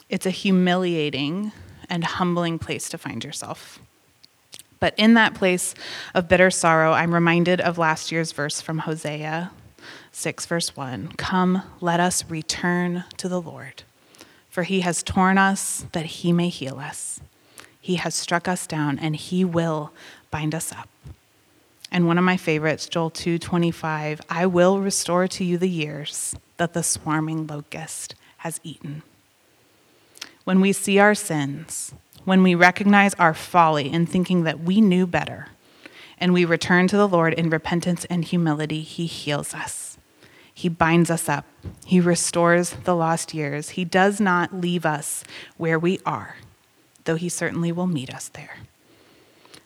It's 0.09 0.25
a 0.25 0.31
humiliating 0.31 1.51
and 1.87 2.03
humbling 2.03 2.57
place 2.57 2.89
to 2.89 2.97
find 2.97 3.23
yourself. 3.23 3.77
But 4.79 4.95
in 4.97 5.13
that 5.13 5.35
place 5.35 5.75
of 6.15 6.27
bitter 6.27 6.49
sorrow, 6.49 6.93
I'm 6.93 7.13
reminded 7.13 7.61
of 7.61 7.77
last 7.77 8.11
year's 8.11 8.31
verse 8.31 8.59
from 8.59 8.79
Hosea 8.79 9.51
6, 10.11 10.47
verse 10.47 10.75
1 10.75 11.09
Come, 11.09 11.61
let 11.79 11.99
us 11.99 12.27
return 12.27 13.03
to 13.17 13.29
the 13.29 13.39
Lord, 13.39 13.83
for 14.49 14.63
he 14.63 14.79
has 14.79 15.03
torn 15.03 15.37
us 15.37 15.85
that 15.91 16.05
he 16.05 16.33
may 16.33 16.49
heal 16.49 16.79
us. 16.79 17.19
He 17.79 17.97
has 17.97 18.15
struck 18.15 18.47
us 18.47 18.65
down, 18.65 18.97
and 18.97 19.15
he 19.15 19.45
will 19.45 19.93
bind 20.31 20.55
us 20.55 20.71
up. 20.71 20.89
And 21.91 22.05
one 22.05 22.17
of 22.17 22.23
my 22.23 22.37
favorites, 22.37 22.87
Joel 22.87 23.09
2:25, 23.11 24.21
I 24.29 24.45
will 24.45 24.79
restore 24.79 25.27
to 25.29 25.43
you 25.43 25.57
the 25.57 25.69
years 25.69 26.35
that 26.57 26.73
the 26.73 26.83
swarming 26.83 27.47
locust 27.47 28.15
has 28.37 28.59
eaten. 28.63 29.01
When 30.43 30.61
we 30.61 30.71
see 30.71 30.99
our 30.99 31.15
sins, 31.15 31.93
when 32.25 32.43
we 32.43 32.53
recognize 32.53 33.13
our 33.15 33.33
folly 33.33 33.91
in 33.91 34.05
thinking 34.05 34.43
that 34.43 34.59
we 34.59 34.81
knew 34.81 35.07
better, 35.07 35.47
and 36.19 36.33
we 36.33 36.45
return 36.45 36.87
to 36.87 36.97
the 36.97 37.07
Lord 37.07 37.33
in 37.33 37.49
repentance 37.49 38.05
and 38.05 38.23
humility, 38.23 38.81
He 38.81 39.05
heals 39.05 39.53
us. 39.53 39.97
He 40.53 40.69
binds 40.69 41.09
us 41.09 41.29
up. 41.29 41.45
He 41.85 41.99
restores 41.99 42.71
the 42.83 42.95
lost 42.95 43.33
years. 43.33 43.69
He 43.69 43.85
does 43.85 44.19
not 44.19 44.53
leave 44.53 44.85
us 44.85 45.23
where 45.57 45.79
we 45.79 45.99
are, 46.05 46.35
though 47.05 47.15
He 47.15 47.29
certainly 47.29 47.71
will 47.71 47.87
meet 47.87 48.13
us 48.13 48.27
there 48.27 48.57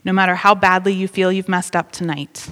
no 0.04 0.14
matter 0.14 0.36
how 0.36 0.56
badly 0.56 0.94
you 0.94 1.08
feel 1.08 1.32
you've 1.32 1.50
messed 1.50 1.76
up 1.76 1.92
tonight, 1.92 2.50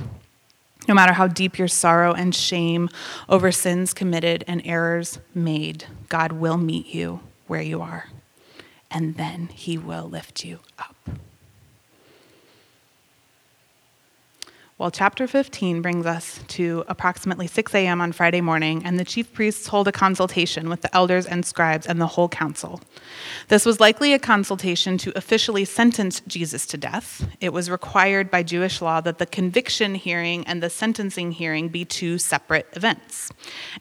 no 0.87 0.93
matter 0.93 1.13
how 1.13 1.27
deep 1.27 1.57
your 1.57 1.67
sorrow 1.67 2.13
and 2.13 2.33
shame 2.33 2.89
over 3.29 3.51
sins 3.51 3.93
committed 3.93 4.43
and 4.47 4.61
errors 4.65 5.19
made, 5.33 5.85
God 6.09 6.31
will 6.31 6.57
meet 6.57 6.87
you 6.87 7.19
where 7.47 7.61
you 7.61 7.81
are, 7.81 8.07
and 8.89 9.15
then 9.15 9.47
He 9.47 9.77
will 9.77 10.05
lift 10.09 10.43
you 10.43 10.59
up. 10.79 10.90
Well, 14.81 14.89
chapter 14.89 15.27
15 15.27 15.83
brings 15.83 16.07
us 16.07 16.39
to 16.47 16.83
approximately 16.87 17.45
6 17.45 17.75
a.m. 17.75 18.01
on 18.01 18.13
Friday 18.13 18.41
morning, 18.41 18.81
and 18.83 18.97
the 18.99 19.05
chief 19.05 19.31
priests 19.31 19.67
hold 19.67 19.87
a 19.87 19.91
consultation 19.91 20.69
with 20.69 20.81
the 20.81 20.95
elders 20.95 21.27
and 21.27 21.45
scribes 21.45 21.85
and 21.85 22.01
the 22.01 22.07
whole 22.07 22.27
council. 22.27 22.81
This 23.47 23.63
was 23.63 23.79
likely 23.79 24.11
a 24.11 24.17
consultation 24.17 24.97
to 24.97 25.15
officially 25.15 25.65
sentence 25.65 26.23
Jesus 26.25 26.65
to 26.65 26.77
death. 26.77 27.29
It 27.39 27.53
was 27.53 27.69
required 27.69 28.31
by 28.31 28.41
Jewish 28.41 28.81
law 28.81 29.01
that 29.01 29.19
the 29.19 29.27
conviction 29.27 29.93
hearing 29.93 30.47
and 30.47 30.63
the 30.63 30.69
sentencing 30.71 31.33
hearing 31.33 31.69
be 31.69 31.85
two 31.85 32.17
separate 32.17 32.65
events. 32.73 33.31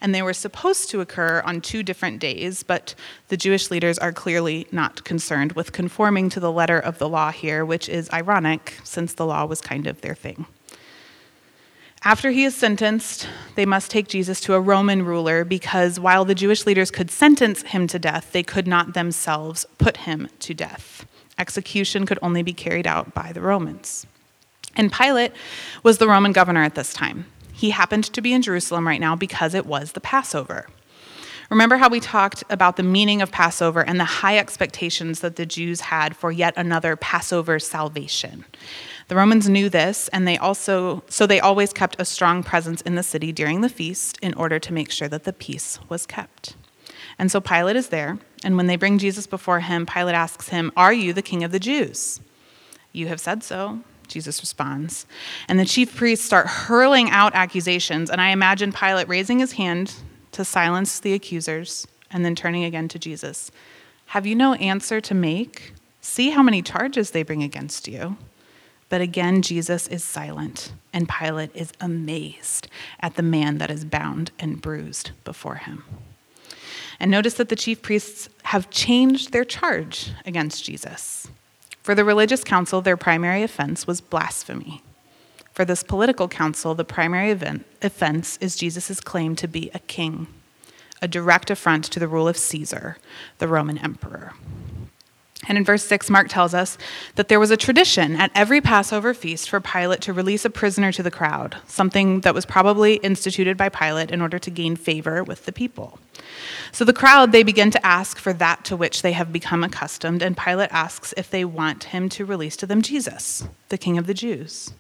And 0.03 0.15
they 0.15 0.21
were 0.21 0.35
supposed 0.35 0.91
to 0.91 1.01
occur 1.01 1.41
on 1.47 1.63
two 1.63 1.83
different 1.83 2.21
days, 2.21 2.63
but 2.63 2.95
the 3.29 3.39
Jewish 3.39 3.71
leaders 3.71 3.99
are 3.99 4.13
clearly 4.13 4.67
not 4.71 5.03
concerned 5.05 5.53
with 5.53 5.73
conforming 5.73 6.29
to 6.29 6.41
the 6.41 6.53
letter 6.53 6.79
of 6.79 6.99
the 6.99 7.09
law 7.09 7.33
here, 7.33 7.65
which 7.65 7.89
is 7.89 8.13
ironic 8.13 8.75
since 8.85 9.15
the 9.15 9.25
law 9.25 9.47
was 9.47 9.63
kind 9.63 9.87
of 9.87 10.03
their 10.03 10.15
thing. 10.15 10.45
After 12.03 12.31
he 12.31 12.45
is 12.45 12.57
sentenced, 12.57 13.29
they 13.57 13.67
must 13.67 13.91
take 13.91 14.09
Jesus 14.09 14.41
to 14.43 14.55
a 14.55 14.61
Roman 14.61 15.05
ruler 15.05 15.45
because 15.45 16.01
while 16.01 16.25
the 16.25 16.35
Jewish 16.35 16.65
leaders 16.65 16.91
could 16.91 17.11
sentence 17.11 17.63
him 17.63 17.87
to 17.89 17.99
death, 17.99 18.33
they 18.33 18.43
could 18.43 18.67
not 18.67 18.95
themselves 18.95 19.67
put 19.77 19.99
him 19.99 20.29
to 20.41 20.55
death. 20.55 21.05
Execution 21.39 22.07
could 22.07 22.19
only 22.23 22.43
be 22.43 22.55
carried 22.55 22.87
out 22.87 23.13
by 23.13 23.33
the 23.33 23.43
Romans. 23.43 24.07
And 24.77 24.91
Pilate 24.91 25.33
was 25.83 25.99
the 25.99 26.09
Roman 26.09 26.33
governor 26.33 26.63
at 26.63 26.75
this 26.75 26.95
time. 26.95 27.27
He 27.53 27.69
happened 27.69 28.05
to 28.05 28.23
be 28.23 28.33
in 28.33 28.41
Jerusalem 28.41 28.87
right 28.87 29.01
now 29.01 29.15
because 29.15 29.53
it 29.53 29.67
was 29.67 29.93
the 29.93 30.01
Passover. 30.01 30.69
Remember 31.51 31.77
how 31.77 31.91
we 31.91 32.01
talked 32.01 32.45
about 32.49 32.77
the 32.77 32.83
meaning 32.83 33.21
of 33.21 33.31
Passover 33.31 33.85
and 33.85 34.01
the 34.01 34.05
high 34.05 34.39
expectations 34.39 35.21
that 35.21 35.37
the 35.37 35.45
Jews 35.45 35.81
had 35.81 36.17
for 36.17 36.33
yet 36.33 36.55
another 36.57 36.97
Passover 36.97 37.59
salvation. 37.59 38.47
The 39.11 39.17
Romans 39.17 39.49
knew 39.49 39.69
this, 39.69 40.07
and 40.13 40.25
they 40.25 40.39
also, 40.39 41.03
so 41.09 41.27
they 41.27 41.41
always 41.41 41.73
kept 41.73 41.97
a 41.99 42.05
strong 42.05 42.45
presence 42.45 42.81
in 42.83 42.95
the 42.95 43.03
city 43.03 43.33
during 43.33 43.61
the 43.61 43.69
feast 43.69 44.17
in 44.23 44.33
order 44.35 44.61
to 44.61 44.73
make 44.73 44.93
sure 44.93 45.09
that 45.09 45.25
the 45.25 45.33
peace 45.33 45.81
was 45.89 46.07
kept. 46.07 46.55
And 47.19 47.29
so 47.29 47.41
Pilate 47.41 47.75
is 47.75 47.89
there, 47.89 48.21
and 48.45 48.57
when 48.57 48.69
they 48.69 48.77
bring 48.77 48.99
Jesus 48.99 49.27
before 49.27 49.59
him, 49.59 49.85
Pilate 49.85 50.15
asks 50.15 50.51
him, 50.51 50.71
Are 50.77 50.93
you 50.93 51.13
the 51.13 51.23
king 51.23 51.43
of 51.43 51.51
the 51.51 51.59
Jews? 51.59 52.21
You 52.93 53.09
have 53.09 53.19
said 53.19 53.43
so, 53.43 53.81
Jesus 54.07 54.41
responds. 54.43 55.07
And 55.49 55.59
the 55.59 55.65
chief 55.65 55.97
priests 55.97 56.25
start 56.25 56.47
hurling 56.47 57.11
out 57.11 57.35
accusations, 57.35 58.11
and 58.11 58.21
I 58.21 58.29
imagine 58.29 58.73
Pilate 58.73 59.09
raising 59.09 59.41
his 59.41 59.55
hand 59.55 59.93
to 60.31 60.45
silence 60.45 61.01
the 61.01 61.15
accusers 61.15 61.85
and 62.13 62.25
then 62.25 62.37
turning 62.37 62.63
again 62.63 62.87
to 62.87 62.99
Jesus. 63.01 63.51
Have 64.07 64.25
you 64.25 64.37
no 64.37 64.55
answer 64.55 65.01
to 65.01 65.15
make? 65.15 65.75
See 66.01 66.31
how 66.31 66.45
many 66.45 66.63
charges 66.63 67.11
they 67.11 67.25
bring 67.25 67.43
against 67.43 67.89
you. 67.89 68.17
But 68.91 69.01
again, 69.01 69.41
Jesus 69.41 69.87
is 69.89 70.05
silent, 70.05 70.73
and 70.93 71.09
Pilate 71.09 71.55
is 71.55 71.73
amazed 71.81 72.69
at 72.99 73.15
the 73.15 73.23
man 73.23 73.59
that 73.59 73.71
is 73.71 73.85
bound 73.85 74.33
and 74.39 74.61
bruised 74.61 75.13
before 75.25 75.55
him. 75.55 75.85
And 76.99 77.11
notice 77.11 77.35
that 77.35 77.49
the 77.49 77.57
chief 77.57 77.81
priests 77.81 78.29
have 78.43 78.69
changed 78.69 79.33
their 79.33 79.45
charge 79.45 80.11
against 80.27 80.65
Jesus. 80.65 81.29
For 81.83 81.95
the 81.95 82.05
religious 82.05 82.45
council, 82.45 82.83
their 82.83 82.97
primary 82.97 83.43
offense 83.43 83.87
was 83.87 84.01
blasphemy. 84.01 84.83
For 85.53 85.65
this 85.65 85.83
political 85.83 86.29
council, 86.29 86.75
the 86.75 86.85
primary 86.85 87.31
event, 87.31 87.67
offense 87.81 88.39
is 88.39 88.57
Jesus' 88.57 89.01
claim 89.01 89.37
to 89.37 89.49
be 89.49 89.71
a 89.73 89.79
king, 89.79 90.27
a 91.01 91.09
direct 91.09 91.49
affront 91.49 91.85
to 91.85 92.01
the 92.01 92.09
rule 92.09 92.29
of 92.29 92.37
Caesar, 92.37 92.99
the 93.39 93.49
Roman 93.49 93.79
emperor. 93.79 94.35
And 95.49 95.57
in 95.57 95.65
verse 95.65 95.85
6, 95.85 96.11
Mark 96.11 96.29
tells 96.29 96.53
us 96.53 96.77
that 97.15 97.29
there 97.29 97.41
was 97.41 97.51
a 97.51 97.57
tradition 97.57 98.15
at 98.17 98.31
every 98.35 98.61
Passover 98.61 99.15
feast 99.15 99.49
for 99.49 99.59
Pilate 99.59 100.03
to 100.03 100.13
release 100.13 100.45
a 100.45 100.51
prisoner 100.51 100.93
to 100.93 101.03
the 101.03 101.11
crowd, 101.11 101.57
something 101.67 102.21
that 102.21 102.35
was 102.35 102.45
probably 102.45 102.97
instituted 102.97 103.57
by 103.57 103.71
Pilate 103.71 104.11
in 104.11 104.21
order 104.21 104.39
to 104.39 104.51
gain 104.51 104.77
favor 104.77 105.25
with 105.25 105.47
the 105.47 105.53
people. 105.53 105.99
So 106.73 106.85
the 106.85 106.93
crowd, 106.93 107.33
they 107.33 107.43
begin 107.43 107.71
to 107.71 107.87
ask 107.87 108.19
for 108.19 108.35
that 108.35 108.65
to 108.67 108.77
which 108.77 109.01
they 109.01 109.13
have 109.13 109.33
become 109.33 109.65
accustomed, 109.65 110.21
and 110.23 110.37
Pilate 110.37 110.71
asks 110.73 111.15
if 111.17 111.31
they 111.31 111.47
want 111.47 111.85
him 111.85 112.11
to 112.11 112.27
release 112.27 112.57
to 112.59 112.67
them 112.67 112.83
Jesus, 112.83 113.49
the 113.71 113.79
King 113.79 113.97
of 113.97 114.07
the 114.07 114.15
Jews. 114.15 114.75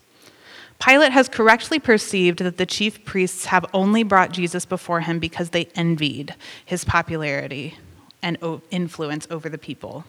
Pilate 0.78 1.12
has 1.12 1.28
correctly 1.28 1.78
perceived 1.78 2.38
that 2.40 2.58
the 2.58 2.66
chief 2.66 3.04
priests 3.04 3.46
have 3.46 3.66
only 3.72 4.02
brought 4.02 4.32
Jesus 4.32 4.66
before 4.66 5.00
him 5.00 5.18
because 5.18 5.50
they 5.50 5.68
envied 5.74 6.34
his 6.64 6.84
popularity 6.84 7.78
and 8.22 8.38
influence 8.70 9.26
over 9.30 9.48
the 9.48 9.58
people. 9.58 10.04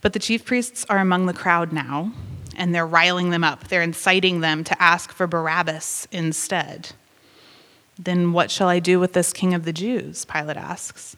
But 0.00 0.12
the 0.12 0.18
chief 0.18 0.44
priests 0.44 0.84
are 0.88 0.98
among 0.98 1.26
the 1.26 1.32
crowd 1.32 1.72
now, 1.72 2.12
and 2.56 2.74
they're 2.74 2.86
riling 2.86 3.30
them 3.30 3.44
up. 3.44 3.68
They're 3.68 3.82
inciting 3.82 4.40
them 4.40 4.64
to 4.64 4.82
ask 4.82 5.12
for 5.12 5.26
Barabbas 5.26 6.08
instead. 6.10 6.92
Then 7.98 8.32
what 8.32 8.50
shall 8.50 8.68
I 8.68 8.80
do 8.80 8.98
with 8.98 9.12
this 9.12 9.32
king 9.32 9.54
of 9.54 9.64
the 9.64 9.72
Jews? 9.72 10.24
Pilate 10.24 10.56
asks. 10.56 11.16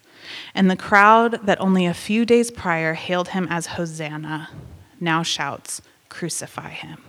And 0.54 0.70
the 0.70 0.76
crowd 0.76 1.40
that 1.44 1.61
only 1.61 1.86
a 1.86 1.94
few 1.94 2.24
days 2.24 2.50
prior 2.50 2.94
hailed 2.94 3.28
him 3.28 3.46
as 3.50 3.66
Hosanna 3.66 4.50
now 5.00 5.22
shouts, 5.22 5.82
Crucify 6.09 6.70
him. 6.70 7.02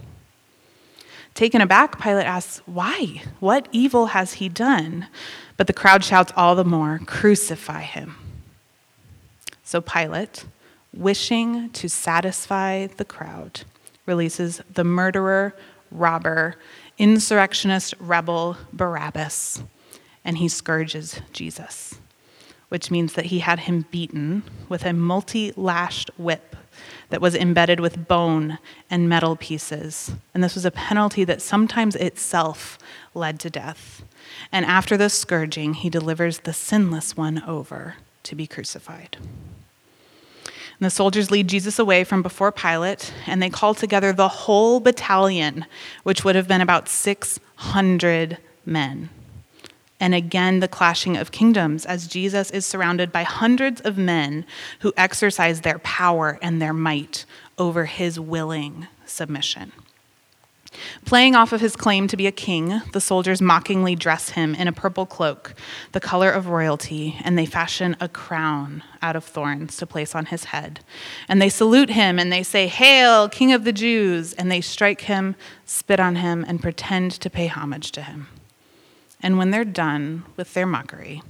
Taken 1.33 1.61
aback, 1.61 2.01
Pilate 2.01 2.25
asks, 2.25 2.61
Why? 2.65 3.21
What 3.39 3.67
evil 3.71 4.07
has 4.07 4.33
he 4.33 4.49
done? 4.49 5.07
But 5.55 5.67
the 5.67 5.73
crowd 5.73 6.03
shouts 6.03 6.33
all 6.35 6.55
the 6.55 6.65
more, 6.65 6.99
Crucify 7.05 7.81
him. 7.81 8.15
So 9.63 9.81
Pilate, 9.81 10.45
wishing 10.97 11.69
to 11.69 11.87
satisfy 11.87 12.87
the 12.87 13.05
crowd, 13.05 13.61
releases 14.05 14.61
the 14.73 14.83
murderer, 14.83 15.55
robber, 15.91 16.55
insurrectionist, 16.97 17.93
rebel 17.99 18.57
Barabbas, 18.73 19.63
and 20.25 20.37
he 20.37 20.47
scourges 20.47 21.21
Jesus, 21.31 21.99
which 22.69 22.91
means 22.91 23.13
that 23.13 23.25
he 23.25 23.39
had 23.39 23.61
him 23.61 23.85
beaten 23.91 24.43
with 24.67 24.85
a 24.85 24.93
multi 24.93 25.53
lashed 25.55 26.09
whip 26.17 26.55
that 27.09 27.21
was 27.21 27.35
embedded 27.35 27.79
with 27.79 28.07
bone 28.07 28.59
and 28.89 29.07
metal 29.07 29.35
pieces. 29.35 30.11
And 30.33 30.43
this 30.43 30.55
was 30.55 30.65
a 30.65 30.71
penalty 30.71 31.23
that 31.23 31.41
sometimes 31.41 31.95
itself 31.95 32.77
led 33.13 33.39
to 33.39 33.49
death. 33.49 34.03
And 34.51 34.65
after 34.65 34.97
the 34.97 35.09
scourging, 35.09 35.75
he 35.75 35.89
delivers 35.89 36.39
the 36.39 36.53
sinless 36.53 37.15
one 37.15 37.41
over 37.43 37.95
to 38.23 38.35
be 38.35 38.45
crucified. 38.45 39.17
And 40.80 40.86
the 40.86 40.91
soldiers 40.91 41.32
lead 41.32 41.47
Jesus 41.47 41.80
away 41.80 42.03
from 42.03 42.21
before 42.21 42.51
Pilate, 42.51 43.11
and 43.25 43.41
they 43.41 43.49
call 43.49 43.73
together 43.73 44.13
the 44.13 44.28
whole 44.28 44.80
battalion, 44.80 45.65
which 46.03 46.23
would 46.23 46.36
have 46.36 46.47
been 46.47 46.61
about 46.61 46.88
600 46.88 48.38
men. 48.65 49.09
And 49.99 50.13
again, 50.13 50.59
the 50.59 50.67
clashing 50.67 51.17
of 51.17 51.32
kingdoms 51.32 51.84
as 51.86 52.07
Jesus 52.07 52.51
is 52.51 52.65
surrounded 52.65 53.11
by 53.11 53.23
hundreds 53.23 53.82
of 53.82 53.97
men 53.97 54.45
who 54.82 54.93
exercise 54.95 55.61
their 55.61 55.80
power 55.80 56.38
and 56.43 56.61
their 56.61 56.73
might 56.73 57.25
over 57.57 57.86
his 57.86 58.19
willing 58.19 58.88
submission. 59.07 59.71
Playing 61.05 61.36
off 61.36 61.53
of 61.53 61.61
his 61.61 61.75
claim 61.75 62.07
to 62.07 62.17
be 62.17 62.28
a 62.28 62.32
king, 62.32 62.82
the 62.93 63.01
soldiers 63.01 63.41
mockingly 63.41 63.95
dress 63.95 64.30
him 64.30 64.55
in 64.55 64.67
a 64.67 64.71
purple 64.71 65.05
cloak, 65.05 65.53
the 65.91 65.99
color 65.99 66.30
of 66.30 66.47
royalty, 66.47 67.17
and 67.23 67.38
they 67.38 67.45
fashion 67.45 67.95
a 67.99 68.09
crown 68.09 68.84
out 69.01 69.15
of 69.15 69.23
thorns 69.23 69.78
to 69.78 69.86
place 69.88 70.15
on 70.15 70.28
his 70.28 70.45
head. 70.45 70.82
And 71.28 71.41
they 71.41 71.49
salute 71.49 71.89
him 71.89 72.19
and 72.19 72.32
they 72.32 72.43
say, 72.43 72.67
Hail, 72.67 73.30
King 73.30 73.53
of 73.53 73.63
the 73.63 73.73
Jews! 73.73 74.34
And 74.34 74.51
they 74.51 74.61
strike 74.61 75.01
him, 75.01 75.36
spit 75.65 75.99
on 75.99 76.17
him, 76.17 76.45
and 76.47 76.61
pretend 76.61 77.11
to 77.11 77.30
pay 77.30 77.47
homage 77.47 77.91
to 77.93 78.01
him. 78.01 78.28
And 79.21 79.38
when 79.38 79.51
they're 79.51 79.65
done 79.65 80.23
with 80.36 80.53
their 80.53 80.65
mockery, 80.65 81.21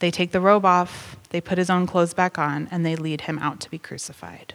they 0.00 0.10
take 0.10 0.32
the 0.32 0.40
robe 0.40 0.64
off, 0.64 1.16
they 1.30 1.40
put 1.40 1.58
his 1.58 1.70
own 1.70 1.86
clothes 1.86 2.14
back 2.14 2.38
on, 2.38 2.68
and 2.70 2.84
they 2.84 2.96
lead 2.96 3.22
him 3.22 3.38
out 3.38 3.60
to 3.60 3.70
be 3.70 3.78
crucified. 3.78 4.54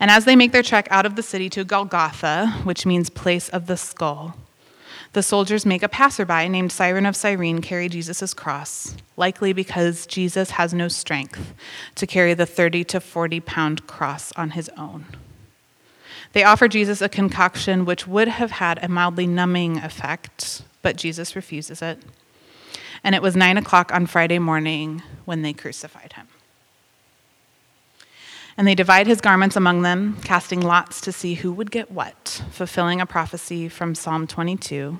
And 0.00 0.10
as 0.10 0.24
they 0.24 0.36
make 0.36 0.52
their 0.52 0.62
trek 0.62 0.88
out 0.90 1.06
of 1.06 1.16
the 1.16 1.22
city 1.22 1.48
to 1.50 1.64
Golgotha, 1.64 2.48
which 2.64 2.84
means 2.86 3.10
place 3.10 3.48
of 3.48 3.66
the 3.66 3.76
skull, 3.76 4.36
the 5.14 5.22
soldiers 5.22 5.64
make 5.64 5.84
a 5.84 5.88
passerby 5.88 6.48
named 6.48 6.72
Simon 6.72 7.06
of 7.06 7.14
Cyrene 7.14 7.62
carry 7.62 7.88
Jesus' 7.88 8.34
cross, 8.34 8.96
likely 9.16 9.52
because 9.52 10.06
Jesus 10.06 10.50
has 10.50 10.74
no 10.74 10.88
strength 10.88 11.54
to 11.94 12.06
carry 12.06 12.34
the 12.34 12.46
30 12.46 12.82
to 12.84 13.00
40 13.00 13.38
pound 13.40 13.86
cross 13.86 14.32
on 14.32 14.50
his 14.50 14.68
own. 14.76 15.06
They 16.32 16.42
offer 16.42 16.66
Jesus 16.66 17.00
a 17.00 17.08
concoction 17.08 17.84
which 17.84 18.08
would 18.08 18.26
have 18.26 18.50
had 18.50 18.82
a 18.82 18.88
mildly 18.88 19.28
numbing 19.28 19.78
effect, 19.78 20.62
but 20.82 20.96
Jesus 20.96 21.36
refuses 21.36 21.80
it. 21.80 22.02
And 23.04 23.14
it 23.14 23.22
was 23.22 23.36
nine 23.36 23.56
o'clock 23.56 23.94
on 23.94 24.06
Friday 24.06 24.40
morning 24.40 25.00
when 25.26 25.42
they 25.42 25.52
crucified 25.52 26.14
him. 26.14 26.26
And 28.56 28.66
they 28.68 28.74
divide 28.74 29.06
his 29.06 29.20
garments 29.20 29.56
among 29.56 29.82
them, 29.82 30.16
casting 30.22 30.60
lots 30.60 31.00
to 31.02 31.12
see 31.12 31.34
who 31.34 31.52
would 31.52 31.70
get 31.70 31.90
what, 31.90 32.42
fulfilling 32.50 33.00
a 33.00 33.06
prophecy 33.06 33.68
from 33.68 33.94
Psalm 33.94 34.26
22. 34.26 34.98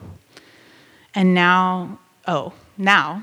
And 1.15 1.35
now, 1.35 1.99
oh, 2.27 2.53
now, 2.77 3.23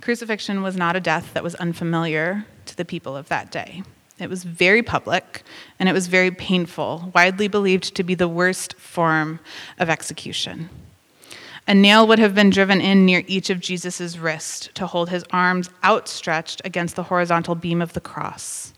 crucifixion 0.00 0.62
was 0.62 0.76
not 0.76 0.96
a 0.96 1.00
death 1.00 1.34
that 1.34 1.44
was 1.44 1.54
unfamiliar 1.56 2.46
to 2.66 2.76
the 2.76 2.84
people 2.84 3.16
of 3.16 3.28
that 3.28 3.50
day. 3.50 3.82
It 4.18 4.30
was 4.30 4.44
very 4.44 4.82
public 4.82 5.42
and 5.78 5.88
it 5.88 5.92
was 5.92 6.06
very 6.06 6.30
painful, 6.30 7.10
widely 7.14 7.48
believed 7.48 7.94
to 7.96 8.02
be 8.02 8.14
the 8.14 8.28
worst 8.28 8.74
form 8.74 9.40
of 9.78 9.90
execution. 9.90 10.70
A 11.66 11.74
nail 11.74 12.06
would 12.06 12.18
have 12.18 12.34
been 12.34 12.50
driven 12.50 12.80
in 12.80 13.04
near 13.04 13.22
each 13.26 13.50
of 13.50 13.60
Jesus' 13.60 14.18
wrists 14.18 14.68
to 14.74 14.86
hold 14.86 15.10
his 15.10 15.24
arms 15.30 15.70
outstretched 15.84 16.60
against 16.64 16.96
the 16.96 17.04
horizontal 17.04 17.54
beam 17.54 17.80
of 17.80 17.92
the 17.92 18.00
cross. 18.00 18.72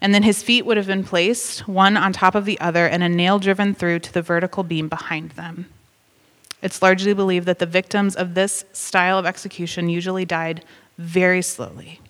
And 0.00 0.14
then 0.14 0.22
his 0.22 0.42
feet 0.42 0.66
would 0.66 0.76
have 0.76 0.86
been 0.86 1.04
placed, 1.04 1.66
one 1.68 1.96
on 1.96 2.12
top 2.12 2.34
of 2.34 2.44
the 2.44 2.60
other, 2.60 2.86
and 2.86 3.02
a 3.02 3.08
nail 3.08 3.38
driven 3.38 3.74
through 3.74 4.00
to 4.00 4.12
the 4.12 4.22
vertical 4.22 4.62
beam 4.62 4.88
behind 4.88 5.30
them. 5.32 5.66
It's 6.62 6.82
largely 6.82 7.14
believed 7.14 7.46
that 7.46 7.58
the 7.58 7.66
victims 7.66 8.16
of 8.16 8.34
this 8.34 8.64
style 8.72 9.18
of 9.18 9.26
execution 9.26 9.88
usually 9.88 10.24
died 10.24 10.64
very 10.98 11.42
slowly, 11.42 12.00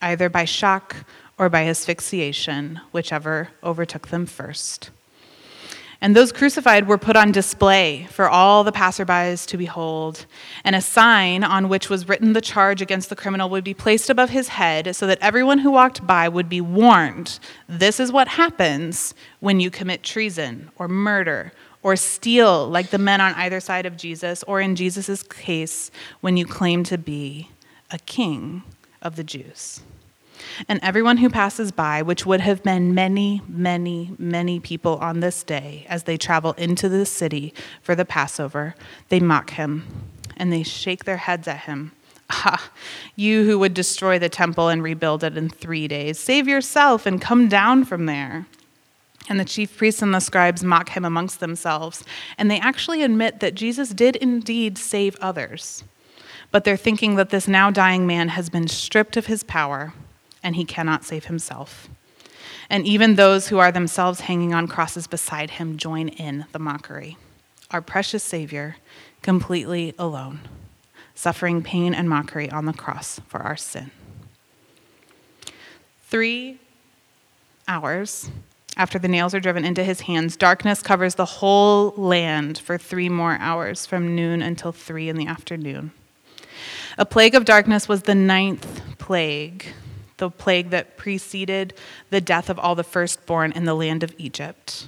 either 0.00 0.28
by 0.28 0.44
shock 0.44 0.96
or 1.38 1.48
by 1.48 1.66
asphyxiation, 1.66 2.80
whichever 2.92 3.48
overtook 3.62 4.08
them 4.08 4.26
first. 4.26 4.90
And 6.02 6.16
those 6.16 6.32
crucified 6.32 6.88
were 6.88 6.98
put 6.98 7.14
on 7.14 7.30
display 7.30 8.08
for 8.10 8.28
all 8.28 8.64
the 8.64 8.72
passerbys 8.72 9.46
to 9.46 9.56
behold, 9.56 10.26
and 10.64 10.74
a 10.74 10.80
sign 10.80 11.44
on 11.44 11.68
which 11.68 11.88
was 11.88 12.08
written 12.08 12.32
the 12.32 12.40
charge 12.40 12.82
against 12.82 13.08
the 13.08 13.14
criminal 13.14 13.48
would 13.50 13.62
be 13.62 13.72
placed 13.72 14.10
above 14.10 14.30
his 14.30 14.48
head 14.48 14.96
so 14.96 15.06
that 15.06 15.20
everyone 15.20 15.60
who 15.60 15.70
walked 15.70 16.04
by 16.04 16.28
would 16.28 16.48
be 16.48 16.60
warned 16.60 17.38
this 17.68 18.00
is 18.00 18.10
what 18.10 18.26
happens 18.26 19.14
when 19.38 19.60
you 19.60 19.70
commit 19.70 20.02
treason 20.02 20.72
or 20.76 20.88
murder 20.88 21.52
or 21.84 21.94
steal, 21.94 22.68
like 22.68 22.90
the 22.90 22.98
men 22.98 23.20
on 23.20 23.32
either 23.34 23.60
side 23.60 23.86
of 23.86 23.96
Jesus, 23.96 24.42
or 24.42 24.60
in 24.60 24.74
Jesus' 24.74 25.22
case, 25.22 25.92
when 26.20 26.36
you 26.36 26.44
claim 26.44 26.82
to 26.82 26.98
be 26.98 27.48
a 27.92 27.98
king 27.98 28.64
of 29.02 29.14
the 29.14 29.24
Jews. 29.24 29.82
And 30.68 30.80
everyone 30.82 31.18
who 31.18 31.30
passes 31.30 31.72
by, 31.72 32.02
which 32.02 32.26
would 32.26 32.40
have 32.40 32.62
been 32.62 32.94
many, 32.94 33.42
many, 33.48 34.12
many 34.18 34.60
people 34.60 34.96
on 34.96 35.20
this 35.20 35.42
day 35.42 35.86
as 35.88 36.04
they 36.04 36.16
travel 36.16 36.52
into 36.52 36.88
the 36.88 37.06
city 37.06 37.54
for 37.82 37.94
the 37.94 38.04
Passover, 38.04 38.74
they 39.08 39.20
mock 39.20 39.50
him 39.50 39.86
and 40.36 40.52
they 40.52 40.62
shake 40.62 41.04
their 41.04 41.18
heads 41.18 41.46
at 41.48 41.60
him. 41.60 41.92
Ah, 42.34 42.70
you 43.14 43.44
who 43.44 43.58
would 43.58 43.74
destroy 43.74 44.18
the 44.18 44.30
temple 44.30 44.68
and 44.68 44.82
rebuild 44.82 45.22
it 45.22 45.36
in 45.36 45.50
three 45.50 45.86
days, 45.86 46.18
save 46.18 46.48
yourself 46.48 47.04
and 47.04 47.20
come 47.20 47.46
down 47.46 47.84
from 47.84 48.06
there. 48.06 48.46
And 49.28 49.38
the 49.38 49.44
chief 49.44 49.76
priests 49.76 50.00
and 50.00 50.14
the 50.14 50.20
scribes 50.20 50.64
mock 50.64 50.88
him 50.88 51.04
amongst 51.04 51.40
themselves, 51.40 52.04
and 52.38 52.50
they 52.50 52.58
actually 52.58 53.02
admit 53.02 53.40
that 53.40 53.54
Jesus 53.54 53.90
did 53.90 54.16
indeed 54.16 54.78
save 54.78 55.14
others. 55.20 55.84
But 56.50 56.64
they're 56.64 56.76
thinking 56.78 57.16
that 57.16 57.28
this 57.28 57.46
now 57.46 57.70
dying 57.70 58.06
man 58.06 58.30
has 58.30 58.48
been 58.48 58.66
stripped 58.66 59.18
of 59.18 59.26
his 59.26 59.42
power 59.42 59.92
and 60.42 60.56
he 60.56 60.64
cannot 60.64 61.04
save 61.04 61.26
himself. 61.26 61.88
And 62.68 62.86
even 62.86 63.14
those 63.14 63.48
who 63.48 63.58
are 63.58 63.72
themselves 63.72 64.20
hanging 64.20 64.54
on 64.54 64.66
crosses 64.66 65.06
beside 65.06 65.50
him 65.50 65.76
join 65.76 66.08
in 66.08 66.46
the 66.52 66.58
mockery. 66.58 67.16
Our 67.70 67.82
precious 67.82 68.22
Savior, 68.22 68.76
completely 69.22 69.94
alone, 69.98 70.40
suffering 71.14 71.62
pain 71.62 71.94
and 71.94 72.08
mockery 72.08 72.50
on 72.50 72.66
the 72.66 72.72
cross 72.72 73.20
for 73.28 73.40
our 73.40 73.56
sin. 73.56 73.90
Three 76.08 76.58
hours 77.68 78.30
after 78.76 78.98
the 78.98 79.08
nails 79.08 79.34
are 79.34 79.40
driven 79.40 79.64
into 79.64 79.84
his 79.84 80.02
hands, 80.02 80.36
darkness 80.36 80.82
covers 80.82 81.14
the 81.14 81.26
whole 81.26 81.90
land 81.90 82.56
for 82.56 82.78
three 82.78 83.08
more 83.08 83.36
hours, 83.38 83.84
from 83.84 84.16
noon 84.16 84.40
until 84.40 84.72
three 84.72 85.08
in 85.08 85.16
the 85.16 85.26
afternoon. 85.26 85.92
A 86.96 87.04
plague 87.04 87.34
of 87.34 87.44
darkness 87.44 87.88
was 87.88 88.02
the 88.02 88.14
ninth 88.14 88.80
plague 88.98 89.66
the 90.22 90.30
plague 90.30 90.70
that 90.70 90.96
preceded 90.96 91.74
the 92.10 92.20
death 92.20 92.48
of 92.48 92.56
all 92.56 92.76
the 92.76 92.84
firstborn 92.84 93.50
in 93.50 93.64
the 93.64 93.74
land 93.74 94.04
of 94.04 94.14
Egypt. 94.18 94.86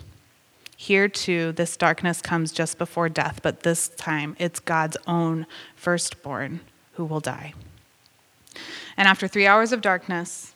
Here, 0.76 1.08
too, 1.08 1.50
this 1.50 1.76
darkness 1.76 2.22
comes 2.22 2.52
just 2.52 2.78
before 2.78 3.08
death, 3.08 3.40
but 3.42 3.64
this 3.64 3.88
time 3.88 4.36
it's 4.38 4.60
God's 4.60 4.96
own 5.08 5.46
firstborn 5.74 6.60
who 6.92 7.04
will 7.04 7.18
die. 7.18 7.52
And 8.96 9.08
after 9.08 9.26
three 9.26 9.44
hours 9.44 9.72
of 9.72 9.80
darkness, 9.80 10.54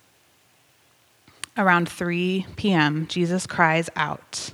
around 1.57 1.89
3 1.89 2.47
p.m., 2.55 3.09
Jesus 3.09 3.49
cries 3.49 3.91
out, 3.97 4.53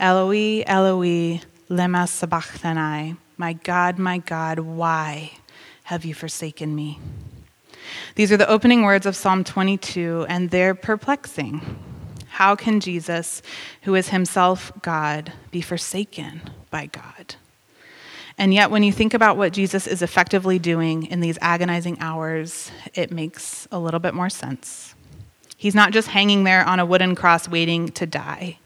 Eloi, 0.00 0.64
Eloi, 0.66 1.42
lema 1.68 2.08
sabachthani, 2.08 3.16
my 3.36 3.52
God, 3.52 3.98
my 3.98 4.16
God, 4.16 4.58
why 4.58 5.32
have 5.84 6.06
you 6.06 6.14
forsaken 6.14 6.74
me? 6.74 6.98
These 8.14 8.32
are 8.32 8.36
the 8.36 8.48
opening 8.48 8.82
words 8.82 9.06
of 9.06 9.16
Psalm 9.16 9.44
22, 9.44 10.26
and 10.28 10.50
they're 10.50 10.74
perplexing. 10.74 11.60
How 12.28 12.54
can 12.54 12.80
Jesus, 12.80 13.42
who 13.82 13.94
is 13.94 14.08
himself 14.08 14.72
God, 14.82 15.32
be 15.50 15.60
forsaken 15.60 16.42
by 16.70 16.86
God? 16.86 17.36
And 18.38 18.52
yet, 18.52 18.70
when 18.70 18.82
you 18.82 18.92
think 18.92 19.14
about 19.14 19.38
what 19.38 19.52
Jesus 19.52 19.86
is 19.86 20.02
effectively 20.02 20.58
doing 20.58 21.06
in 21.06 21.20
these 21.20 21.38
agonizing 21.40 21.98
hours, 22.00 22.70
it 22.94 23.10
makes 23.10 23.66
a 23.72 23.78
little 23.78 24.00
bit 24.00 24.12
more 24.12 24.28
sense. 24.28 24.94
He's 25.56 25.74
not 25.74 25.92
just 25.92 26.08
hanging 26.08 26.44
there 26.44 26.64
on 26.64 26.78
a 26.78 26.84
wooden 26.84 27.14
cross 27.14 27.48
waiting 27.48 27.88
to 27.92 28.06
die, 28.06 28.58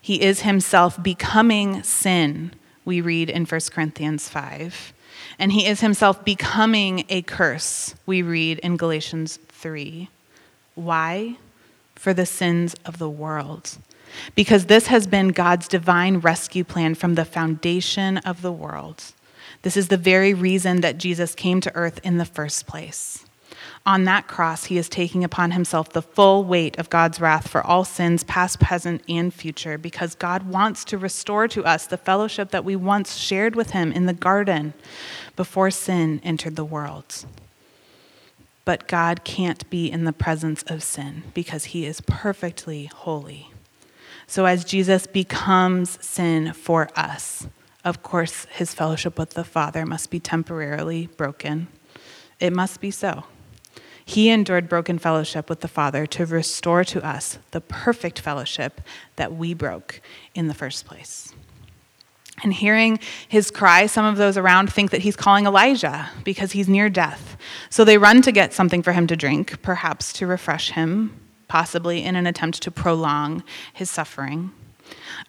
he 0.00 0.20
is 0.20 0.40
himself 0.40 1.02
becoming 1.02 1.82
sin, 1.82 2.52
we 2.84 3.00
read 3.00 3.30
in 3.30 3.46
1 3.46 3.60
Corinthians 3.70 4.28
5 4.28 4.92
and 5.38 5.52
he 5.52 5.66
is 5.66 5.80
himself 5.80 6.24
becoming 6.24 7.04
a 7.08 7.22
curse, 7.22 7.94
we 8.06 8.22
read 8.22 8.58
in 8.60 8.76
Galatians 8.76 9.38
3. 9.48 10.08
Why? 10.74 11.36
For 11.94 12.14
the 12.14 12.26
sins 12.26 12.74
of 12.84 12.98
the 12.98 13.08
world. 13.08 13.78
Because 14.34 14.66
this 14.66 14.86
has 14.88 15.06
been 15.06 15.28
God's 15.28 15.68
divine 15.68 16.18
rescue 16.18 16.64
plan 16.64 16.94
from 16.94 17.14
the 17.14 17.24
foundation 17.24 18.18
of 18.18 18.42
the 18.42 18.52
world. 18.52 19.02
This 19.62 19.76
is 19.76 19.88
the 19.88 19.96
very 19.96 20.34
reason 20.34 20.82
that 20.82 20.98
Jesus 20.98 21.34
came 21.34 21.60
to 21.62 21.74
earth 21.74 22.00
in 22.04 22.18
the 22.18 22.24
first 22.24 22.66
place. 22.66 23.24
On 23.86 24.04
that 24.04 24.26
cross, 24.26 24.64
he 24.64 24.78
is 24.78 24.88
taking 24.88 25.24
upon 25.24 25.50
himself 25.50 25.90
the 25.90 26.00
full 26.00 26.44
weight 26.44 26.78
of 26.78 26.88
God's 26.88 27.20
wrath 27.20 27.48
for 27.48 27.60
all 27.62 27.84
sins, 27.84 28.24
past, 28.24 28.58
present, 28.58 29.02
and 29.10 29.32
future, 29.32 29.76
because 29.76 30.14
God 30.14 30.48
wants 30.48 30.86
to 30.86 30.96
restore 30.96 31.48
to 31.48 31.64
us 31.66 31.86
the 31.86 31.98
fellowship 31.98 32.50
that 32.50 32.64
we 32.64 32.76
once 32.76 33.16
shared 33.16 33.54
with 33.54 33.70
him 33.70 33.92
in 33.92 34.06
the 34.06 34.14
garden 34.14 34.72
before 35.36 35.70
sin 35.70 36.18
entered 36.24 36.56
the 36.56 36.64
world. 36.64 37.26
But 38.64 38.88
God 38.88 39.22
can't 39.22 39.68
be 39.68 39.90
in 39.90 40.04
the 40.04 40.14
presence 40.14 40.62
of 40.62 40.82
sin 40.82 41.24
because 41.34 41.66
he 41.66 41.84
is 41.84 42.00
perfectly 42.00 42.86
holy. 42.86 43.50
So, 44.26 44.46
as 44.46 44.64
Jesus 44.64 45.06
becomes 45.06 46.02
sin 46.02 46.54
for 46.54 46.88
us, 46.96 47.46
of 47.84 48.02
course, 48.02 48.46
his 48.46 48.72
fellowship 48.72 49.18
with 49.18 49.30
the 49.34 49.44
Father 49.44 49.84
must 49.84 50.08
be 50.08 50.18
temporarily 50.18 51.08
broken. 51.18 51.68
It 52.40 52.54
must 52.54 52.80
be 52.80 52.90
so. 52.90 53.24
He 54.04 54.28
endured 54.28 54.68
broken 54.68 54.98
fellowship 54.98 55.48
with 55.48 55.60
the 55.60 55.68
Father 55.68 56.06
to 56.06 56.26
restore 56.26 56.84
to 56.84 57.04
us 57.04 57.38
the 57.52 57.60
perfect 57.60 58.20
fellowship 58.20 58.80
that 59.16 59.34
we 59.34 59.54
broke 59.54 60.00
in 60.34 60.48
the 60.48 60.54
first 60.54 60.84
place. 60.84 61.32
And 62.42 62.52
hearing 62.52 62.98
his 63.28 63.50
cry, 63.50 63.86
some 63.86 64.04
of 64.04 64.16
those 64.16 64.36
around 64.36 64.72
think 64.72 64.90
that 64.90 65.02
he's 65.02 65.16
calling 65.16 65.46
Elijah 65.46 66.10
because 66.24 66.52
he's 66.52 66.68
near 66.68 66.90
death. 66.90 67.36
So 67.70 67.84
they 67.84 67.96
run 67.96 68.22
to 68.22 68.32
get 68.32 68.52
something 68.52 68.82
for 68.82 68.92
him 68.92 69.06
to 69.06 69.16
drink, 69.16 69.62
perhaps 69.62 70.12
to 70.14 70.26
refresh 70.26 70.70
him, 70.70 71.18
possibly 71.48 72.02
in 72.02 72.16
an 72.16 72.26
attempt 72.26 72.60
to 72.62 72.70
prolong 72.70 73.44
his 73.72 73.88
suffering. 73.88 74.50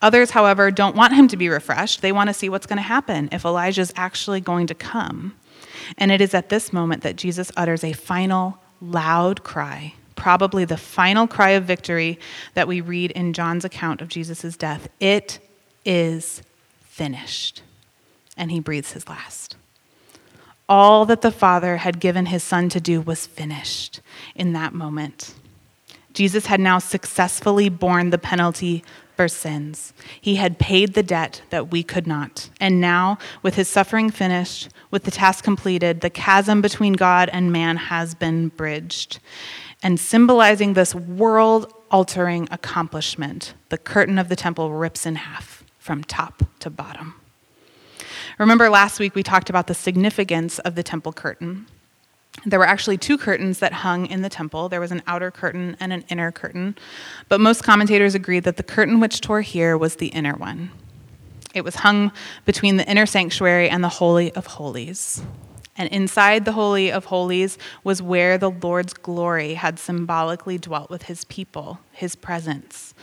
Others, 0.01 0.31
however, 0.31 0.71
don't 0.71 0.95
want 0.95 1.13
him 1.13 1.27
to 1.29 1.37
be 1.37 1.47
refreshed. 1.47 2.01
They 2.01 2.11
want 2.11 2.29
to 2.29 2.33
see 2.33 2.49
what's 2.49 2.65
going 2.65 2.77
to 2.77 2.83
happen 2.83 3.29
if 3.31 3.45
Elijah 3.45 3.81
is 3.81 3.93
actually 3.95 4.41
going 4.41 4.67
to 4.67 4.75
come. 4.75 5.35
And 5.97 6.11
it 6.11 6.21
is 6.21 6.33
at 6.33 6.49
this 6.49 6.73
moment 6.73 7.03
that 7.03 7.15
Jesus 7.15 7.51
utters 7.55 7.83
a 7.83 7.93
final 7.93 8.57
loud 8.91 9.43
cry, 9.43 9.93
probably 10.15 10.65
the 10.65 10.77
final 10.77 11.27
cry 11.27 11.51
of 11.51 11.65
victory 11.65 12.19
that 12.53 12.67
we 12.67 12.81
read 12.81 13.11
in 13.11 13.33
John's 13.33 13.65
account 13.65 14.01
of 14.01 14.07
Jesus' 14.07 14.57
death. 14.57 14.87
It 14.99 15.39
is 15.85 16.41
finished. 16.81 17.61
And 18.37 18.51
he 18.51 18.59
breathes 18.59 18.93
his 18.93 19.07
last. 19.07 19.55
All 20.67 21.05
that 21.05 21.21
the 21.21 21.31
Father 21.31 21.77
had 21.77 21.99
given 21.99 22.25
his 22.25 22.43
Son 22.43 22.69
to 22.69 22.79
do 22.79 22.99
was 23.01 23.27
finished 23.27 24.01
in 24.33 24.53
that 24.53 24.73
moment. 24.73 25.35
Jesus 26.13 26.45
had 26.47 26.59
now 26.59 26.79
successfully 26.79 27.69
borne 27.69 28.09
the 28.09 28.17
penalty 28.17 28.83
for 29.15 29.27
sins. 29.27 29.93
He 30.19 30.35
had 30.35 30.59
paid 30.59 30.93
the 30.93 31.03
debt 31.03 31.41
that 31.49 31.71
we 31.71 31.83
could 31.83 32.07
not. 32.07 32.49
And 32.59 32.81
now, 32.81 33.17
with 33.41 33.55
his 33.55 33.67
suffering 33.67 34.09
finished, 34.09 34.69
with 34.91 35.03
the 35.03 35.11
task 35.11 35.43
completed, 35.43 36.01
the 36.01 36.09
chasm 36.09 36.61
between 36.61 36.93
God 36.93 37.29
and 37.31 37.51
man 37.51 37.77
has 37.77 38.15
been 38.15 38.49
bridged. 38.49 39.19
And 39.83 39.99
symbolizing 39.99 40.73
this 40.73 40.95
world 40.95 41.71
altering 41.91 42.47
accomplishment, 42.51 43.53
the 43.69 43.77
curtain 43.77 44.17
of 44.17 44.29
the 44.29 44.35
temple 44.35 44.71
rips 44.71 45.05
in 45.05 45.15
half 45.15 45.63
from 45.77 46.03
top 46.03 46.43
to 46.59 46.69
bottom. 46.69 47.15
Remember 48.37 48.69
last 48.69 48.99
week 48.99 49.15
we 49.15 49.23
talked 49.23 49.49
about 49.49 49.67
the 49.67 49.73
significance 49.73 50.59
of 50.59 50.75
the 50.75 50.83
temple 50.83 51.13
curtain. 51.13 51.67
There 52.43 52.59
were 52.59 52.67
actually 52.67 52.97
two 52.97 53.17
curtains 53.17 53.59
that 53.59 53.73
hung 53.73 54.05
in 54.07 54.21
the 54.21 54.29
temple. 54.29 54.69
There 54.69 54.81
was 54.81 54.91
an 54.91 55.01
outer 55.07 55.31
curtain 55.31 55.77
and 55.79 55.93
an 55.93 56.03
inner 56.09 56.31
curtain. 56.31 56.75
But 57.29 57.39
most 57.39 57.63
commentators 57.63 58.13
agreed 58.13 58.43
that 58.43 58.57
the 58.57 58.63
curtain 58.63 58.99
which 58.99 59.21
tore 59.21 59.41
here 59.41 59.77
was 59.77 59.95
the 59.95 60.07
inner 60.07 60.35
one. 60.35 60.71
It 61.53 61.63
was 61.63 61.75
hung 61.75 62.11
between 62.43 62.77
the 62.77 62.87
inner 62.89 63.05
sanctuary 63.05 63.69
and 63.69 63.83
the 63.83 63.89
Holy 63.89 64.31
of 64.33 64.45
Holies. 64.45 65.23
And 65.77 65.89
inside 65.89 66.45
the 66.45 66.51
Holy 66.51 66.91
of 66.91 67.05
Holies 67.05 67.57
was 67.83 68.01
where 68.01 68.37
the 68.37 68.51
Lord's 68.51 68.93
glory 68.93 69.55
had 69.55 69.79
symbolically 69.79 70.57
dwelt 70.57 70.89
with 70.89 71.03
his 71.03 71.25
people, 71.25 71.79
his 71.91 72.15
presence. 72.15 72.93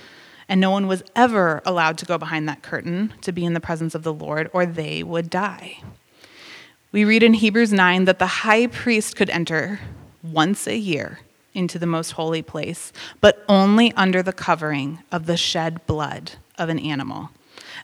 And 0.48 0.60
no 0.60 0.70
one 0.70 0.86
was 0.86 1.02
ever 1.16 1.62
allowed 1.64 1.98
to 1.98 2.06
go 2.06 2.18
behind 2.18 2.48
that 2.48 2.62
curtain 2.62 3.14
to 3.22 3.32
be 3.32 3.44
in 3.44 3.54
the 3.54 3.60
presence 3.60 3.94
of 3.94 4.02
the 4.02 4.12
Lord, 4.12 4.50
or 4.52 4.66
they 4.66 5.02
would 5.02 5.30
die. 5.30 5.82
We 6.92 7.06
read 7.06 7.22
in 7.22 7.32
Hebrews 7.32 7.72
9 7.72 8.04
that 8.04 8.18
the 8.18 8.26
high 8.26 8.66
priest 8.66 9.16
could 9.16 9.30
enter 9.30 9.80
once 10.22 10.66
a 10.66 10.76
year 10.76 11.20
into 11.54 11.78
the 11.78 11.86
most 11.86 12.12
holy 12.12 12.42
place, 12.42 12.92
but 13.22 13.42
only 13.48 13.94
under 13.94 14.22
the 14.22 14.34
covering 14.34 14.98
of 15.10 15.24
the 15.24 15.38
shed 15.38 15.86
blood 15.86 16.32
of 16.58 16.68
an 16.68 16.78
animal. 16.78 17.30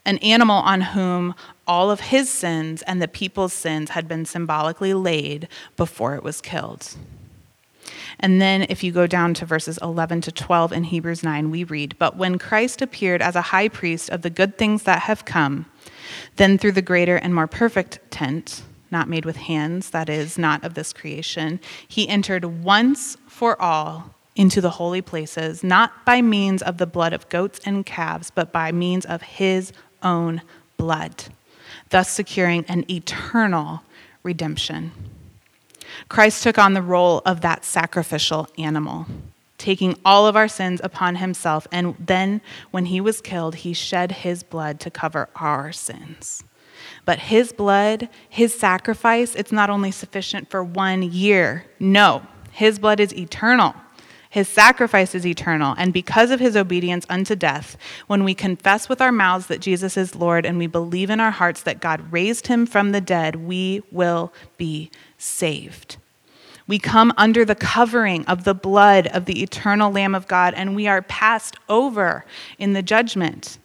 An 0.04 0.18
animal 0.18 0.56
on 0.56 0.82
whom 0.82 1.34
all 1.66 1.90
of 1.90 2.00
his 2.00 2.28
sins 2.28 2.82
and 2.82 3.00
the 3.00 3.08
people's 3.08 3.54
sins 3.54 3.90
had 3.90 4.08
been 4.08 4.26
symbolically 4.26 4.92
laid 4.92 5.48
before 5.78 6.14
it 6.14 6.22
was 6.22 6.42
killed. 6.42 6.94
And 8.20 8.42
then, 8.42 8.66
if 8.68 8.84
you 8.84 8.92
go 8.92 9.06
down 9.06 9.32
to 9.34 9.46
verses 9.46 9.78
11 9.80 10.20
to 10.22 10.32
12 10.32 10.70
in 10.70 10.84
Hebrews 10.84 11.22
9, 11.22 11.50
we 11.50 11.64
read 11.64 11.96
But 11.98 12.18
when 12.18 12.38
Christ 12.38 12.82
appeared 12.82 13.22
as 13.22 13.36
a 13.36 13.42
high 13.42 13.68
priest 13.68 14.10
of 14.10 14.20
the 14.20 14.28
good 14.28 14.58
things 14.58 14.82
that 14.82 15.02
have 15.02 15.24
come, 15.24 15.64
then 16.36 16.58
through 16.58 16.72
the 16.72 16.82
greater 16.82 17.16
and 17.16 17.34
more 17.34 17.46
perfect 17.46 18.00
tent, 18.10 18.62
not 18.90 19.08
made 19.08 19.24
with 19.24 19.36
hands, 19.36 19.90
that 19.90 20.08
is, 20.08 20.38
not 20.38 20.64
of 20.64 20.74
this 20.74 20.92
creation, 20.92 21.60
he 21.86 22.08
entered 22.08 22.44
once 22.44 23.16
for 23.26 23.60
all 23.60 24.14
into 24.36 24.60
the 24.60 24.70
holy 24.70 25.02
places, 25.02 25.64
not 25.64 26.04
by 26.04 26.22
means 26.22 26.62
of 26.62 26.78
the 26.78 26.86
blood 26.86 27.12
of 27.12 27.28
goats 27.28 27.60
and 27.64 27.84
calves, 27.84 28.30
but 28.30 28.52
by 28.52 28.70
means 28.70 29.04
of 29.04 29.20
his 29.22 29.72
own 30.02 30.40
blood, 30.76 31.24
thus 31.90 32.08
securing 32.08 32.64
an 32.68 32.88
eternal 32.90 33.82
redemption. 34.22 34.92
Christ 36.08 36.42
took 36.42 36.58
on 36.58 36.74
the 36.74 36.82
role 36.82 37.20
of 37.26 37.40
that 37.40 37.64
sacrificial 37.64 38.48
animal, 38.56 39.06
taking 39.58 39.98
all 40.04 40.26
of 40.26 40.36
our 40.36 40.48
sins 40.48 40.80
upon 40.84 41.16
himself, 41.16 41.66
and 41.72 41.96
then 41.98 42.40
when 42.70 42.86
he 42.86 43.00
was 43.00 43.20
killed, 43.20 43.56
he 43.56 43.72
shed 43.72 44.12
his 44.12 44.44
blood 44.44 44.78
to 44.80 44.90
cover 44.90 45.28
our 45.36 45.72
sins. 45.72 46.44
But 47.08 47.20
his 47.20 47.52
blood, 47.52 48.10
his 48.28 48.52
sacrifice, 48.52 49.34
it's 49.34 49.50
not 49.50 49.70
only 49.70 49.90
sufficient 49.90 50.50
for 50.50 50.62
one 50.62 51.02
year. 51.02 51.64
No, 51.80 52.20
his 52.50 52.78
blood 52.78 53.00
is 53.00 53.14
eternal. 53.14 53.74
His 54.28 54.46
sacrifice 54.46 55.14
is 55.14 55.26
eternal. 55.26 55.74
And 55.78 55.90
because 55.94 56.30
of 56.30 56.38
his 56.38 56.54
obedience 56.54 57.06
unto 57.08 57.34
death, 57.34 57.78
when 58.08 58.24
we 58.24 58.34
confess 58.34 58.90
with 58.90 59.00
our 59.00 59.10
mouths 59.10 59.46
that 59.46 59.62
Jesus 59.62 59.96
is 59.96 60.16
Lord 60.16 60.44
and 60.44 60.58
we 60.58 60.66
believe 60.66 61.08
in 61.08 61.18
our 61.18 61.30
hearts 61.30 61.62
that 61.62 61.80
God 61.80 62.12
raised 62.12 62.48
him 62.48 62.66
from 62.66 62.92
the 62.92 63.00
dead, 63.00 63.36
we 63.36 63.82
will 63.90 64.30
be 64.58 64.90
saved. 65.16 65.96
We 66.66 66.78
come 66.78 67.14
under 67.16 67.42
the 67.42 67.54
covering 67.54 68.26
of 68.26 68.44
the 68.44 68.52
blood 68.52 69.06
of 69.06 69.24
the 69.24 69.42
eternal 69.42 69.90
Lamb 69.90 70.14
of 70.14 70.28
God, 70.28 70.52
and 70.52 70.76
we 70.76 70.86
are 70.86 71.00
passed 71.00 71.56
over 71.70 72.26
in 72.58 72.74
the 72.74 72.82
judgment 72.82 73.56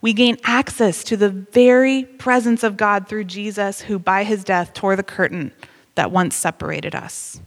we 0.00 0.12
gain 0.12 0.38
access 0.44 1.04
to 1.04 1.16
the 1.16 1.28
very 1.28 2.04
presence 2.04 2.62
of 2.62 2.76
God 2.76 3.06
through 3.06 3.24
Jesus, 3.24 3.82
who 3.82 3.98
by 3.98 4.24
his 4.24 4.44
death 4.44 4.72
tore 4.72 4.96
the 4.96 5.02
curtain 5.02 5.52
that 5.94 6.10
once 6.10 6.34
separated 6.34 6.94
us. 6.94 7.40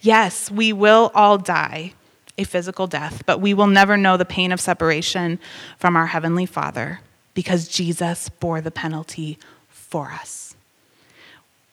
Yes, 0.00 0.50
we 0.50 0.72
will 0.72 1.10
all 1.14 1.38
die 1.38 1.94
a 2.38 2.44
physical 2.44 2.86
death, 2.86 3.22
but 3.26 3.40
we 3.40 3.52
will 3.52 3.66
never 3.66 3.96
know 3.96 4.16
the 4.16 4.24
pain 4.24 4.52
of 4.52 4.60
separation 4.60 5.38
from 5.78 5.96
our 5.96 6.06
Heavenly 6.06 6.46
Father 6.46 7.00
because 7.34 7.68
Jesus 7.68 8.28
bore 8.28 8.60
the 8.60 8.70
penalty 8.70 9.38
for 9.68 10.10
us. 10.12 10.54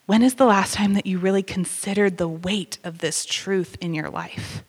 When 0.06 0.24
is 0.24 0.36
the 0.36 0.46
last 0.46 0.74
time 0.74 0.96
that 0.96 1.06
you 1.06 1.20
really 1.20 1.44
considered 1.44 2.18
the 2.18 2.28
weight 2.28 2.80
of 2.84 2.98
this 2.98 3.26
truth 3.26 3.78
in 3.80 3.94
your 3.94 4.10
life? 4.10 4.64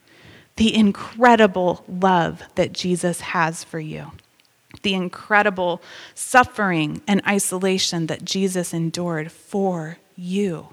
The 0.57 0.75
incredible 0.75 1.83
love 1.89 2.43
that 2.57 2.73
Jesus 2.73 3.21
has 3.23 3.65
for 3.65 3.81
you 3.81 4.13
the 4.83 4.95
incredible 4.95 5.83
suffering 6.15 7.03
and 7.07 7.23
isolation 7.27 8.07
that 8.07 8.25
Jesus 8.25 8.73
endured 8.73 9.31
for 9.31 9.99
you, 10.17 10.69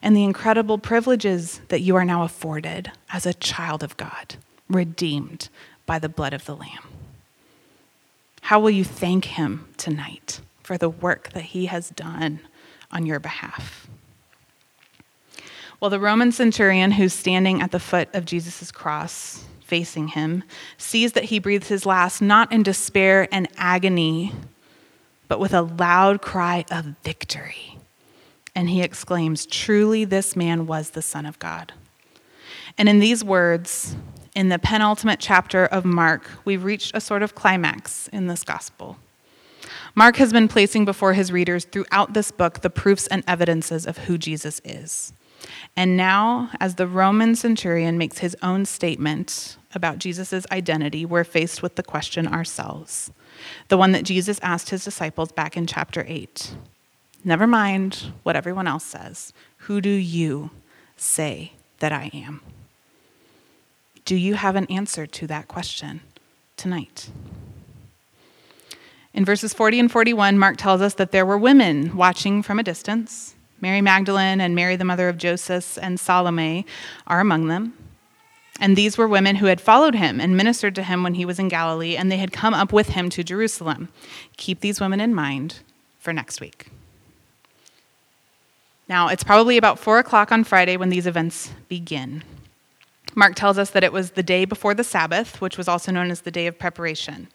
and 0.00 0.16
the 0.16 0.24
incredible 0.24 0.78
privileges 0.78 1.60
that 1.68 1.80
you 1.80 1.96
are 1.96 2.04
now 2.04 2.22
afforded 2.22 2.90
as 3.12 3.26
a 3.26 3.34
child 3.34 3.82
of 3.82 3.96
God, 3.96 4.36
redeemed 4.68 5.48
by 5.86 5.98
the 5.98 6.08
blood 6.08 6.32
of 6.32 6.44
the 6.44 6.56
Lamb. 6.56 6.84
How 8.42 8.58
will 8.58 8.70
you 8.70 8.84
thank 8.84 9.24
Him 9.26 9.68
tonight 9.76 10.40
for 10.62 10.76
the 10.76 10.90
work 10.90 11.30
that 11.32 11.44
He 11.44 11.66
has 11.66 11.90
done 11.90 12.40
on 12.90 13.06
your 13.06 13.20
behalf? 13.20 13.88
Well, 15.80 15.90
the 15.90 16.00
Roman 16.00 16.30
centurion 16.30 16.92
who's 16.92 17.12
standing 17.12 17.60
at 17.60 17.72
the 17.72 17.80
foot 17.80 18.08
of 18.14 18.24
Jesus' 18.24 18.70
cross 18.70 19.44
facing 19.72 20.08
him, 20.08 20.44
sees 20.76 21.12
that 21.12 21.24
he 21.24 21.38
breathes 21.38 21.68
his 21.68 21.86
last 21.86 22.20
not 22.20 22.52
in 22.52 22.62
despair 22.62 23.26
and 23.32 23.48
agony, 23.56 24.30
but 25.28 25.40
with 25.40 25.54
a 25.54 25.62
loud 25.62 26.20
cry 26.20 26.62
of 26.70 26.84
victory. 27.02 27.78
And 28.54 28.68
he 28.68 28.82
exclaims, 28.82 29.46
Truly, 29.46 30.04
this 30.04 30.36
man 30.36 30.66
was 30.66 30.90
the 30.90 31.00
Son 31.00 31.24
of 31.24 31.38
God. 31.38 31.72
And 32.76 32.86
in 32.86 32.98
these 32.98 33.24
words, 33.24 33.96
in 34.34 34.50
the 34.50 34.58
penultimate 34.58 35.20
chapter 35.20 35.64
of 35.64 35.86
Mark, 35.86 36.28
we've 36.44 36.64
reached 36.64 36.94
a 36.94 37.00
sort 37.00 37.22
of 37.22 37.34
climax 37.34 38.08
in 38.08 38.26
this 38.26 38.44
gospel. 38.44 38.98
Mark 39.94 40.16
has 40.16 40.34
been 40.34 40.48
placing 40.48 40.84
before 40.84 41.14
his 41.14 41.32
readers 41.32 41.64
throughout 41.64 42.12
this 42.12 42.30
book 42.30 42.60
the 42.60 42.68
proofs 42.68 43.06
and 43.06 43.24
evidences 43.26 43.86
of 43.86 43.96
who 43.96 44.18
Jesus 44.18 44.60
is. 44.66 45.14
And 45.76 45.96
now, 45.96 46.50
as 46.60 46.74
the 46.74 46.86
Roman 46.86 47.34
centurion 47.34 47.98
makes 47.98 48.18
his 48.18 48.36
own 48.42 48.64
statement 48.64 49.56
about 49.74 49.98
Jesus' 49.98 50.46
identity, 50.52 51.04
we're 51.04 51.24
faced 51.24 51.62
with 51.62 51.76
the 51.76 51.82
question 51.82 52.26
ourselves. 52.26 53.10
The 53.68 53.78
one 53.78 53.92
that 53.92 54.04
Jesus 54.04 54.38
asked 54.42 54.70
his 54.70 54.84
disciples 54.84 55.32
back 55.32 55.56
in 55.56 55.66
chapter 55.66 56.04
8. 56.06 56.54
Never 57.24 57.46
mind 57.46 58.12
what 58.22 58.36
everyone 58.36 58.66
else 58.66 58.84
says. 58.84 59.32
Who 59.58 59.80
do 59.80 59.90
you 59.90 60.50
say 60.96 61.52
that 61.78 61.92
I 61.92 62.10
am? 62.12 62.42
Do 64.04 64.16
you 64.16 64.34
have 64.34 64.56
an 64.56 64.66
answer 64.66 65.06
to 65.06 65.26
that 65.28 65.48
question 65.48 66.00
tonight? 66.56 67.10
In 69.14 69.24
verses 69.24 69.52
40 69.52 69.80
and 69.80 69.92
41, 69.92 70.38
Mark 70.38 70.56
tells 70.56 70.80
us 70.80 70.94
that 70.94 71.12
there 71.12 71.26
were 71.26 71.38
women 71.38 71.96
watching 71.96 72.42
from 72.42 72.58
a 72.58 72.62
distance. 72.62 73.34
Mary 73.62 73.80
Magdalene 73.80 74.40
and 74.40 74.54
Mary, 74.54 74.76
the 74.76 74.84
mother 74.84 75.08
of 75.08 75.16
Joseph, 75.16 75.78
and 75.80 75.98
Salome 75.98 76.66
are 77.06 77.20
among 77.20 77.46
them. 77.46 77.72
And 78.60 78.76
these 78.76 78.98
were 78.98 79.08
women 79.08 79.36
who 79.36 79.46
had 79.46 79.60
followed 79.60 79.94
him 79.94 80.20
and 80.20 80.36
ministered 80.36 80.74
to 80.74 80.82
him 80.82 81.02
when 81.02 81.14
he 81.14 81.24
was 81.24 81.38
in 81.38 81.48
Galilee, 81.48 81.96
and 81.96 82.12
they 82.12 82.18
had 82.18 82.32
come 82.32 82.52
up 82.52 82.72
with 82.72 82.90
him 82.90 83.08
to 83.10 83.24
Jerusalem. 83.24 83.88
Keep 84.36 84.60
these 84.60 84.80
women 84.80 85.00
in 85.00 85.14
mind 85.14 85.60
for 85.98 86.12
next 86.12 86.40
week. 86.40 86.66
Now, 88.88 89.08
it's 89.08 89.24
probably 89.24 89.56
about 89.56 89.78
4 89.78 90.00
o'clock 90.00 90.32
on 90.32 90.44
Friday 90.44 90.76
when 90.76 90.90
these 90.90 91.06
events 91.06 91.50
begin. 91.68 92.24
Mark 93.14 93.34
tells 93.34 93.58
us 93.58 93.70
that 93.70 93.84
it 93.84 93.92
was 93.92 94.12
the 94.12 94.22
day 94.22 94.44
before 94.44 94.74
the 94.74 94.84
Sabbath, 94.84 95.40
which 95.40 95.58
was 95.58 95.68
also 95.68 95.92
known 95.92 96.10
as 96.10 96.22
the 96.22 96.30
day 96.30 96.46
of 96.46 96.58
preparation. 96.58 97.28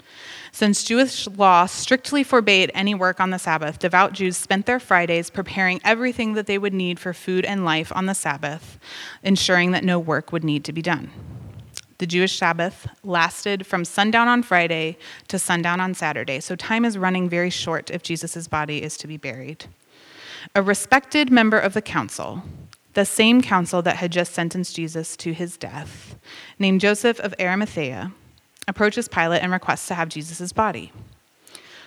Since 0.51 0.84
Jewish 0.84 1.28
law 1.28 1.67
strictly 1.67 2.23
forbade 2.23 2.71
any 2.73 2.95
work 2.95 3.19
on 3.19 3.30
the 3.30 3.38
Sabbath, 3.38 3.78
devout 3.78 4.13
Jews 4.13 4.38
spent 4.38 4.65
their 4.65 4.80
Fridays 4.80 5.30
preparing 5.30 5.80
everything 5.84 6.34
that 6.34 6.47
they 6.47 6.57
would 6.57 6.73
need 6.73 6.99
for 6.99 7.13
food 7.13 7.45
and 7.45 7.63
life 7.63 7.91
on 7.95 8.07
the 8.07 8.15
Sabbath, 8.15 8.80
ensuring 9.21 9.71
that 9.71 9.84
no 9.84 9.99
work 9.99 10.32
would 10.32 10.43
need 10.43 10.63
to 10.63 10.73
be 10.73 10.82
done. 10.82 11.11
The 11.99 12.07
Jewish 12.07 12.38
Sabbath 12.38 12.88
lasted 13.03 13.65
from 13.65 13.84
sundown 13.84 14.28
on 14.28 14.43
Friday 14.43 14.97
to 15.30 15.39
sundown 15.39 15.80
on 15.80 15.93
Saturday, 15.93 16.39
so 16.39 16.55
time 16.55 16.86
is 16.86 16.97
running 16.97 17.28
very 17.28 17.49
short 17.49 17.89
if 17.89 18.03
Jesus' 18.03 18.47
body 18.47 18.84
is 18.84 18.97
to 18.97 19.07
be 19.07 19.17
buried. 19.17 19.65
A 20.53 20.61
respected 20.61 21.32
member 21.32 21.57
of 21.57 21.73
the 21.73 21.82
council, 21.82 22.43
the 22.97 23.05
same 23.05 23.43
council 23.43 23.83
that 23.83 23.97
had 23.97 24.11
just 24.11 24.33
sentenced 24.33 24.75
Jesus 24.75 25.15
to 25.17 25.31
his 25.31 25.55
death, 25.55 26.17
named 26.57 26.81
Joseph 26.81 27.19
of 27.19 27.35
Arimathea, 27.39 28.11
approaches 28.67 29.07
Pilate 29.07 29.43
and 29.43 29.51
requests 29.51 29.87
to 29.89 29.93
have 29.93 30.09
Jesus' 30.09 30.51
body. 30.51 30.91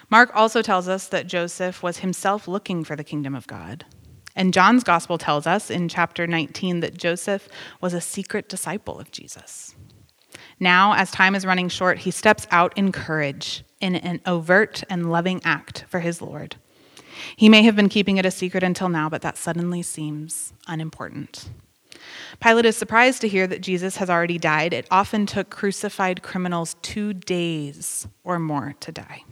Mark 0.08 0.30
also 0.36 0.62
tells 0.62 0.86
us 0.86 1.08
that 1.08 1.26
Joseph 1.26 1.82
was 1.82 1.98
himself 1.98 2.46
looking 2.46 2.84
for 2.84 2.94
the 2.94 3.02
kingdom 3.02 3.34
of 3.34 3.48
God. 3.48 3.84
And 4.36 4.54
John's 4.54 4.84
gospel 4.84 5.18
tells 5.18 5.48
us 5.48 5.68
in 5.68 5.88
chapter 5.88 6.28
19 6.28 6.78
that 6.78 6.96
Joseph 6.96 7.48
was 7.80 7.92
a 7.92 8.00
secret 8.00 8.48
disciple 8.48 9.00
of 9.00 9.11
Jesus. 9.11 9.74
Now, 10.61 10.94
as 10.94 11.11
time 11.11 11.34
is 11.34 11.44
running 11.44 11.70
short, 11.70 11.98
he 11.98 12.12
steps 12.12 12.46
out 12.52 12.72
in 12.78 12.92
courage 12.92 13.64
in 13.80 13.96
an 13.96 14.20
overt 14.26 14.84
and 14.88 15.11
loving 15.11 15.40
act 15.42 15.86
for 15.88 15.98
his 15.98 16.22
Lord. 16.22 16.54
He 17.36 17.48
may 17.48 17.62
have 17.62 17.76
been 17.76 17.88
keeping 17.88 18.16
it 18.16 18.26
a 18.26 18.30
secret 18.30 18.62
until 18.62 18.88
now, 18.88 19.08
but 19.08 19.22
that 19.22 19.36
suddenly 19.36 19.82
seems 19.82 20.52
unimportant. 20.66 21.50
Pilate 22.40 22.66
is 22.66 22.76
surprised 22.76 23.20
to 23.20 23.28
hear 23.28 23.46
that 23.46 23.60
Jesus 23.60 23.96
has 23.96 24.08
already 24.08 24.38
died. 24.38 24.72
It 24.72 24.86
often 24.90 25.26
took 25.26 25.50
crucified 25.50 26.22
criminals 26.22 26.76
two 26.82 27.12
days 27.12 28.08
or 28.24 28.38
more 28.38 28.74
to 28.80 28.92
die. 28.92 29.24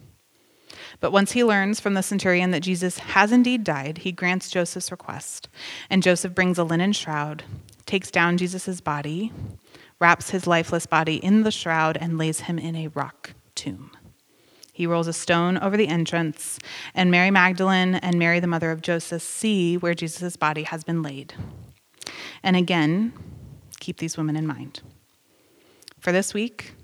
But 1.00 1.12
once 1.12 1.32
he 1.32 1.44
learns 1.44 1.80
from 1.80 1.94
the 1.94 2.02
centurion 2.02 2.50
that 2.50 2.60
Jesus 2.60 2.98
has 2.98 3.30
indeed 3.30 3.62
died, 3.64 3.98
he 3.98 4.12
grants 4.12 4.50
Joseph's 4.50 4.90
request. 4.90 5.48
And 5.88 6.02
Joseph 6.02 6.34
brings 6.34 6.58
a 6.58 6.64
linen 6.64 6.92
shroud, 6.92 7.44
takes 7.86 8.10
down 8.10 8.36
Jesus' 8.36 8.80
body, 8.80 9.32
wraps 10.00 10.30
his 10.30 10.46
lifeless 10.46 10.86
body 10.86 11.16
in 11.16 11.42
the 11.42 11.50
shroud, 11.50 11.96
and 11.96 12.18
lays 12.18 12.40
him 12.40 12.58
in 12.58 12.74
a 12.74 12.88
rock 12.88 13.34
tomb. 13.54 13.90
He 14.78 14.86
rolls 14.86 15.08
a 15.08 15.12
stone 15.12 15.58
over 15.58 15.76
the 15.76 15.88
entrance, 15.88 16.60
and 16.94 17.10
Mary 17.10 17.32
Magdalene 17.32 17.96
and 17.96 18.16
Mary, 18.16 18.38
the 18.38 18.46
mother 18.46 18.70
of 18.70 18.80
Joseph, 18.80 19.22
see 19.22 19.76
where 19.76 19.92
Jesus' 19.92 20.36
body 20.36 20.62
has 20.62 20.84
been 20.84 21.02
laid. 21.02 21.34
And 22.44 22.54
again, 22.54 23.12
keep 23.80 23.96
these 23.96 24.16
women 24.16 24.36
in 24.36 24.46
mind. 24.46 24.82
For 25.98 26.12
this 26.12 26.32
week, 26.32 26.74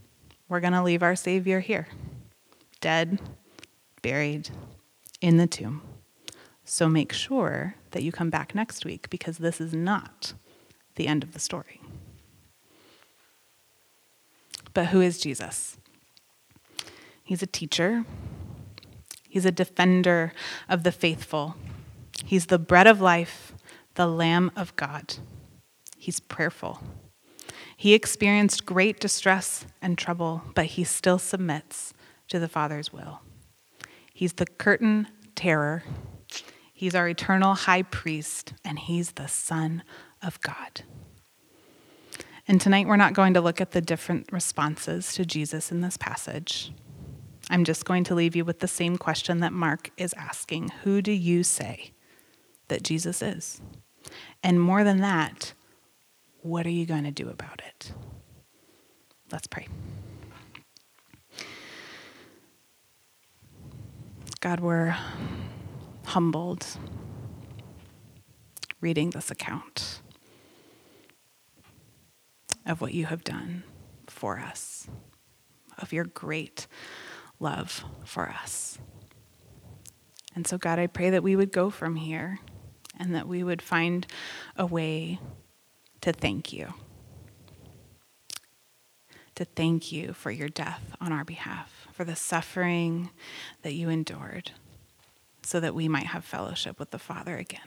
we're 0.48 0.58
going 0.58 0.72
to 0.72 0.82
leave 0.82 1.04
our 1.04 1.14
Savior 1.14 1.60
here, 1.60 1.86
dead, 2.80 3.20
buried, 4.02 4.50
in 5.20 5.36
the 5.36 5.46
tomb. 5.46 5.80
So 6.64 6.88
make 6.88 7.12
sure 7.12 7.76
that 7.92 8.02
you 8.02 8.10
come 8.10 8.28
back 8.28 8.56
next 8.56 8.84
week 8.84 9.08
because 9.08 9.38
this 9.38 9.60
is 9.60 9.72
not 9.72 10.34
the 10.96 11.06
end 11.06 11.22
of 11.22 11.32
the 11.32 11.38
story. 11.38 11.80
But 14.72 14.86
who 14.86 15.00
is 15.00 15.20
Jesus? 15.20 15.76
He's 17.24 17.42
a 17.42 17.46
teacher, 17.46 18.04
he's 19.28 19.46
a 19.46 19.50
defender 19.50 20.32
of 20.68 20.82
the 20.84 20.92
faithful, 20.92 21.56
he's 22.24 22.46
the 22.46 22.58
bread 22.58 22.86
of 22.86 23.00
life, 23.00 23.54
the 23.94 24.06
Lamb 24.06 24.52
of 24.54 24.76
God. 24.76 25.14
He's 25.96 26.20
prayerful. 26.20 26.80
He 27.76 27.94
experienced 27.94 28.66
great 28.66 29.00
distress 29.00 29.66
and 29.80 29.96
trouble, 29.96 30.42
but 30.54 30.66
he 30.66 30.84
still 30.84 31.18
submits 31.18 31.94
to 32.28 32.38
the 32.38 32.48
Father's 32.48 32.92
will. 32.92 33.20
He's 34.12 34.34
the 34.34 34.46
curtain 34.46 35.08
terror. 35.34 35.82
He's 36.72 36.94
our 36.94 37.08
eternal 37.08 37.54
high 37.54 37.82
priest, 37.82 38.52
and 38.64 38.78
he's 38.78 39.12
the 39.12 39.28
Son 39.28 39.82
of 40.22 40.40
God. 40.40 40.82
And 42.46 42.60
tonight 42.60 42.86
we're 42.86 42.96
not 42.96 43.14
going 43.14 43.34
to 43.34 43.40
look 43.40 43.60
at 43.60 43.70
the 43.70 43.80
different 43.80 44.30
responses 44.30 45.14
to 45.14 45.24
Jesus 45.24 45.72
in 45.72 45.80
this 45.80 45.96
passage. 45.96 46.72
I'm 47.50 47.64
just 47.64 47.84
going 47.84 48.04
to 48.04 48.14
leave 48.14 48.34
you 48.34 48.44
with 48.44 48.60
the 48.60 48.68
same 48.68 48.96
question 48.96 49.40
that 49.40 49.52
Mark 49.52 49.90
is 49.96 50.14
asking 50.16 50.70
Who 50.82 51.02
do 51.02 51.12
you 51.12 51.42
say 51.42 51.92
that 52.68 52.82
Jesus 52.82 53.22
is? 53.22 53.60
And 54.42 54.60
more 54.60 54.84
than 54.84 55.00
that, 55.00 55.54
what 56.40 56.66
are 56.66 56.70
you 56.70 56.86
going 56.86 57.04
to 57.04 57.10
do 57.10 57.28
about 57.28 57.62
it? 57.66 57.92
Let's 59.30 59.46
pray. 59.46 59.66
God, 64.40 64.60
we're 64.60 64.94
humbled 66.04 66.66
reading 68.80 69.10
this 69.10 69.30
account 69.30 70.02
of 72.66 72.80
what 72.82 72.92
you 72.92 73.06
have 73.06 73.24
done 73.24 73.64
for 74.06 74.38
us, 74.38 74.86
of 75.78 75.92
your 75.92 76.04
great 76.04 76.66
love 77.40 77.84
for 78.04 78.28
us. 78.28 78.78
And 80.34 80.46
so, 80.46 80.58
God, 80.58 80.78
I 80.78 80.86
pray 80.86 81.10
that 81.10 81.22
we 81.22 81.36
would 81.36 81.52
go 81.52 81.70
from 81.70 81.96
here 81.96 82.40
and 82.98 83.14
that 83.14 83.28
we 83.28 83.42
would 83.42 83.62
find 83.62 84.06
a 84.56 84.66
way 84.66 85.18
to 86.00 86.12
thank 86.12 86.52
you. 86.52 86.74
To 89.36 89.44
thank 89.44 89.90
you 89.90 90.12
for 90.12 90.30
your 90.30 90.48
death 90.48 90.94
on 91.00 91.12
our 91.12 91.24
behalf, 91.24 91.88
for 91.92 92.04
the 92.04 92.16
suffering 92.16 93.10
that 93.62 93.74
you 93.74 93.88
endured, 93.88 94.52
so 95.42 95.60
that 95.60 95.74
we 95.74 95.88
might 95.88 96.06
have 96.06 96.24
fellowship 96.24 96.78
with 96.78 96.90
the 96.90 96.98
Father 96.98 97.36
again. 97.36 97.60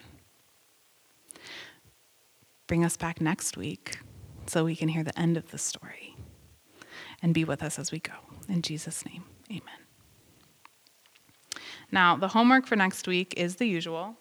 Bring 2.67 2.83
us 2.83 2.97
back 2.97 3.21
next 3.21 3.57
week 3.57 3.99
so 4.45 4.65
we 4.65 4.75
can 4.75 4.89
hear 4.89 5.03
the 5.03 5.17
end 5.17 5.37
of 5.37 5.51
the 5.51 5.57
story 5.57 6.15
and 7.21 7.33
be 7.33 7.43
with 7.43 7.63
us 7.63 7.79
as 7.79 7.91
we 7.91 7.99
go. 7.99 8.13
In 8.47 8.61
Jesus' 8.61 9.05
name, 9.05 9.23
amen. 9.49 9.61
Now, 11.91 12.17
the 12.17 12.27
homework 12.27 12.65
for 12.65 12.75
next 12.75 13.07
week 13.07 13.33
is 13.37 13.55
the 13.55 13.65
usual 13.65 14.15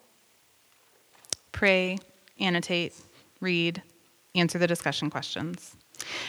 pray, 1.53 1.97
annotate, 2.39 2.95
read, 3.41 3.83
answer 4.35 4.59
the 4.59 4.67
discussion 4.67 5.09
questions. 5.09 5.75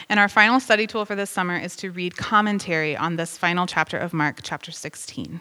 And 0.08 0.18
our 0.18 0.28
final 0.28 0.58
study 0.58 0.86
tool 0.86 1.04
for 1.04 1.14
this 1.14 1.28
summer 1.28 1.56
is 1.58 1.76
to 1.76 1.90
read 1.90 2.16
commentary 2.16 2.96
on 2.96 3.16
this 3.16 3.36
final 3.36 3.66
chapter 3.66 3.98
of 3.98 4.14
Mark, 4.14 4.40
chapter 4.42 4.72
16. 4.72 5.40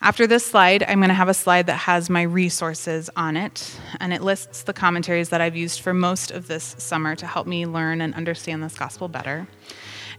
After 0.00 0.26
this 0.26 0.44
slide, 0.44 0.82
I'm 0.82 0.98
going 0.98 1.08
to 1.08 1.14
have 1.14 1.28
a 1.28 1.34
slide 1.34 1.66
that 1.66 1.76
has 1.76 2.10
my 2.10 2.22
resources 2.22 3.08
on 3.16 3.36
it, 3.36 3.78
and 4.00 4.12
it 4.12 4.22
lists 4.22 4.62
the 4.62 4.72
commentaries 4.72 5.30
that 5.30 5.40
I've 5.40 5.56
used 5.56 5.80
for 5.80 5.94
most 5.94 6.30
of 6.30 6.46
this 6.46 6.74
summer 6.78 7.14
to 7.16 7.26
help 7.26 7.46
me 7.46 7.66
learn 7.66 8.00
and 8.00 8.14
understand 8.14 8.62
this 8.62 8.76
gospel 8.76 9.08
better. 9.08 9.46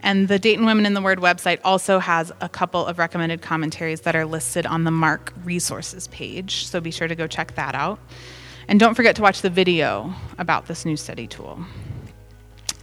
And 0.02 0.28
the 0.28 0.40
Dayton 0.40 0.66
Women 0.66 0.86
in 0.86 0.94
the 0.94 1.02
Word 1.02 1.20
website 1.20 1.60
also 1.64 2.00
has 2.00 2.32
a 2.42 2.50
couple 2.50 2.86
of 2.86 3.00
recommended 3.00 3.42
commentaries 3.42 4.02
that 4.02 4.16
are 4.16 4.26
listed 4.26 4.66
on 4.66 4.84
the 4.84 4.92
Mark 4.92 5.34
resources 5.44 6.08
page, 6.10 6.66
so 6.66 6.80
be 6.80 6.92
sure 6.92 7.08
to 7.08 7.16
go 7.16 7.28
check 7.28 7.56
that 7.56 7.76
out. 7.76 8.00
And 8.68 8.80
don't 8.80 8.96
forget 8.96 9.16
to 9.18 9.22
watch 9.22 9.42
the 9.42 9.50
video 9.50 10.14
about 10.38 10.66
this 10.66 10.86
new 10.86 10.98
study 10.98 11.28
tool. 11.28 11.64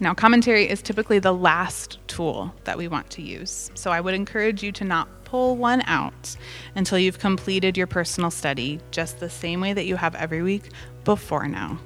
Now, 0.01 0.15
commentary 0.15 0.69
is 0.69 0.83
typically 0.83 1.21
the 1.21 1.33
last 1.33 1.99
tool 2.09 2.53
that 2.65 2.77
we 2.77 2.89
want 2.89 3.09
to 3.11 3.23
use, 3.23 3.71
so 3.75 3.93
I 3.93 4.01
would 4.01 4.15
encourage 4.15 4.63
you 4.63 4.73
to 4.73 4.85
not 4.85 5.09
pull 5.25 5.57
one 5.57 5.83
out 5.87 6.37
until 6.75 6.99
you've 6.99 7.19
completed 7.19 7.77
your 7.77 7.87
personal 7.87 8.31
study, 8.31 8.81
just 8.91 9.21
the 9.21 9.31
same 9.31 9.61
way 9.61 9.73
that 9.73 9.87
you 9.87 9.97
have 9.97 10.15
every 10.17 10.43
week 10.43 10.71
before 11.05 11.47
now. 11.47 11.79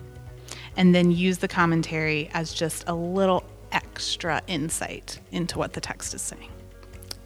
And 0.76 0.94
then 0.94 1.10
use 1.10 1.38
the 1.38 1.48
commentary 1.48 2.30
as 2.32 2.52
just 2.52 2.84
a 2.86 2.94
little 2.94 3.44
extra 3.76 4.40
insight 4.46 5.20
into 5.30 5.58
what 5.58 5.74
the 5.74 5.80
text 5.80 6.14
is 6.14 6.22
saying. 6.22 6.50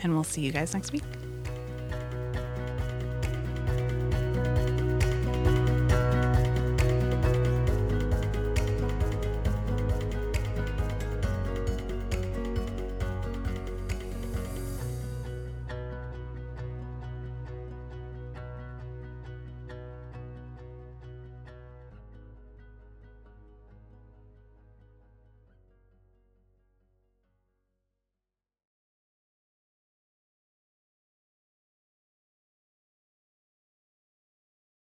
And 0.02 0.12
we'll 0.12 0.24
see 0.24 0.40
you 0.40 0.50
guys 0.50 0.74
next 0.74 0.92
week. 0.92 1.04